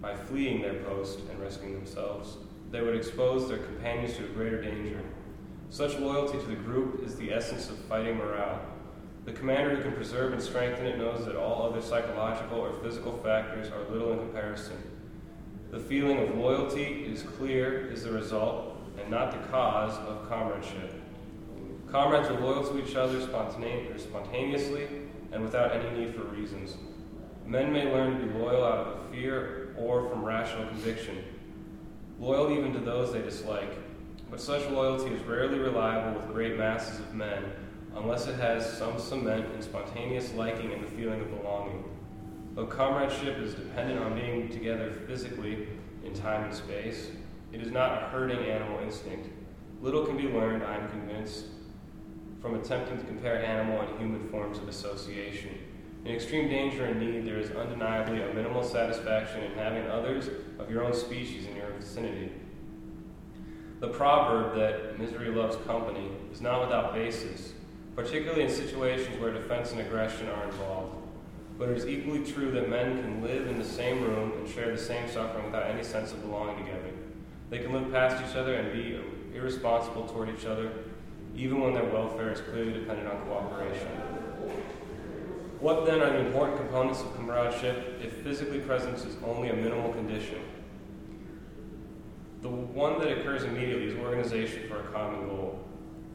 by 0.00 0.14
fleeing 0.14 0.62
their 0.62 0.82
post 0.84 1.20
and 1.30 1.40
rescuing 1.40 1.74
themselves, 1.74 2.36
they 2.72 2.80
would 2.80 2.96
expose 2.96 3.48
their 3.48 3.58
companions 3.58 4.16
to 4.16 4.24
a 4.24 4.28
greater 4.28 4.60
danger. 4.60 5.00
Such 5.68 5.98
loyalty 5.98 6.38
to 6.38 6.46
the 6.46 6.56
group 6.56 7.04
is 7.04 7.14
the 7.16 7.32
essence 7.32 7.68
of 7.70 7.76
fighting 7.84 8.16
morale. 8.16 8.60
The 9.26 9.32
commander 9.32 9.76
who 9.76 9.82
can 9.82 9.92
preserve 9.92 10.32
and 10.32 10.42
strengthen 10.42 10.86
it 10.86 10.98
knows 10.98 11.24
that 11.26 11.36
all 11.36 11.62
other 11.62 11.80
psychological 11.80 12.58
or 12.58 12.72
physical 12.82 13.18
factors 13.18 13.70
are 13.70 13.92
little 13.92 14.12
in 14.12 14.18
comparison. 14.18 14.82
The 15.70 15.78
feeling 15.78 16.18
of 16.18 16.36
loyalty 16.36 17.04
is 17.06 17.22
clear 17.22 17.90
is 17.90 18.04
the 18.04 18.12
result 18.12 18.76
and 18.98 19.10
not 19.10 19.32
the 19.32 19.48
cause 19.48 19.96
of 20.08 20.28
comradeship. 20.28 20.92
Comrades 21.90 22.28
are 22.28 22.40
loyal 22.40 22.66
to 22.66 22.82
each 22.82 22.96
other 22.96 23.20
spontaneously 23.20 24.88
and 25.30 25.42
without 25.42 25.72
any 25.72 25.98
need 25.98 26.14
for 26.14 26.22
reasons. 26.24 26.76
Men 27.46 27.72
may 27.72 27.92
learn 27.92 28.18
to 28.18 28.26
be 28.26 28.38
loyal 28.38 28.64
out 28.64 28.86
of 28.86 29.10
fear 29.10 29.74
or 29.78 30.08
from 30.08 30.24
rational 30.24 30.66
conviction, 30.68 31.22
loyal 32.22 32.56
even 32.56 32.72
to 32.72 32.78
those 32.78 33.12
they 33.12 33.20
dislike. 33.20 33.76
But 34.30 34.40
such 34.40 34.70
loyalty 34.70 35.12
is 35.12 35.22
rarely 35.24 35.58
reliable 35.58 36.20
with 36.20 36.32
great 36.32 36.56
masses 36.56 37.00
of 37.00 37.12
men 37.12 37.44
unless 37.96 38.28
it 38.28 38.36
has 38.36 38.78
some 38.78 38.98
cement 38.98 39.44
and 39.52 39.62
spontaneous 39.62 40.32
liking 40.32 40.72
and 40.72 40.82
the 40.82 40.90
feeling 40.92 41.20
of 41.20 41.36
belonging. 41.36 41.84
Though 42.54 42.66
comradeship 42.66 43.38
is 43.38 43.54
dependent 43.54 43.98
on 43.98 44.14
being 44.14 44.48
together 44.48 45.02
physically 45.06 45.66
in 46.04 46.14
time 46.14 46.44
and 46.44 46.54
space, 46.54 47.10
it 47.52 47.60
is 47.60 47.72
not 47.72 48.02
a 48.02 48.06
herding 48.06 48.38
animal 48.38 48.78
instinct. 48.80 49.28
Little 49.80 50.06
can 50.06 50.16
be 50.16 50.28
learned, 50.28 50.62
I 50.62 50.76
am 50.76 50.88
convinced, 50.90 51.46
from 52.40 52.54
attempting 52.54 52.98
to 52.98 53.04
compare 53.04 53.44
animal 53.44 53.80
and 53.80 53.98
human 53.98 54.28
forms 54.30 54.58
of 54.58 54.68
association. 54.68 55.58
In 56.04 56.12
extreme 56.12 56.48
danger 56.48 56.84
and 56.84 56.98
need, 56.98 57.24
there 57.24 57.38
is 57.38 57.52
undeniably 57.52 58.22
a 58.22 58.34
minimal 58.34 58.64
satisfaction 58.64 59.44
in 59.44 59.52
having 59.52 59.86
others 59.86 60.28
of 60.58 60.68
your 60.68 60.84
own 60.84 60.92
species 60.92 61.46
in 61.46 61.54
your 61.54 61.70
vicinity. 61.78 62.32
The 63.78 63.88
proverb 63.88 64.56
that 64.56 64.98
misery 64.98 65.28
loves 65.28 65.56
company 65.64 66.08
is 66.32 66.40
not 66.40 66.60
without 66.60 66.92
basis, 66.92 67.52
particularly 67.94 68.42
in 68.42 68.50
situations 68.50 69.20
where 69.20 69.32
defense 69.32 69.70
and 69.70 69.80
aggression 69.80 70.28
are 70.28 70.44
involved. 70.44 70.96
But 71.56 71.68
it 71.68 71.78
is 71.78 71.86
equally 71.86 72.24
true 72.24 72.50
that 72.50 72.68
men 72.68 73.00
can 73.00 73.22
live 73.22 73.46
in 73.46 73.58
the 73.58 73.64
same 73.64 74.02
room 74.02 74.32
and 74.32 74.48
share 74.48 74.72
the 74.72 74.82
same 74.82 75.08
suffering 75.08 75.44
without 75.44 75.66
any 75.66 75.84
sense 75.84 76.12
of 76.12 76.22
belonging 76.22 76.64
together. 76.64 76.90
They 77.50 77.58
can 77.60 77.72
live 77.72 77.92
past 77.92 78.24
each 78.28 78.34
other 78.34 78.54
and 78.54 78.72
be 78.72 78.98
irresponsible 79.36 80.08
toward 80.08 80.30
each 80.36 80.46
other, 80.46 80.72
even 81.36 81.60
when 81.60 81.74
their 81.74 81.84
welfare 81.84 82.32
is 82.32 82.40
clearly 82.40 82.72
dependent 82.72 83.06
on 83.06 83.22
cooperation. 83.22 84.11
What 85.62 85.86
then 85.86 86.00
are 86.00 86.10
the 86.10 86.26
important 86.26 86.58
components 86.58 87.02
of 87.02 87.14
comradeship 87.14 88.00
if 88.02 88.14
physically 88.24 88.58
presence 88.58 89.04
is 89.04 89.14
only 89.24 89.50
a 89.50 89.54
minimal 89.54 89.92
condition? 89.92 90.40
The 92.40 92.48
one 92.48 92.98
that 92.98 93.16
occurs 93.16 93.44
immediately 93.44 93.86
is 93.86 93.94
organization 93.96 94.68
for 94.68 94.80
a 94.80 94.82
common 94.90 95.28
goal. 95.28 95.64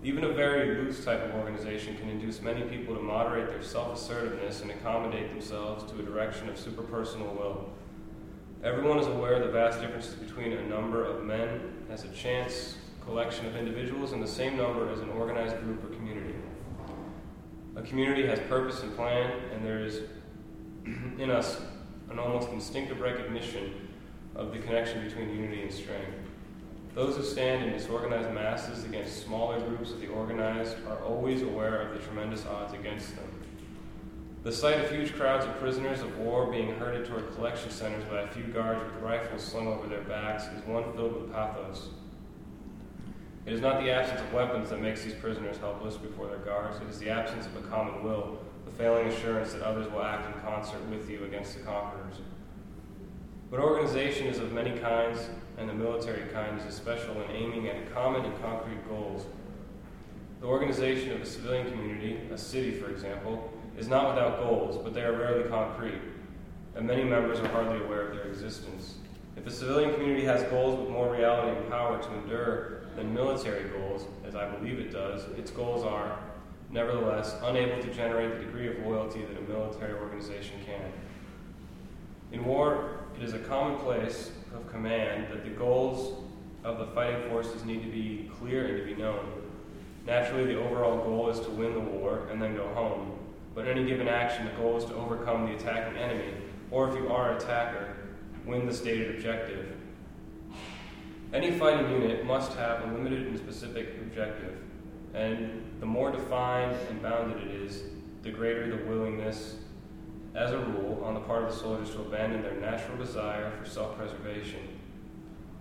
Even 0.03 0.25
a 0.25 0.33
very 0.33 0.75
loose 0.75 1.05
type 1.05 1.23
of 1.23 1.33
organization 1.35 1.95
can 1.95 2.09
induce 2.09 2.41
many 2.41 2.63
people 2.63 2.93
to 2.93 3.01
moderate 3.01 3.47
their 3.47 3.63
self 3.63 3.97
assertiveness 3.97 4.63
and 4.63 4.69
accommodate 4.69 5.29
themselves 5.29 5.89
to 5.93 5.99
a 6.01 6.03
direction 6.03 6.49
of 6.49 6.57
superpersonal 6.57 7.33
will. 7.33 7.69
Everyone 8.65 8.99
is 8.99 9.07
aware 9.07 9.35
of 9.35 9.45
the 9.45 9.53
vast 9.53 9.79
differences 9.79 10.15
between 10.15 10.51
a 10.51 10.67
number 10.67 11.05
of 11.05 11.23
men 11.23 11.85
as 11.89 12.03
a 12.03 12.09
chance 12.09 12.75
collection 13.05 13.45
of 13.45 13.55
individuals 13.55 14.11
and 14.11 14.21
the 14.21 14.27
same 14.27 14.57
number 14.57 14.91
as 14.91 14.99
an 14.99 15.07
organized 15.11 15.57
group 15.61 15.81
or 15.85 15.95
community. 15.95 16.36
A 17.77 17.81
community 17.83 18.25
has 18.25 18.39
purpose 18.49 18.81
and 18.81 18.95
plan, 18.95 19.31
and 19.53 19.63
there 19.63 19.79
is 19.79 20.01
in 21.19 21.29
us 21.29 21.61
an 22.09 22.17
almost 22.17 22.49
instinctive 22.49 22.99
recognition 22.99 23.87
of 24.35 24.51
the 24.51 24.57
connection 24.57 25.03
between 25.05 25.29
unity 25.29 25.61
and 25.61 25.71
strength. 25.71 26.17
Those 26.95 27.15
who 27.15 27.23
stand 27.23 27.63
in 27.63 27.73
disorganized 27.73 28.33
masses 28.33 28.83
against 28.83 29.23
smaller 29.23 29.59
groups 29.59 29.91
of 29.91 30.01
the 30.01 30.07
organized 30.07 30.75
are 30.87 31.03
always 31.03 31.43
aware 31.43 31.79
of 31.81 31.93
the 31.93 32.03
tremendous 32.03 32.47
odds 32.47 32.73
against 32.73 33.15
them. 33.15 33.29
The 34.43 34.51
sight 34.51 34.83
of 34.83 34.89
huge 34.89 35.13
crowds 35.13 35.45
of 35.45 35.59
prisoners 35.59 36.01
of 36.01 36.17
war 36.17 36.47
being 36.47 36.73
herded 36.79 37.05
toward 37.05 37.35
collection 37.35 37.69
centers 37.69 38.03
by 38.05 38.21
a 38.21 38.27
few 38.27 38.45
guards 38.45 38.83
with 38.83 39.03
rifles 39.03 39.43
slung 39.43 39.67
over 39.67 39.85
their 39.87 40.01
backs 40.01 40.45
is 40.45 40.65
one 40.65 40.91
filled 40.93 41.21
with 41.21 41.31
pathos. 41.31 41.89
It 43.47 43.53
is 43.53 43.61
not 43.61 43.81
the 43.81 43.89
absence 43.89 44.19
of 44.19 44.33
weapons 44.33 44.69
that 44.71 44.81
makes 44.81 45.03
these 45.05 45.13
prisoners 45.13 45.57
helpless 45.57 45.95
before 45.95 46.27
their 46.27 46.39
guards. 46.39 46.81
It 46.81 46.89
is 46.89 46.99
the 46.99 47.09
absence 47.09 47.45
of 47.45 47.55
a 47.55 47.61
common 47.69 48.03
will, 48.03 48.37
the 48.65 48.71
failing 48.71 49.07
assurance 49.07 49.53
that 49.53 49.61
others 49.61 49.89
will 49.89 50.03
act 50.03 50.27
in 50.27 50.41
concert 50.41 50.85
with 50.89 51.09
you 51.09 51.23
against 51.23 51.57
the 51.57 51.63
conquerors. 51.63 52.15
But 53.49 53.61
organization 53.61 54.27
is 54.27 54.39
of 54.39 54.51
many 54.51 54.77
kinds, 54.77 55.29
and 55.57 55.69
the 55.69 55.73
military 55.73 56.27
kind 56.33 56.59
is 56.59 56.65
especial 56.65 57.21
in 57.21 57.31
aiming 57.31 57.69
at 57.69 57.93
common 57.93 58.25
and 58.25 58.41
concrete 58.41 58.85
goals. 58.89 59.25
The 60.41 60.47
organization 60.47 61.13
of 61.13 61.21
a 61.21 61.25
civilian 61.25 61.71
community, 61.71 62.19
a 62.29 62.37
city 62.37 62.73
for 62.73 62.89
example, 62.89 63.49
is 63.77 63.87
not 63.87 64.13
without 64.13 64.39
goals, 64.39 64.77
but 64.83 64.93
they 64.93 65.03
are 65.03 65.13
rarely 65.13 65.47
concrete, 65.47 66.01
and 66.75 66.85
many 66.85 67.05
members 67.05 67.39
are 67.39 67.47
hardly 67.47 67.81
aware 67.81 68.09
of 68.09 68.17
their 68.17 68.27
existence. 68.27 68.95
If 69.37 69.47
a 69.47 69.51
civilian 69.51 69.93
community 69.93 70.25
has 70.25 70.43
goals 70.49 70.77
with 70.77 70.89
more 70.89 71.09
reality 71.09 71.57
and 71.57 71.69
power 71.69 71.97
to 71.97 72.13
endure 72.15 72.77
than 72.97 73.13
military 73.13 73.69
goals, 73.69 74.05
as 74.27 74.35
I 74.35 74.49
believe 74.49 74.79
it 74.79 74.91
does, 74.91 75.23
its 75.37 75.51
goals 75.51 75.85
are, 75.85 76.19
nevertheless, 76.71 77.35
unable 77.43 77.81
to 77.81 77.93
generate 77.93 78.37
the 78.37 78.43
degree 78.43 78.67
of 78.67 78.85
loyalty 78.85 79.21
that 79.21 79.37
a 79.37 79.41
military 79.41 79.93
organization 79.93 80.55
can. 80.65 80.91
In 82.31 82.43
war, 82.43 83.05
it 83.15 83.23
is 83.23 83.33
a 83.33 83.39
commonplace 83.39 84.31
of 84.53 84.69
command 84.69 85.27
that 85.31 85.43
the 85.43 85.51
goals 85.51 86.23
of 86.63 86.79
the 86.79 86.87
fighting 86.87 87.29
forces 87.29 87.63
need 87.63 87.83
to 87.83 87.89
be 87.89 88.29
clear 88.39 88.65
and 88.65 88.77
to 88.77 88.95
be 88.95 88.99
known. 88.99 89.43
Naturally, 90.07 90.45
the 90.45 90.59
overall 90.59 90.97
goal 90.97 91.29
is 91.29 91.39
to 91.41 91.51
win 91.51 91.73
the 91.73 91.79
war 91.79 92.27
and 92.31 92.41
then 92.41 92.55
go 92.55 92.67
home. 92.73 93.17
But 93.53 93.67
in 93.67 93.77
any 93.77 93.87
given 93.87 94.07
action, 94.07 94.45
the 94.45 94.51
goal 94.53 94.75
is 94.77 94.85
to 94.85 94.95
overcome 94.95 95.45
the 95.45 95.55
attacking 95.55 95.97
enemy, 95.97 96.33
or 96.71 96.89
if 96.89 96.95
you 96.95 97.09
are 97.09 97.31
an 97.31 97.37
attacker, 97.37 97.95
win 98.45 98.65
the 98.65 98.73
stated 98.73 99.15
objective. 99.15 99.76
Any 101.37 101.51
fighting 101.51 101.91
unit 101.91 102.25
must 102.25 102.53
have 102.53 102.81
a 102.81 102.91
limited 102.91 103.27
and 103.27 103.37
specific 103.37 103.89
objective, 104.01 104.57
and 105.13 105.63
the 105.79 105.85
more 105.85 106.09
defined 106.09 106.75
and 106.89 106.99
bounded 106.99 107.37
it 107.43 107.61
is, 107.61 107.83
the 108.23 108.31
greater 108.31 108.75
the 108.75 108.83
willingness 108.85 109.57
as 110.33 110.49
a 110.51 110.57
rule, 110.57 110.99
on 111.05 111.13
the 111.13 111.19
part 111.19 111.43
of 111.43 111.51
the 111.51 111.55
soldiers 111.55 111.91
to 111.91 112.01
abandon 112.01 112.41
their 112.41 112.55
natural 112.55 112.97
desire 112.97 113.51
for 113.51 113.69
self 113.69 113.95
preservation. 113.99 114.61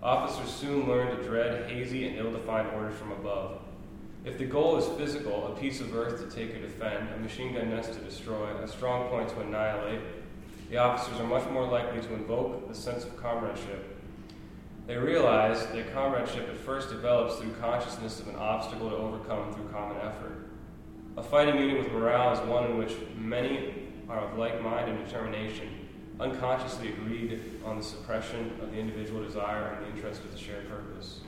Officers 0.02 0.48
soon 0.48 0.88
learn 0.88 1.14
to 1.14 1.22
dread 1.22 1.70
hazy 1.70 2.08
and 2.08 2.16
ill 2.16 2.32
defined 2.32 2.70
orders 2.70 2.96
from 2.96 3.12
above. 3.12 3.60
If 4.24 4.38
the 4.38 4.46
goal 4.46 4.78
is 4.78 4.86
physical, 4.98 5.48
a 5.48 5.60
piece 5.60 5.82
of 5.82 5.94
earth 5.94 6.26
to 6.26 6.34
take 6.34 6.56
or 6.56 6.60
defend, 6.62 7.10
a 7.14 7.18
machine 7.18 7.52
gun 7.52 7.68
nest 7.68 7.92
to 7.92 7.98
destroy, 7.98 8.48
a 8.62 8.66
strong 8.66 9.10
point 9.10 9.28
to 9.28 9.40
annihilate, 9.40 10.00
the 10.70 10.78
officers 10.78 11.20
are 11.20 11.26
much 11.26 11.46
more 11.50 11.68
likely 11.68 12.00
to 12.00 12.14
invoke 12.14 12.66
the 12.66 12.74
sense 12.74 13.04
of 13.04 13.14
comradeship. 13.22 13.95
They 14.86 14.96
realize 14.96 15.66
that 15.66 15.92
comradeship 15.92 16.48
at 16.48 16.58
first 16.58 16.90
develops 16.90 17.36
through 17.36 17.54
consciousness 17.54 18.20
of 18.20 18.28
an 18.28 18.36
obstacle 18.36 18.88
to 18.88 18.96
overcome 18.96 19.52
through 19.52 19.68
common 19.70 19.96
effort. 19.96 20.48
A 21.16 21.22
fighting 21.22 21.58
unit 21.58 21.78
with 21.78 21.92
morale 21.92 22.32
is 22.32 22.40
one 22.48 22.66
in 22.66 22.78
which 22.78 22.92
many 23.16 23.88
are 24.08 24.20
of 24.20 24.38
like 24.38 24.62
mind 24.62 24.88
and 24.88 25.04
determination, 25.04 25.68
unconsciously 26.20 26.92
agreed 26.92 27.42
on 27.64 27.78
the 27.78 27.82
suppression 27.82 28.52
of 28.62 28.70
the 28.70 28.78
individual 28.78 29.24
desire 29.24 29.74
in 29.74 29.80
the 29.80 29.96
interest 29.96 30.22
of 30.22 30.30
the 30.30 30.38
shared 30.38 30.68
purpose. 30.68 31.20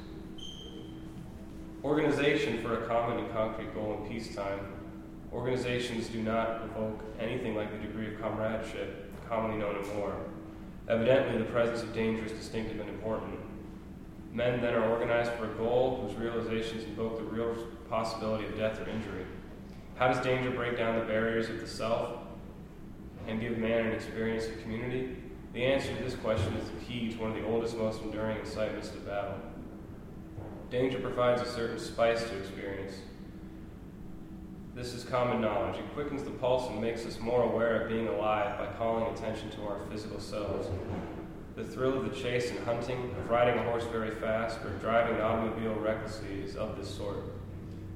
Organization 1.83 2.63
for 2.63 2.85
a 2.85 2.87
common 2.87 3.19
and 3.19 3.33
concrete 3.33 3.75
goal 3.75 4.01
in 4.01 4.09
peacetime. 4.09 4.61
Organizations 5.33 6.09
do 6.09 6.23
not 6.23 6.63
evoke 6.65 7.01
anything 7.19 7.57
like 7.57 7.73
the 7.73 7.79
degree 7.85 8.15
of 8.15 8.21
comradeship 8.21 9.13
commonly 9.29 9.59
known 9.59 9.77
in 9.77 9.99
war. 9.99 10.15
Evidently, 10.89 11.39
the 11.39 11.45
presence 11.45 11.83
of 11.83 11.93
danger 11.93 12.25
is 12.25 12.33
distinctive 12.33 12.81
and 12.81 12.89
important. 12.89 13.39
Men 14.39 14.61
then 14.61 14.75
are 14.75 14.89
organized 14.89 15.33
for 15.33 15.51
a 15.51 15.55
goal 15.57 16.01
whose 16.01 16.17
realizations 16.17 16.85
invoke 16.85 17.19
the 17.19 17.25
real 17.25 17.57
possibility 17.91 18.47
of 18.47 18.57
death 18.57 18.79
or 18.79 18.89
injury. 18.89 19.27
How 19.97 20.07
does 20.07 20.23
danger 20.23 20.53
break 20.53 20.79
down 20.79 20.97
the 20.97 21.05
barriers 21.07 21.49
of 21.49 21.59
the 21.59 21.67
self 21.67 22.21
and 23.27 23.41
give 23.41 23.59
man 23.59 23.87
an 23.87 23.93
experience 23.93 24.47
of 24.47 24.63
community? 24.63 25.17
The 25.55 25.65
answer 25.65 25.93
to 25.93 26.05
this 26.05 26.15
question 26.15 26.55
is 26.55 26.71
the 26.71 26.77
key 26.87 27.11
to 27.11 27.19
one 27.19 27.33
of 27.33 27.37
the 27.37 27.45
oldest, 27.47 27.77
most 27.77 28.01
enduring 28.03 28.39
incitements 28.39 28.91
to 28.91 28.99
battle. 28.99 29.35
Danger 30.71 31.01
provides 31.01 31.43
a 31.43 31.51
certain 31.51 31.81
spice 31.81 32.23
to 32.23 32.39
experience. 32.39 32.95
This 34.77 34.95
is 34.95 35.03
common 35.03 35.41
knowledge. 35.41 35.81
It 35.81 35.95
quickens 35.95 36.23
the 36.23 36.31
pulse 36.31 36.71
and 36.71 36.81
makes 36.81 37.05
us 37.07 37.19
more 37.19 37.43
aware 37.43 37.83
of 37.83 37.89
being 37.89 38.07
alive 38.07 38.57
by 38.57 38.67
calling 38.79 39.13
attention 39.13 39.51
to 39.51 39.63
our 39.63 39.81
physical 39.91 40.21
selves. 40.21 40.69
The 41.59 41.65
thrill 41.65 41.99
of 41.99 42.09
the 42.09 42.17
chase 42.17 42.53
and 42.53 42.61
hunting, 42.61 43.13
of 43.19 43.29
riding 43.29 43.59
a 43.59 43.65
horse 43.65 43.83
very 43.87 44.13
fast, 44.13 44.61
or 44.65 44.71
driving 44.81 45.17
an 45.17 45.23
automobile 45.23 45.75
recklessly 45.75 46.41
is 46.45 46.55
of 46.55 46.79
this 46.79 46.89
sort. 46.89 47.25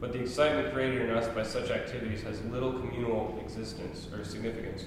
But 0.00 0.12
the 0.12 0.18
excitement 0.18 0.74
created 0.74 1.02
in 1.02 1.10
us 1.10 1.28
by 1.28 1.44
such 1.44 1.70
activities 1.70 2.22
has 2.22 2.42
little 2.46 2.72
communal 2.72 3.38
existence 3.40 4.08
or 4.12 4.24
significance. 4.24 4.86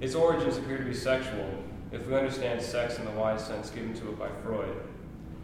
Its 0.00 0.14
origins 0.14 0.56
appear 0.56 0.78
to 0.78 0.84
be 0.84 0.94
sexual, 0.94 1.62
if 1.92 2.06
we 2.06 2.14
understand 2.14 2.62
sex 2.62 2.98
in 2.98 3.04
the 3.04 3.10
wide 3.10 3.38
sense 3.38 3.68
given 3.68 3.92
to 3.92 4.08
it 4.08 4.18
by 4.18 4.30
Freud. 4.42 4.74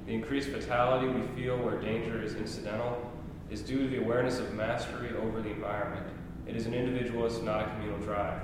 The 0.06 0.14
increased 0.14 0.48
vitality 0.48 1.08
we 1.08 1.26
feel 1.36 1.58
where 1.58 1.78
danger 1.78 2.22
is 2.22 2.34
incidental 2.34 3.12
is 3.50 3.60
due 3.60 3.80
to 3.80 3.88
the 3.88 3.98
awareness 3.98 4.38
of 4.38 4.54
mastery 4.54 5.10
over 5.18 5.42
the 5.42 5.50
environment. 5.50 6.06
It 6.46 6.56
is 6.56 6.64
an 6.64 6.72
individualist, 6.72 7.42
not 7.42 7.66
a 7.66 7.70
communal 7.72 7.98
drive. 7.98 8.40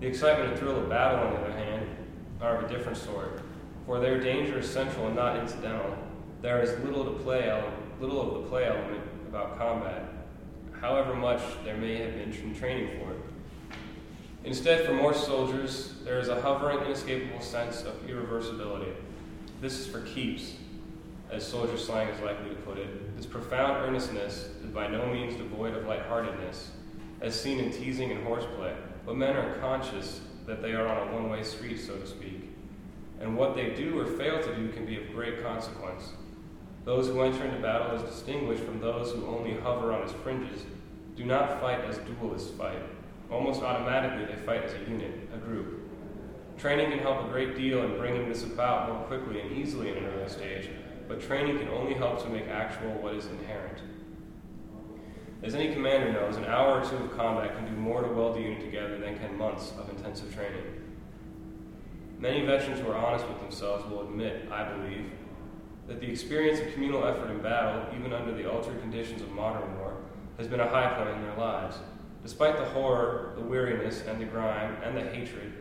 The 0.00 0.06
excitement 0.06 0.52
and 0.52 0.58
thrill 0.58 0.78
of 0.78 0.88
battle, 0.88 1.26
on 1.26 1.34
the 1.34 1.40
other 1.40 1.52
hand, 1.52 1.86
are 2.42 2.56
of 2.56 2.64
a 2.64 2.68
different 2.68 2.98
sort, 2.98 3.40
for 3.86 4.00
their 4.00 4.20
danger 4.20 4.58
is 4.58 4.68
central 4.68 5.06
and 5.06 5.16
not 5.16 5.38
incidental. 5.38 5.96
There 6.40 6.60
is 6.60 6.78
little 6.84 7.04
to 7.04 7.12
play 7.22 7.48
little 8.00 8.36
of 8.36 8.42
the 8.42 8.48
play 8.48 8.66
element 8.66 9.02
about 9.28 9.56
combat, 9.56 10.02
however 10.80 11.14
much 11.14 11.40
there 11.64 11.76
may 11.76 11.96
have 11.98 12.14
been 12.14 12.54
training 12.54 12.98
for 12.98 13.12
it. 13.12 13.20
Instead, 14.44 14.84
for 14.84 14.92
more 14.92 15.14
soldiers, 15.14 15.94
there 16.04 16.18
is 16.18 16.28
a 16.28 16.40
hovering, 16.40 16.80
inescapable 16.80 17.40
sense 17.40 17.82
of 17.82 17.94
irreversibility. 18.08 18.92
This 19.60 19.78
is 19.78 19.86
for 19.86 20.00
keeps, 20.00 20.56
as 21.30 21.46
soldier 21.46 21.78
slang 21.78 22.08
is 22.08 22.20
likely 22.20 22.50
to 22.50 22.56
put 22.56 22.76
it. 22.76 23.16
This 23.16 23.24
profound 23.24 23.86
earnestness 23.86 24.48
is 24.64 24.70
by 24.74 24.88
no 24.88 25.06
means 25.06 25.36
devoid 25.36 25.76
of 25.76 25.86
lightheartedness, 25.86 26.72
as 27.20 27.40
seen 27.40 27.60
in 27.60 27.70
teasing 27.70 28.10
and 28.10 28.24
horseplay, 28.24 28.74
but 29.06 29.16
men 29.16 29.36
are 29.36 29.54
conscious 29.58 30.22
that 30.46 30.62
they 30.62 30.72
are 30.72 30.86
on 30.86 31.08
a 31.08 31.12
one 31.12 31.30
way 31.30 31.42
street, 31.42 31.78
so 31.80 31.96
to 31.96 32.06
speak. 32.06 32.50
And 33.20 33.36
what 33.36 33.54
they 33.54 33.70
do 33.70 34.00
or 34.00 34.06
fail 34.06 34.42
to 34.42 34.54
do 34.54 34.68
can 34.70 34.84
be 34.84 34.96
of 34.96 35.12
great 35.12 35.42
consequence. 35.42 36.12
Those 36.84 37.06
who 37.06 37.22
enter 37.22 37.44
into 37.44 37.60
battle 37.60 37.96
as 37.96 38.02
distinguished 38.02 38.64
from 38.64 38.80
those 38.80 39.12
who 39.12 39.26
only 39.26 39.54
hover 39.60 39.92
on 39.92 40.02
its 40.02 40.12
fringes 40.12 40.64
do 41.16 41.24
not 41.24 41.60
fight 41.60 41.84
as 41.84 41.98
duelists 41.98 42.50
fight. 42.56 42.82
Almost 43.30 43.62
automatically, 43.62 44.24
they 44.24 44.40
fight 44.42 44.64
as 44.64 44.74
a 44.74 44.90
unit, 44.90 45.28
a 45.32 45.38
group. 45.38 45.80
Training 46.58 46.90
can 46.90 46.98
help 46.98 47.24
a 47.24 47.28
great 47.28 47.56
deal 47.56 47.82
in 47.84 47.96
bringing 47.96 48.28
this 48.28 48.42
about 48.42 48.92
more 48.92 49.02
quickly 49.04 49.40
and 49.40 49.52
easily 49.52 49.90
in 49.90 49.98
an 49.98 50.04
early 50.04 50.28
stage, 50.28 50.68
but 51.08 51.20
training 51.20 51.58
can 51.58 51.68
only 51.68 51.94
help 51.94 52.22
to 52.22 52.28
make 52.28 52.48
actual 52.48 52.90
what 52.94 53.14
is 53.14 53.26
inherent. 53.26 53.78
As 55.42 55.56
any 55.56 55.72
commander 55.72 56.12
knows, 56.12 56.36
an 56.36 56.44
hour 56.44 56.80
or 56.80 56.88
two 56.88 56.96
of 56.96 57.16
combat 57.16 57.56
can 57.56 57.66
do 57.66 57.72
more 57.72 58.00
to 58.00 58.08
weld 58.08 58.36
the 58.36 58.40
unit 58.40 58.60
together 58.60 58.98
than 58.98 59.18
can 59.18 59.36
months 59.36 59.72
of 59.76 59.88
intensive 59.88 60.32
training. 60.32 60.62
Many 62.20 62.46
veterans 62.46 62.80
who 62.80 62.88
are 62.88 62.96
honest 62.96 63.26
with 63.26 63.40
themselves 63.40 63.84
will 63.90 64.02
admit, 64.02 64.48
I 64.52 64.72
believe, 64.72 65.10
that 65.88 66.00
the 66.00 66.08
experience 66.08 66.60
of 66.60 66.72
communal 66.72 67.04
effort 67.04 67.28
in 67.30 67.42
battle, 67.42 67.84
even 67.98 68.12
under 68.12 68.32
the 68.32 68.48
altered 68.48 68.80
conditions 68.80 69.20
of 69.20 69.32
modern 69.32 69.78
war, 69.78 69.96
has 70.38 70.46
been 70.46 70.60
a 70.60 70.68
high 70.68 70.94
point 70.94 71.16
in 71.16 71.22
their 71.22 71.36
lives. 71.36 71.76
Despite 72.22 72.56
the 72.56 72.64
horror, 72.66 73.32
the 73.34 73.42
weariness, 73.42 74.02
and 74.06 74.20
the 74.20 74.26
grime, 74.26 74.76
and 74.84 74.96
the 74.96 75.02
hatred, 75.02 75.52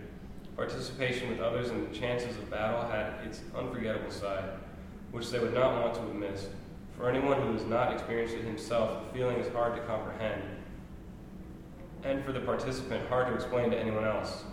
participation 0.56 1.28
with 1.30 1.40
others 1.40 1.72
in 1.72 1.84
the 1.90 1.98
chances 1.98 2.38
of 2.38 2.52
battle 2.52 2.88
had 2.88 3.26
its 3.26 3.42
unforgettable 3.58 4.12
side, 4.12 4.44
which 5.10 5.32
they 5.32 5.40
would 5.40 5.56
not 5.56 5.82
want 5.82 5.96
to 5.96 6.02
have 6.02 6.14
missed. 6.14 6.50
For 7.02 7.10
anyone 7.10 7.42
who 7.42 7.54
has 7.54 7.66
not 7.66 7.92
experienced 7.92 8.36
it 8.36 8.44
himself, 8.44 9.08
the 9.08 9.18
feeling 9.18 9.38
is 9.38 9.52
hard 9.52 9.76
to 9.76 9.82
comprehend, 9.88 10.44
and 12.04 12.24
for 12.24 12.32
the 12.32 12.42
participant, 12.42 13.10
hard 13.10 13.26
to 13.26 13.34
explain 13.34 13.72
to 13.72 13.78
anyone 13.78 14.06
else. 14.06 14.44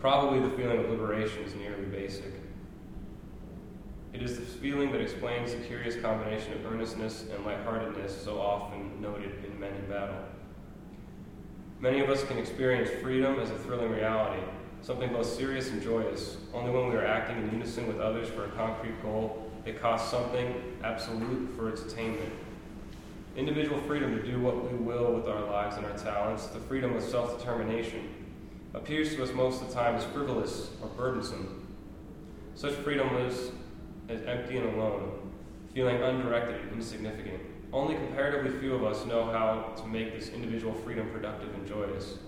Probably 0.00 0.40
the 0.40 0.50
feeling 0.56 0.80
of 0.80 0.90
liberation 0.90 1.44
is 1.44 1.54
nearly 1.54 1.84
basic. 1.84 2.32
It 4.12 4.20
is 4.20 4.36
this 4.36 4.52
feeling 4.54 4.90
that 4.90 5.00
explains 5.00 5.52
the 5.52 5.58
curious 5.58 5.94
combination 5.94 6.54
of 6.54 6.66
earnestness 6.66 7.26
and 7.32 7.46
lightheartedness 7.46 8.20
so 8.20 8.40
often 8.40 9.00
noted 9.00 9.44
in 9.44 9.60
men 9.60 9.76
in 9.76 9.88
battle. 9.88 10.24
Many 11.78 12.00
of 12.00 12.10
us 12.10 12.24
can 12.24 12.36
experience 12.36 12.90
freedom 13.00 13.38
as 13.38 13.52
a 13.52 13.58
thrilling 13.58 13.92
reality, 13.92 14.42
something 14.80 15.12
both 15.12 15.26
serious 15.26 15.70
and 15.70 15.80
joyous, 15.80 16.38
only 16.52 16.72
when 16.72 16.90
we 16.90 16.96
are 16.96 17.06
acting 17.06 17.36
in 17.36 17.52
unison 17.52 17.86
with 17.86 18.00
others 18.00 18.28
for 18.28 18.46
a 18.46 18.50
concrete 18.50 19.00
goal 19.02 19.41
it 19.64 19.80
costs 19.80 20.10
something 20.10 20.54
absolute 20.82 21.54
for 21.56 21.68
its 21.68 21.82
attainment. 21.82 22.32
Individual 23.36 23.80
freedom 23.82 24.14
to 24.16 24.22
do 24.22 24.40
what 24.40 24.70
we 24.70 24.76
will 24.76 25.12
with 25.12 25.26
our 25.26 25.44
lives 25.44 25.76
and 25.76 25.86
our 25.86 25.96
talents, 25.96 26.46
the 26.48 26.60
freedom 26.60 26.94
of 26.94 27.02
self 27.02 27.38
determination, 27.38 28.08
appears 28.74 29.14
to 29.14 29.22
us 29.22 29.32
most 29.32 29.62
of 29.62 29.68
the 29.68 29.74
time 29.74 29.94
as 29.94 30.04
frivolous 30.04 30.70
or 30.82 30.88
burdensome. 30.88 31.66
Such 32.54 32.72
freedom 32.74 33.14
lives 33.14 33.50
as 34.08 34.20
empty 34.22 34.58
and 34.58 34.74
alone, 34.74 35.32
feeling 35.72 36.02
undirected 36.02 36.60
and 36.60 36.72
insignificant. 36.72 37.40
Only 37.72 37.94
comparatively 37.94 38.58
few 38.60 38.74
of 38.74 38.84
us 38.84 39.06
know 39.06 39.24
how 39.24 39.72
to 39.80 39.88
make 39.88 40.12
this 40.12 40.28
individual 40.28 40.74
freedom 40.74 41.08
productive 41.10 41.54
and 41.54 41.66
joyous. 41.66 42.18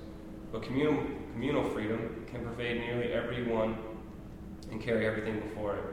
But 0.51 0.62
communal, 0.62 1.05
communal 1.32 1.64
freedom 1.64 2.24
can 2.30 2.43
pervade 2.43 2.80
nearly 2.80 3.12
everyone 3.12 3.76
and 4.70 4.80
carry 4.80 5.07
everything 5.07 5.41
before 5.41 5.76
it. 5.76 5.85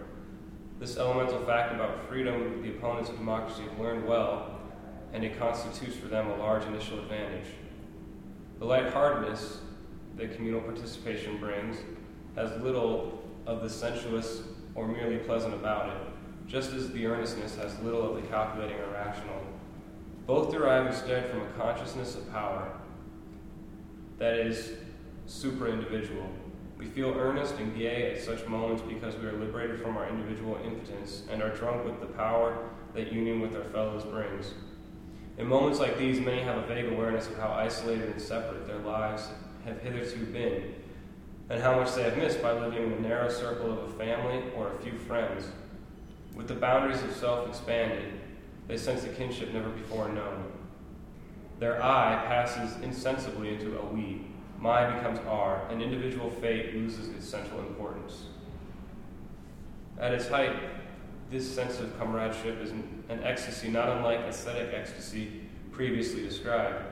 This 0.81 0.97
elemental 0.97 1.37
fact 1.45 1.75
about 1.75 2.09
freedom 2.09 2.63
the 2.63 2.71
opponents 2.71 3.11
of 3.11 3.17
democracy 3.17 3.61
have 3.61 3.79
learned 3.79 4.03
well, 4.03 4.59
and 5.13 5.23
it 5.23 5.37
constitutes 5.37 5.95
for 5.95 6.07
them 6.07 6.27
a 6.27 6.37
large 6.37 6.65
initial 6.65 6.97
advantage. 6.97 7.45
The 8.57 8.65
lightheartedness 8.65 9.59
that 10.17 10.35
communal 10.35 10.59
participation 10.61 11.37
brings 11.37 11.77
has 12.35 12.59
little 12.63 13.21
of 13.45 13.61
the 13.61 13.69
sensuous 13.69 14.41
or 14.73 14.87
merely 14.87 15.17
pleasant 15.17 15.53
about 15.53 15.89
it, 15.89 16.47
just 16.47 16.73
as 16.73 16.89
the 16.89 17.05
earnestness 17.05 17.57
has 17.57 17.79
little 17.81 18.03
of 18.03 18.19
the 18.19 18.27
calculating 18.29 18.79
or 18.79 18.91
rational. 18.91 19.39
Both 20.25 20.51
derive 20.51 20.87
instead 20.87 21.29
from 21.29 21.43
a 21.43 21.49
consciousness 21.49 22.15
of 22.15 22.27
power 22.31 22.71
that 24.17 24.33
is 24.33 24.71
supra 25.27 25.73
individual 25.73 26.27
we 26.81 26.87
feel 26.87 27.13
earnest 27.15 27.57
and 27.59 27.77
gay 27.77 28.11
at 28.11 28.19
such 28.19 28.47
moments 28.47 28.81
because 28.81 29.15
we 29.17 29.27
are 29.27 29.37
liberated 29.37 29.79
from 29.79 29.95
our 29.97 30.09
individual 30.09 30.57
impotence 30.65 31.21
and 31.29 31.43
are 31.43 31.55
drunk 31.55 31.85
with 31.85 31.99
the 31.99 32.07
power 32.07 32.69
that 32.95 33.13
union 33.13 33.39
with 33.39 33.55
our 33.55 33.63
fellows 33.65 34.03
brings. 34.03 34.55
In 35.37 35.45
moments 35.45 35.79
like 35.79 35.99
these, 35.99 36.19
many 36.19 36.41
have 36.41 36.57
a 36.57 36.65
vague 36.65 36.91
awareness 36.91 37.27
of 37.27 37.37
how 37.37 37.51
isolated 37.51 38.09
and 38.09 38.19
separate 38.19 38.65
their 38.65 38.79
lives 38.79 39.29
have 39.63 39.79
hitherto 39.81 40.25
been, 40.25 40.73
and 41.51 41.61
how 41.61 41.79
much 41.79 41.93
they 41.93 42.01
have 42.01 42.17
missed 42.17 42.41
by 42.41 42.51
living 42.51 42.81
in 42.81 42.89
the 42.89 43.07
narrow 43.07 43.29
circle 43.29 43.71
of 43.71 43.91
a 43.91 43.93
family 44.03 44.41
or 44.55 44.73
a 44.73 44.81
few 44.81 44.97
friends. 44.97 45.49
With 46.35 46.47
the 46.47 46.55
boundaries 46.55 47.03
of 47.03 47.15
self 47.15 47.47
expanded, 47.47 48.19
they 48.67 48.77
sense 48.77 49.03
a 49.03 49.09
kinship 49.09 49.53
never 49.53 49.69
before 49.69 50.09
known. 50.09 50.51
Their 51.59 51.83
I 51.83 52.25
passes 52.25 52.81
insensibly 52.81 53.53
into 53.53 53.77
a 53.77 53.85
we 53.85 54.30
my 54.61 54.95
becomes 54.95 55.19
our, 55.27 55.67
and 55.69 55.81
individual 55.81 56.29
fate 56.29 56.75
loses 56.75 57.09
its 57.09 57.27
central 57.27 57.59
importance. 57.61 58.25
At 59.99 60.13
its 60.13 60.27
height, 60.27 60.55
this 61.31 61.49
sense 61.49 61.79
of 61.79 61.97
comradeship 61.97 62.61
is 62.61 62.69
an, 62.71 63.03
ecstasy 63.23 63.69
not 63.69 63.89
unlike 63.89 64.19
aesthetic 64.21 64.73
ecstasy 64.73 65.41
previously 65.71 66.21
described. 66.21 66.85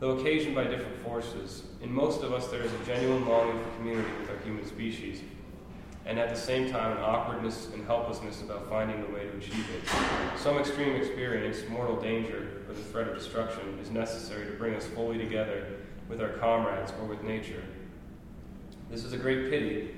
Though 0.00 0.18
occasioned 0.18 0.54
by 0.54 0.64
different 0.64 0.96
forces, 1.04 1.64
in 1.82 1.92
most 1.92 2.22
of 2.22 2.32
us 2.32 2.48
there 2.48 2.62
is 2.62 2.72
a 2.72 2.84
genuine 2.84 3.26
longing 3.28 3.62
for 3.62 3.70
community 3.76 4.10
with 4.20 4.30
our 4.30 4.38
human 4.38 4.64
species. 4.66 5.20
and 6.06 6.18
at 6.18 6.28
the 6.28 6.36
same 6.36 6.70
time 6.70 6.96
an 6.96 7.02
awkwardness 7.02 7.68
and 7.72 7.86
helplessness 7.86 8.42
about 8.42 8.68
finding 8.68 9.00
the 9.00 9.10
way 9.14 9.22
to 9.24 9.36
achieve 9.38 9.66
it. 9.74 10.38
Some 10.38 10.58
extreme 10.58 10.94
experience, 10.96 11.62
mortal 11.70 11.96
danger, 11.96 12.62
or 12.68 12.74
the 12.74 12.82
threat 12.82 13.08
of 13.08 13.14
destruction 13.14 13.78
is 13.80 13.90
necessary 13.90 14.46
to 14.46 14.52
bring 14.52 14.74
us 14.74 14.84
fully 14.84 15.16
together 15.16 15.66
with 16.08 16.20
our 16.20 16.30
comrades 16.30 16.92
or 17.00 17.06
with 17.06 17.22
nature. 17.22 17.62
This 18.90 19.04
is 19.04 19.12
a 19.12 19.18
great 19.18 19.50
pity, 19.50 19.90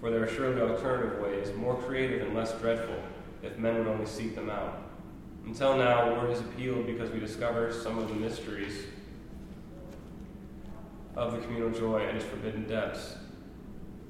for 0.00 0.10
there 0.10 0.22
are 0.22 0.28
surely 0.28 0.60
alternative 0.60 1.20
ways, 1.20 1.52
more 1.56 1.76
creative 1.76 2.22
and 2.26 2.34
less 2.34 2.52
dreadful, 2.60 2.96
if 3.42 3.58
men 3.58 3.78
would 3.78 3.86
only 3.86 4.06
seek 4.06 4.34
them 4.34 4.48
out. 4.50 4.82
Until 5.44 5.76
now, 5.76 6.14
war 6.14 6.28
has 6.28 6.40
appealed 6.40 6.86
because 6.86 7.10
we 7.10 7.18
discover 7.18 7.72
some 7.72 7.98
of 7.98 8.08
the 8.08 8.14
mysteries 8.14 8.84
of 11.16 11.32
the 11.32 11.38
communal 11.38 11.70
joy 11.70 12.06
and 12.06 12.16
its 12.16 12.26
forbidden 12.26 12.66
depths. 12.68 13.16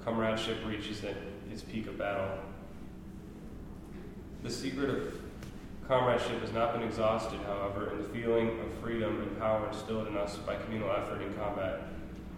Comradeship 0.04 0.58
reaches 0.66 1.02
its 1.50 1.62
peak 1.62 1.86
of 1.86 1.98
battle. 1.98 2.38
The 4.42 4.50
secret 4.50 4.90
of 4.90 5.19
comradeship 5.86 6.40
has 6.40 6.52
not 6.52 6.72
been 6.72 6.82
exhausted, 6.82 7.40
however, 7.46 7.92
in 7.92 7.98
the 7.98 8.08
feeling 8.08 8.60
of 8.60 8.72
freedom 8.82 9.20
and 9.22 9.38
power 9.38 9.66
instilled 9.68 10.08
in 10.08 10.16
us 10.16 10.36
by 10.38 10.56
communal 10.56 10.90
effort 10.90 11.22
in 11.22 11.32
combat. 11.34 11.82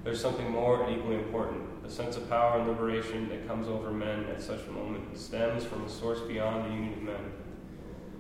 There's 0.05 0.21
something 0.21 0.51
more 0.51 0.83
and 0.83 0.97
equally 0.97 1.17
important. 1.17 1.83
The 1.83 1.91
sense 1.91 2.17
of 2.17 2.29
power 2.29 2.59
and 2.59 2.69
liberation 2.69 3.29
that 3.29 3.47
comes 3.47 3.69
over 3.69 3.91
men 3.91 4.25
at 4.27 4.43
such 4.43 4.67
a 4.67 4.73
moment 4.73 5.17
stems 5.17 5.65
from 5.65 5.85
a 5.85 5.89
source 5.89 6.21
beyond 6.21 6.65
the 6.65 6.75
union 6.75 6.93
of 6.95 7.03
men. 7.03 7.33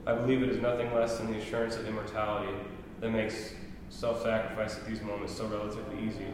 I 0.06 0.14
believe 0.14 0.42
it 0.42 0.48
is 0.48 0.60
nothing 0.60 0.92
less 0.94 1.18
than 1.18 1.32
the 1.32 1.38
assurance 1.38 1.76
of 1.76 1.86
immortality 1.86 2.52
that 3.00 3.10
makes 3.10 3.54
self 3.88 4.22
sacrifice 4.22 4.76
at 4.76 4.86
these 4.86 5.02
moments 5.02 5.36
so 5.36 5.46
relatively 5.46 6.06
easy. 6.06 6.26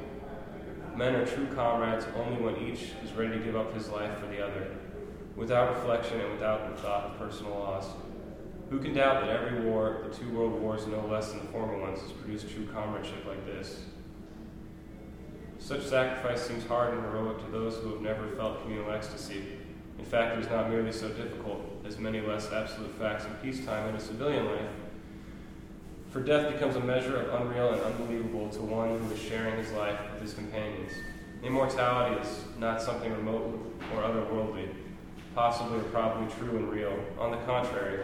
Men 0.97 1.15
are 1.15 1.27
true 1.27 1.47
comrades 1.55 2.07
only 2.17 2.43
when 2.43 2.57
each 2.57 2.93
is 3.05 3.13
ready 3.13 3.39
to 3.39 3.45
give 3.45 3.57
up 3.57 3.73
his 3.75 3.89
life 3.89 4.19
for 4.19 4.27
the 4.27 4.45
other, 4.45 4.75
without 5.37 5.77
reflection 5.77 6.21
and 6.21 6.33
without 6.33 6.75
the 6.75 6.83
thought 6.83 7.05
of 7.05 7.19
personal 7.19 7.53
loss. 7.53 7.87
Who 8.71 8.79
can 8.79 8.95
doubt 8.95 9.25
that 9.25 9.31
every 9.31 9.61
war, 9.61 10.05
the 10.09 10.15
two 10.15 10.31
world 10.31 10.61
wars 10.61 10.87
no 10.87 11.07
less 11.07 11.33
than 11.33 11.41
the 11.41 11.47
former 11.47 11.79
ones, 11.79 12.01
has 12.01 12.13
produced 12.13 12.51
true 12.51 12.67
comradeship 12.67 13.25
like 13.27 13.45
this? 13.47 13.85
Such 15.59 15.85
sacrifice 15.85 16.43
seems 16.43 16.65
hard 16.67 16.95
and 16.95 17.03
heroic 17.03 17.45
to 17.45 17.51
those 17.51 17.77
who 17.77 17.93
have 17.95 18.03
never 18.03 18.29
felt 18.37 18.63
communal 18.63 18.91
ecstasy. 18.93 19.43
In 19.99 20.05
fact, 20.05 20.37
it 20.37 20.41
is 20.41 20.51
not 20.51 20.71
merely 20.71 20.93
so 20.93 21.09
difficult 21.09 21.63
as 21.87 21.99
many 21.99 22.21
less 22.21 22.53
absolute 22.53 22.95
facts 22.99 23.25
of 23.25 23.43
peacetime 23.43 23.87
and 23.89 23.95
in 23.95 24.01
civilian 24.01 24.47
life 24.47 24.71
for 26.11 26.21
death 26.21 26.51
becomes 26.53 26.75
a 26.77 26.81
measure 26.81 27.17
of 27.17 27.43
unreal 27.43 27.73
and 27.73 27.83
unbelievable 27.83 28.49
to 28.49 28.63
one 28.63 28.99
who 28.99 29.13
is 29.13 29.21
sharing 29.21 29.57
his 29.59 29.71
life 29.73 29.99
with 30.13 30.23
his 30.23 30.33
companions. 30.33 30.91
Immortality 31.43 32.21
is 32.21 32.45
not 32.59 32.81
something 32.81 33.13
remote 33.13 33.77
or 33.95 34.03
otherworldly, 34.03 34.69
possibly 35.35 35.79
or 35.79 35.83
probably 35.85 36.27
true 36.35 36.57
and 36.57 36.71
real. 36.71 36.99
On 37.19 37.31
the 37.31 37.37
contrary, 37.39 38.01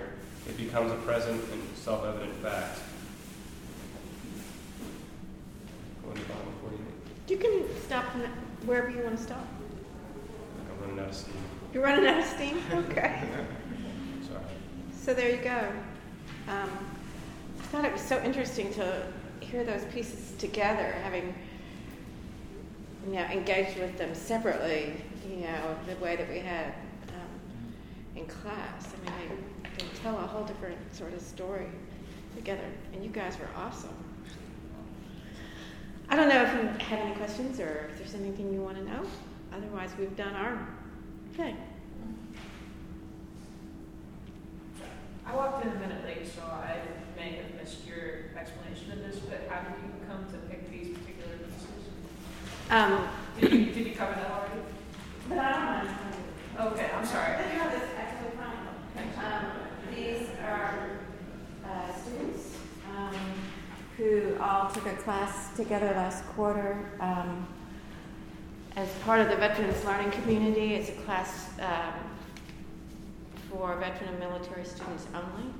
it 0.48 0.56
becomes 0.56 0.92
a 0.92 0.96
present 0.96 1.42
and 1.52 1.62
self 1.76 2.04
evident 2.04 2.34
fact. 2.42 2.78
You 7.26 7.38
can 7.38 7.64
stop 7.86 8.04
wherever 8.66 8.90
you 8.90 9.02
want 9.02 9.16
to 9.16 9.22
stop. 9.22 9.46
I'm 10.70 10.80
running 10.82 11.00
out 11.02 11.08
of 11.08 11.14
steam. 11.14 11.34
You're 11.72 11.82
running 11.82 12.06
out 12.06 12.18
of 12.18 12.26
steam? 12.26 12.58
Okay. 12.72 13.22
Sorry. 14.28 14.44
So 15.00 15.14
there 15.14 15.30
you 15.30 15.38
go. 15.42 15.72
Um, 16.48 16.70
I 17.58 17.62
thought 17.66 17.84
it 17.86 17.92
was 17.92 18.02
so 18.02 18.22
interesting 18.22 18.72
to 18.74 19.06
hear 19.40 19.64
those 19.64 19.84
pieces 19.86 20.32
together, 20.38 20.94
having 21.02 21.34
you 23.06 23.14
know 23.14 23.24
engaged 23.24 23.78
with 23.78 23.96
them 23.96 24.14
separately. 24.14 24.92
You 25.28 25.36
know 25.46 25.76
the 25.86 25.96
way 26.04 26.16
that 26.16 26.28
we 26.28 26.40
had 26.40 26.74
um, 27.08 28.16
in 28.16 28.26
class. 28.26 28.86
I 28.86 29.10
mean, 29.10 29.30
they, 29.30 29.53
they 29.78 29.86
tell 30.02 30.16
a 30.16 30.26
whole 30.26 30.44
different 30.44 30.78
sort 30.94 31.12
of 31.12 31.20
story 31.20 31.66
together, 32.36 32.68
and 32.92 33.04
you 33.04 33.10
guys 33.10 33.38
were 33.38 33.48
awesome. 33.56 33.94
I 36.08 36.16
don't 36.16 36.28
know 36.28 36.42
if 36.42 36.52
you 36.52 36.86
have 36.86 36.98
any 37.00 37.14
questions 37.14 37.58
or 37.58 37.88
if 37.90 37.98
there's 37.98 38.14
anything 38.14 38.52
you 38.52 38.60
want 38.60 38.76
to 38.76 38.84
know. 38.84 39.02
Otherwise, 39.52 39.90
we've 39.98 40.16
done 40.16 40.34
our 40.34 40.68
thing. 41.36 41.56
I 45.26 45.34
walked 45.34 45.64
in 45.64 45.72
a 45.72 45.74
minute 45.76 46.04
late, 46.04 46.26
so 46.26 46.42
I 46.42 46.76
may 47.16 47.36
have 47.36 47.54
missed 47.54 47.86
your 47.86 48.36
explanation 48.38 48.92
of 48.92 48.98
this, 48.98 49.16
but 49.20 49.48
how 49.48 49.62
did 49.62 49.74
you 49.82 49.90
come 50.06 50.26
to 50.26 50.38
pick 50.48 50.70
these 50.70 50.96
particular 50.98 51.38
pieces? 51.38 51.68
Um, 52.70 53.08
did, 53.40 53.52
you, 53.52 53.72
did 53.72 53.86
you 53.86 53.94
cover 53.94 54.12
that 54.12 54.30
already? 54.30 54.60
But 55.28 55.38
I 55.38 55.82
don't 55.82 56.66
know. 56.66 56.72
Okay, 56.72 56.90
I'm 56.94 57.06
sorry. 57.06 57.38
No, 57.38 57.70
that's 57.70 57.90
actually 57.96 58.36
fine. 58.36 58.64
Um, 58.96 59.46
these 59.94 60.28
are 60.44 61.00
uh, 61.64 61.92
students 62.00 62.56
um, 62.96 63.14
who 63.96 64.36
all 64.40 64.70
took 64.70 64.86
a 64.86 64.94
class 64.96 65.54
together 65.56 65.86
last 65.86 66.24
quarter. 66.26 66.90
Um, 67.00 67.46
as 68.76 68.88
part 69.04 69.20
of 69.20 69.28
the 69.28 69.36
Veterans 69.36 69.84
Learning 69.84 70.10
Community, 70.12 70.74
it's 70.74 70.90
a 70.90 71.02
class 71.02 71.50
um, 71.60 71.94
for 73.50 73.76
veteran 73.76 74.10
and 74.10 74.18
military 74.20 74.64
students 74.64 75.06
only. 75.14 75.52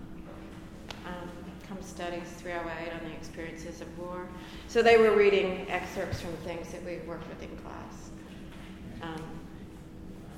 Um, 1.07 1.30
come 1.68 1.82
studies 1.82 2.28
308 2.39 2.93
on 2.93 3.09
the 3.09 3.14
experiences 3.16 3.80
of 3.80 3.99
war. 3.99 4.28
So 4.68 4.80
they 4.82 4.97
were 4.97 5.16
reading 5.16 5.66
excerpts 5.68 6.20
from 6.20 6.32
things 6.45 6.70
that 6.70 6.85
we 6.85 6.99
worked 7.07 7.28
with 7.28 7.43
in 7.43 7.57
class. 7.59 8.05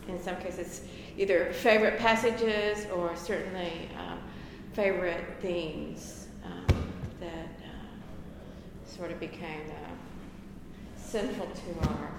In 0.09 0.22
some 0.22 0.36
cases, 0.36 0.82
either 1.18 1.52
favorite 1.52 1.98
passages 1.98 2.86
or 2.94 3.16
certainly 3.16 3.88
um, 3.98 4.20
favorite 4.72 5.24
themes 5.40 6.28
um, 6.44 6.66
that 7.18 7.48
uh, 7.64 8.88
sort 8.88 9.11
of 9.11 9.18
became 9.18 9.62
uh, 9.70 10.96
central 10.96 11.48
to 11.48 11.88
our 11.88 12.11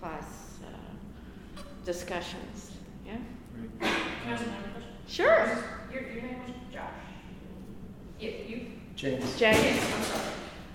class 0.00 0.58
uh, 0.64 1.60
discussions. 1.84 2.72
Yeah? 3.04 3.16
Can 3.80 3.88
I 4.26 4.32
ask 4.32 4.42
another 4.44 4.68
question? 4.72 4.92
Sure. 5.06 5.64
Your, 5.92 6.02
your 6.02 6.22
name 6.22 6.38
was 6.46 6.54
Josh. 6.72 6.88
Yeah, 8.20 8.30
you. 8.48 8.66
James. 8.96 9.36
James. 9.36 9.82
I'm 9.94 10.02
sorry. 10.02 10.24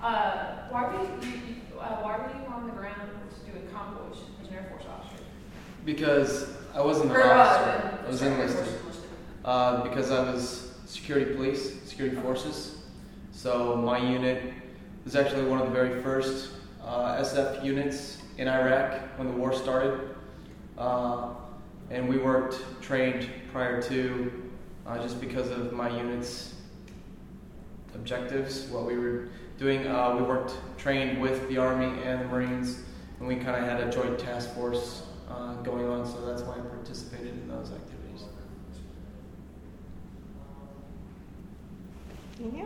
Uh, 0.02 0.56
why 0.70 0.84
were 0.84 1.02
you, 1.02 1.32
you, 1.32 1.80
uh, 1.80 2.02
why 2.02 2.18
were 2.18 2.32
you 2.40 2.46
on 2.54 2.68
the 2.68 2.74
ground 2.74 3.10
doing 3.46 3.68
convoys 3.74 4.18
as 4.42 4.48
an 4.50 4.54
Air 4.54 4.68
Force 4.70 4.84
officer? 4.88 5.24
Because 5.86 6.59
I 6.80 6.82
wasn't 6.82 7.12
an 7.12 7.18
or, 7.18 7.24
officer. 7.26 7.70
Uh, 7.70 8.06
I 8.06 8.10
was 8.10 8.22
enlisted. 8.22 8.66
enlisted. 8.66 9.04
Uh, 9.44 9.84
because 9.84 10.12
I 10.12 10.32
was 10.32 10.72
security 10.86 11.36
police, 11.36 11.82
security 11.84 12.16
forces. 12.16 12.78
So 13.34 13.76
my 13.76 13.98
unit 13.98 14.54
was 15.04 15.14
actually 15.18 15.44
one 15.44 15.60
of 15.60 15.68
the 15.68 15.74
very 15.74 16.02
first 16.02 16.52
uh, 16.82 17.18
SF 17.18 17.66
units 17.66 18.20
in 18.38 18.48
Iraq 18.48 19.02
when 19.18 19.28
the 19.28 19.34
war 19.34 19.52
started. 19.52 20.16
Uh, 20.78 21.34
and 21.90 22.08
we 22.08 22.18
worked 22.18 22.62
trained 22.82 23.30
prior 23.52 23.82
to 23.82 24.32
uh, 24.88 25.02
just 25.02 25.20
because 25.20 25.50
of 25.50 25.74
my 25.74 25.90
unit's 25.90 26.56
objectives, 27.94 28.68
what 28.68 28.86
we 28.86 28.98
were 28.98 29.28
doing. 29.58 29.86
Uh, 29.86 30.16
we 30.16 30.22
worked 30.22 30.54
trained 30.78 31.22
with 31.22 31.46
the 31.50 31.58
Army 31.58 32.02
and 32.04 32.22
the 32.22 32.26
Marines, 32.26 32.84
and 33.20 33.28
we 33.28 33.36
kind 33.36 33.58
of 33.62 33.70
had 33.70 33.82
a 33.82 33.92
joint 33.92 34.18
task 34.18 34.56
force 34.56 35.04
uh, 35.30 35.54
going 35.62 35.86
on, 35.88 36.06
so 36.06 36.26
that's 36.26 36.42
why 36.42 36.56
I 36.56 36.60
participated 36.60 37.28
in 37.34 37.48
those 37.48 37.72
activities. 37.72 38.24
Yeah. 42.54 42.66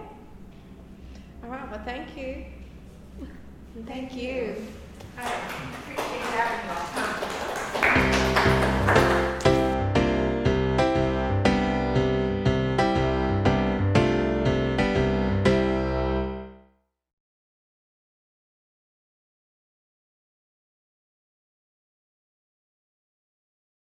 All 1.44 1.50
right, 1.50 1.72
well, 1.72 1.82
thank 1.84 2.16
you. 2.16 2.46
Thank 3.86 4.14
you. 4.16 4.56
I 5.18 5.24
appreciate 5.24 6.22
having 6.22 7.90
you 7.90 7.98
all. 7.98 8.03